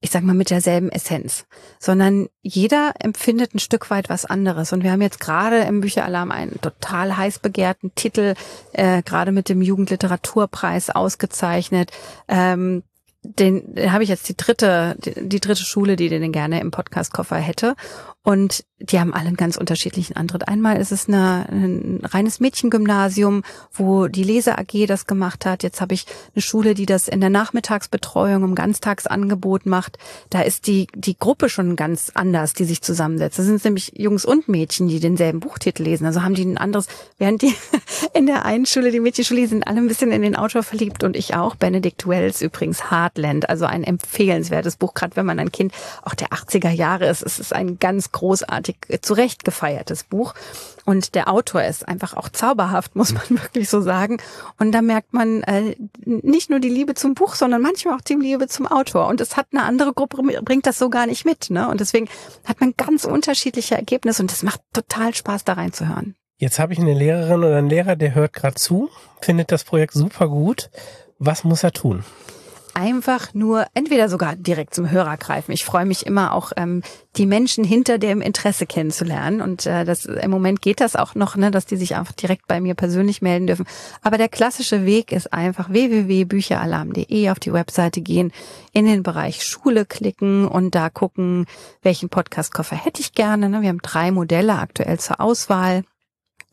ich 0.00 0.10
sag 0.10 0.22
mal, 0.22 0.34
mit 0.34 0.50
derselben 0.50 0.90
Essenz, 0.90 1.46
sondern 1.78 2.28
jeder 2.42 2.94
empfindet 2.98 3.54
ein 3.54 3.58
Stück 3.58 3.90
weit 3.90 4.08
was 4.08 4.24
anderes. 4.24 4.72
Und 4.72 4.82
wir 4.82 4.92
haben 4.92 5.02
jetzt 5.02 5.20
gerade 5.20 5.60
im 5.60 5.80
Bücheralarm 5.80 6.30
einen 6.30 6.60
total 6.60 7.16
heiß 7.16 7.38
begehrten 7.38 7.94
Titel, 7.94 8.34
äh, 8.72 9.02
gerade 9.02 9.32
mit 9.32 9.48
dem 9.48 9.62
Jugendliteraturpreis 9.62 10.90
ausgezeichnet. 10.90 11.90
Ähm, 12.28 12.82
den, 13.24 13.74
den 13.74 13.92
habe 13.92 14.02
ich 14.02 14.10
jetzt 14.10 14.28
die 14.28 14.36
dritte, 14.36 14.96
die, 14.98 15.28
die 15.28 15.40
dritte 15.40 15.62
Schule, 15.62 15.96
die 15.96 16.08
den 16.08 16.32
gerne 16.32 16.60
im 16.60 16.72
Podcast-Koffer 16.72 17.36
hätte. 17.36 17.76
Und 18.24 18.64
die 18.78 19.00
haben 19.00 19.14
alle 19.14 19.28
einen 19.28 19.36
ganz 19.36 19.56
unterschiedlichen 19.56 20.16
Antritt. 20.16 20.46
Einmal 20.46 20.80
ist 20.80 20.92
es 20.92 21.08
eine, 21.08 21.46
ein 21.50 22.00
reines 22.04 22.38
Mädchengymnasium, 22.38 23.42
wo 23.72 24.06
die 24.06 24.22
Lese 24.22 24.58
AG 24.58 24.86
das 24.86 25.06
gemacht 25.06 25.44
hat. 25.44 25.62
Jetzt 25.64 25.80
habe 25.80 25.94
ich 25.94 26.06
eine 26.34 26.42
Schule, 26.42 26.74
die 26.74 26.86
das 26.86 27.08
in 27.08 27.20
der 27.20 27.30
Nachmittagsbetreuung 27.30 28.44
im 28.44 28.54
Ganztagsangebot 28.54 29.66
macht. 29.66 29.98
Da 30.30 30.42
ist 30.42 30.68
die, 30.68 30.86
die 30.94 31.18
Gruppe 31.18 31.48
schon 31.48 31.74
ganz 31.74 32.12
anders, 32.14 32.54
die 32.54 32.64
sich 32.64 32.80
zusammensetzt. 32.80 33.38
Das 33.38 33.46
sind 33.46 33.64
nämlich 33.64 33.92
Jungs 33.96 34.24
und 34.24 34.48
Mädchen, 34.48 34.86
die 34.86 35.00
denselben 35.00 35.40
Buchtitel 35.40 35.82
lesen. 35.82 36.06
Also 36.06 36.22
haben 36.22 36.34
die 36.34 36.44
ein 36.44 36.58
anderes, 36.58 36.86
während 37.18 37.42
die 37.42 37.54
in 38.14 38.26
der 38.26 38.44
einen 38.44 38.66
Schule, 38.66 38.92
die 38.92 39.00
Mädchenschule, 39.00 39.48
sind 39.48 39.66
alle 39.66 39.78
ein 39.78 39.88
bisschen 39.88 40.12
in 40.12 40.22
den 40.22 40.36
Autor 40.36 40.62
verliebt 40.62 41.02
und 41.02 41.16
ich 41.16 41.34
auch. 41.34 41.56
Benedict 41.56 42.06
Wells 42.06 42.40
übrigens, 42.40 42.90
Heartland, 42.90 43.48
also 43.48 43.64
ein 43.64 43.82
empfehlenswertes 43.82 44.76
Buch, 44.76 44.94
gerade 44.94 45.16
wenn 45.16 45.26
man 45.26 45.40
ein 45.40 45.50
Kind 45.50 45.72
auch 46.02 46.14
der 46.14 46.28
80er 46.28 46.70
Jahre 46.70 47.08
ist. 47.08 47.22
Es 47.22 47.40
ist 47.40 47.52
ein 47.52 47.78
ganz 47.78 48.11
großartig 48.12 48.76
zurecht 49.02 49.44
gefeiertes 49.44 50.04
Buch. 50.04 50.34
Und 50.84 51.14
der 51.14 51.28
Autor 51.28 51.64
ist 51.64 51.86
einfach 51.86 52.14
auch 52.14 52.28
zauberhaft, 52.28 52.96
muss 52.96 53.12
man 53.12 53.24
wirklich 53.28 53.68
so 53.68 53.80
sagen. 53.80 54.18
Und 54.58 54.72
da 54.72 54.82
merkt 54.82 55.12
man 55.12 55.42
äh, 55.42 55.76
nicht 56.04 56.50
nur 56.50 56.60
die 56.60 56.68
Liebe 56.68 56.94
zum 56.94 57.14
Buch, 57.14 57.34
sondern 57.34 57.62
manchmal 57.62 57.96
auch 57.96 58.00
die 58.00 58.14
Liebe 58.14 58.48
zum 58.48 58.66
Autor. 58.66 59.08
Und 59.08 59.20
es 59.20 59.36
hat 59.36 59.48
eine 59.52 59.64
andere 59.64 59.92
Gruppe, 59.92 60.22
bringt 60.42 60.66
das 60.66 60.78
so 60.78 60.90
gar 60.90 61.06
nicht 61.06 61.24
mit. 61.24 61.50
Ne? 61.50 61.68
Und 61.68 61.80
deswegen 61.80 62.08
hat 62.44 62.60
man 62.60 62.74
ganz 62.76 63.04
unterschiedliche 63.04 63.74
Ergebnisse 63.74 64.22
und 64.22 64.32
es 64.32 64.42
macht 64.42 64.60
total 64.72 65.14
Spaß, 65.14 65.44
da 65.44 65.54
reinzuhören. 65.54 66.14
Jetzt 66.38 66.58
habe 66.58 66.72
ich 66.72 66.80
eine 66.80 66.94
Lehrerin 66.94 67.44
oder 67.44 67.56
einen 67.56 67.68
Lehrer, 67.68 67.94
der 67.94 68.14
hört 68.14 68.32
gerade 68.32 68.56
zu, 68.56 68.90
findet 69.20 69.52
das 69.52 69.62
Projekt 69.62 69.94
super 69.94 70.28
gut. 70.28 70.70
Was 71.20 71.44
muss 71.44 71.62
er 71.62 71.70
tun? 71.70 72.04
Einfach 72.74 73.34
nur 73.34 73.66
entweder 73.74 74.08
sogar 74.08 74.36
direkt 74.36 74.74
zum 74.74 74.90
Hörer 74.90 75.16
greifen. 75.16 75.52
Ich 75.52 75.64
freue 75.64 75.84
mich 75.84 76.06
immer 76.06 76.32
auch, 76.32 76.52
ähm, 76.56 76.82
die 77.16 77.26
Menschen 77.26 77.64
hinter 77.64 77.98
dem 77.98 78.20
Interesse 78.20 78.66
kennenzulernen. 78.66 79.40
Und 79.40 79.66
äh, 79.66 79.84
das 79.84 80.06
im 80.06 80.30
Moment 80.30 80.62
geht 80.62 80.80
das 80.80 80.96
auch 80.96 81.14
noch, 81.14 81.36
ne, 81.36 81.50
dass 81.50 81.66
die 81.66 81.76
sich 81.76 81.96
einfach 81.96 82.12
direkt 82.12 82.46
bei 82.46 82.60
mir 82.60 82.74
persönlich 82.74 83.22
melden 83.22 83.46
dürfen. 83.46 83.66
Aber 84.02 84.18
der 84.18 84.28
klassische 84.28 84.86
Weg 84.86 85.12
ist 85.12 85.32
einfach 85.32 85.70
www.bücheralarm.de 85.70 87.30
auf 87.30 87.38
die 87.38 87.52
Webseite 87.52 88.00
gehen, 88.00 88.32
in 88.72 88.86
den 88.86 89.02
Bereich 89.02 89.44
Schule 89.44 89.84
klicken 89.84 90.46
und 90.48 90.74
da 90.74 90.88
gucken, 90.88 91.46
welchen 91.82 92.08
Podcast-Koffer 92.08 92.76
hätte 92.76 93.00
ich 93.00 93.12
gerne. 93.12 93.48
Ne? 93.48 93.62
Wir 93.62 93.68
haben 93.68 93.82
drei 93.82 94.10
Modelle 94.10 94.58
aktuell 94.58 94.98
zur 94.98 95.20
Auswahl. 95.20 95.84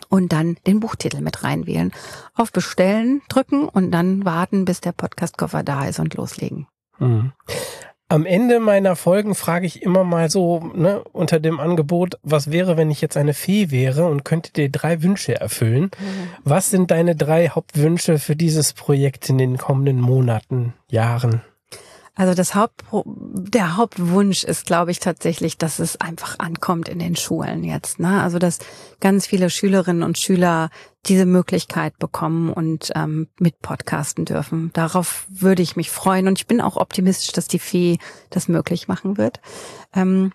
Und 0.08 0.32
dann 0.32 0.58
den 0.66 0.80
Buchtitel 0.80 1.22
mit 1.22 1.44
reinwählen. 1.44 1.92
Auf 2.36 2.52
Bestellen 2.52 3.22
drücken 3.30 3.68
und 3.68 3.92
dann 3.92 4.26
warten, 4.26 4.66
bis 4.66 4.82
der 4.82 4.92
Podcastkoffer 4.92 5.64
da 5.64 5.86
ist 5.86 6.00
und 6.00 6.14
loslegen. 6.16 6.68
Mhm. 7.00 7.34
Am 8.12 8.26
Ende 8.26 8.60
meiner 8.60 8.96
Folgen 8.96 9.36
frage 9.36 9.68
ich 9.68 9.84
immer 9.84 10.04
mal 10.04 10.32
so, 10.32 10.72
ne, 10.74 11.04
unter 11.12 11.40
dem 11.40 11.60
Angebot, 11.60 12.18
was 12.24 12.50
wäre, 12.50 12.76
wenn 12.76 12.90
ich 12.90 13.02
jetzt 13.02 13.18
eine 13.18 13.36
Fee 13.36 13.70
wäre 13.70 14.08
und 14.08 14.26
könnte 14.26 14.52
dir 14.52 14.70
drei 14.72 15.04
Wünsche 15.04 15.40
erfüllen? 15.40 15.92
Mhm. 16.00 16.30
Was 16.44 16.72
sind 16.72 16.90
deine 16.90 17.16
drei 17.16 17.50
Hauptwünsche 17.50 18.18
für 18.18 18.36
dieses 18.36 18.74
Projekt 18.74 19.30
in 19.30 19.38
den 19.38 19.60
kommenden 19.60 20.02
Monaten, 20.02 20.74
Jahren? 20.90 21.44
Also 22.20 22.34
das 22.34 22.54
Haupt, 22.54 22.84
der 23.06 23.78
Hauptwunsch 23.78 24.44
ist, 24.44 24.66
glaube 24.66 24.92
ich, 24.92 25.00
tatsächlich, 25.00 25.58
dass 25.58 25.80
es 25.80 26.02
einfach 26.02 26.38
ankommt 26.38 26.90
in 26.90 27.00
den 27.00 27.16
Schulen 27.16 27.64
jetzt. 27.64 27.98
Ne? 27.98 28.22
Also 28.22 28.40
dass 28.40 28.60
ganz 29.00 29.26
viele 29.26 29.50
Schülerinnen 29.50 30.04
und 30.04 30.18
Schüler 30.18 30.70
diese 31.06 31.26
Möglichkeit 31.26 31.98
bekommen 31.98 32.52
und 32.52 32.92
ähm, 32.94 33.30
mit 33.40 33.62
podcasten 33.62 34.26
dürfen. 34.26 34.72
Darauf 34.74 35.28
würde 35.30 35.62
ich 35.62 35.78
mich 35.78 35.92
freuen 35.92 36.28
und 36.28 36.38
ich 36.38 36.46
bin 36.46 36.60
auch 36.60 36.76
optimistisch, 36.76 37.32
dass 37.32 37.48
die 37.48 37.58
Fee 37.58 38.00
das 38.32 38.50
möglich 38.50 38.90
machen 38.90 39.18
wird. 39.18 39.40
Ähm, 39.96 40.34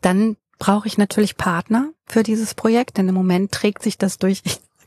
dann 0.00 0.38
brauche 0.58 0.88
ich 0.88 0.96
natürlich 0.96 1.36
Partner 1.36 1.92
für 2.06 2.22
dieses 2.22 2.54
Projekt, 2.54 2.96
denn 2.96 3.06
im 3.06 3.14
Moment 3.14 3.52
trägt 3.52 3.82
sich 3.82 3.98
das 3.98 4.16
durch 4.16 4.40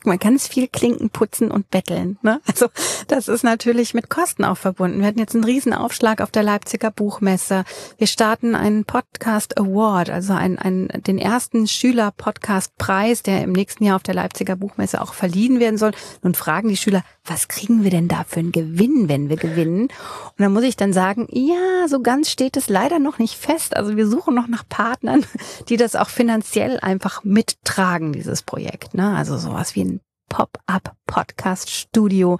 man 0.05 0.19
kann 0.19 0.35
es 0.35 0.47
viel 0.47 0.67
Klinken 0.67 1.09
putzen 1.09 1.51
und 1.51 1.69
betteln. 1.69 2.17
Ne? 2.21 2.41
Also 2.47 2.67
das 3.07 3.27
ist 3.27 3.43
natürlich 3.43 3.93
mit 3.93 4.09
Kosten 4.09 4.43
auch 4.43 4.57
verbunden. 4.57 4.99
Wir 4.99 5.07
hatten 5.07 5.19
jetzt 5.19 5.35
einen 5.35 5.43
riesen 5.43 5.73
Aufschlag 5.73 6.21
auf 6.21 6.31
der 6.31 6.43
Leipziger 6.43 6.91
Buchmesse. 6.91 7.63
Wir 7.97 8.07
starten 8.07 8.55
einen 8.55 8.85
Podcast 8.85 9.57
Award, 9.57 10.09
also 10.09 10.33
einen, 10.33 10.57
einen, 10.57 10.87
den 10.87 11.17
ersten 11.17 11.67
Schüler-Podcast-Preis, 11.67 13.23
der 13.23 13.43
im 13.43 13.51
nächsten 13.51 13.83
Jahr 13.83 13.95
auf 13.95 14.03
der 14.03 14.15
Leipziger 14.15 14.55
Buchmesse 14.55 15.01
auch 15.01 15.13
verliehen 15.13 15.59
werden 15.59 15.77
soll. 15.77 15.91
Nun 16.21 16.35
fragen 16.35 16.69
die 16.69 16.77
Schüler, 16.77 17.03
was 17.23 17.47
kriegen 17.47 17.83
wir 17.83 17.91
denn 17.91 18.07
da 18.07 18.23
für 18.23 18.39
einen 18.39 18.51
Gewinn, 18.51 19.07
wenn 19.07 19.29
wir 19.29 19.37
gewinnen? 19.37 19.83
Und 19.83 20.39
dann 20.39 20.53
muss 20.53 20.63
ich 20.63 20.75
dann 20.75 20.91
sagen, 20.91 21.27
ja, 21.31 21.87
so 21.87 22.01
ganz 22.01 22.31
steht 22.31 22.57
es 22.57 22.67
leider 22.67 22.97
noch 22.99 23.19
nicht 23.19 23.35
fest. 23.35 23.77
Also 23.77 23.95
wir 23.95 24.07
suchen 24.07 24.33
noch 24.33 24.47
nach 24.47 24.67
Partnern, 24.67 25.23
die 25.69 25.77
das 25.77 25.95
auch 25.95 26.09
finanziell 26.09 26.79
einfach 26.79 27.23
mittragen, 27.23 28.13
dieses 28.13 28.41
Projekt. 28.41 28.95
Ne? 28.95 29.15
Also 29.15 29.37
sowas 29.37 29.75
wie 29.75 29.83
ein 29.83 30.01
Pop-up-Podcast-Studio 30.29 32.39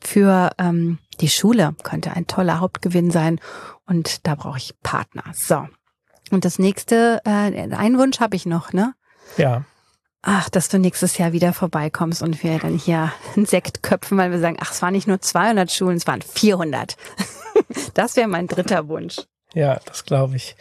für 0.00 0.52
ähm, 0.58 0.98
die 1.20 1.28
Schule 1.28 1.74
könnte 1.82 2.12
ein 2.12 2.26
toller 2.26 2.60
Hauptgewinn 2.60 3.10
sein. 3.10 3.38
Und 3.86 4.26
da 4.26 4.34
brauche 4.34 4.56
ich 4.58 4.74
Partner. 4.82 5.24
So. 5.34 5.68
Und 6.30 6.46
das 6.46 6.58
nächste, 6.58 7.20
äh, 7.24 7.74
einen 7.74 7.98
Wunsch 7.98 8.20
habe 8.20 8.36
ich 8.36 8.46
noch, 8.46 8.72
ne? 8.72 8.94
Ja. 9.36 9.66
Ach, 10.24 10.48
dass 10.48 10.68
du 10.68 10.78
nächstes 10.78 11.18
Jahr 11.18 11.32
wieder 11.32 11.52
vorbeikommst 11.52 12.22
und 12.22 12.44
wir 12.44 12.60
dann 12.60 12.78
hier 12.78 13.12
einen 13.34 13.44
Sekt 13.44 13.82
köpfen, 13.82 14.16
weil 14.18 14.30
wir 14.30 14.38
sagen, 14.38 14.56
ach, 14.60 14.70
es 14.70 14.80
waren 14.80 14.92
nicht 14.92 15.08
nur 15.08 15.20
200 15.20 15.70
Schulen, 15.70 15.96
es 15.96 16.06
waren 16.06 16.22
400. 16.22 16.96
das 17.94 18.14
wäre 18.14 18.28
mein 18.28 18.46
dritter 18.46 18.86
Wunsch. 18.86 19.16
Ja, 19.54 19.80
das 19.84 20.04
glaube 20.04 20.36
ich. 20.36 20.56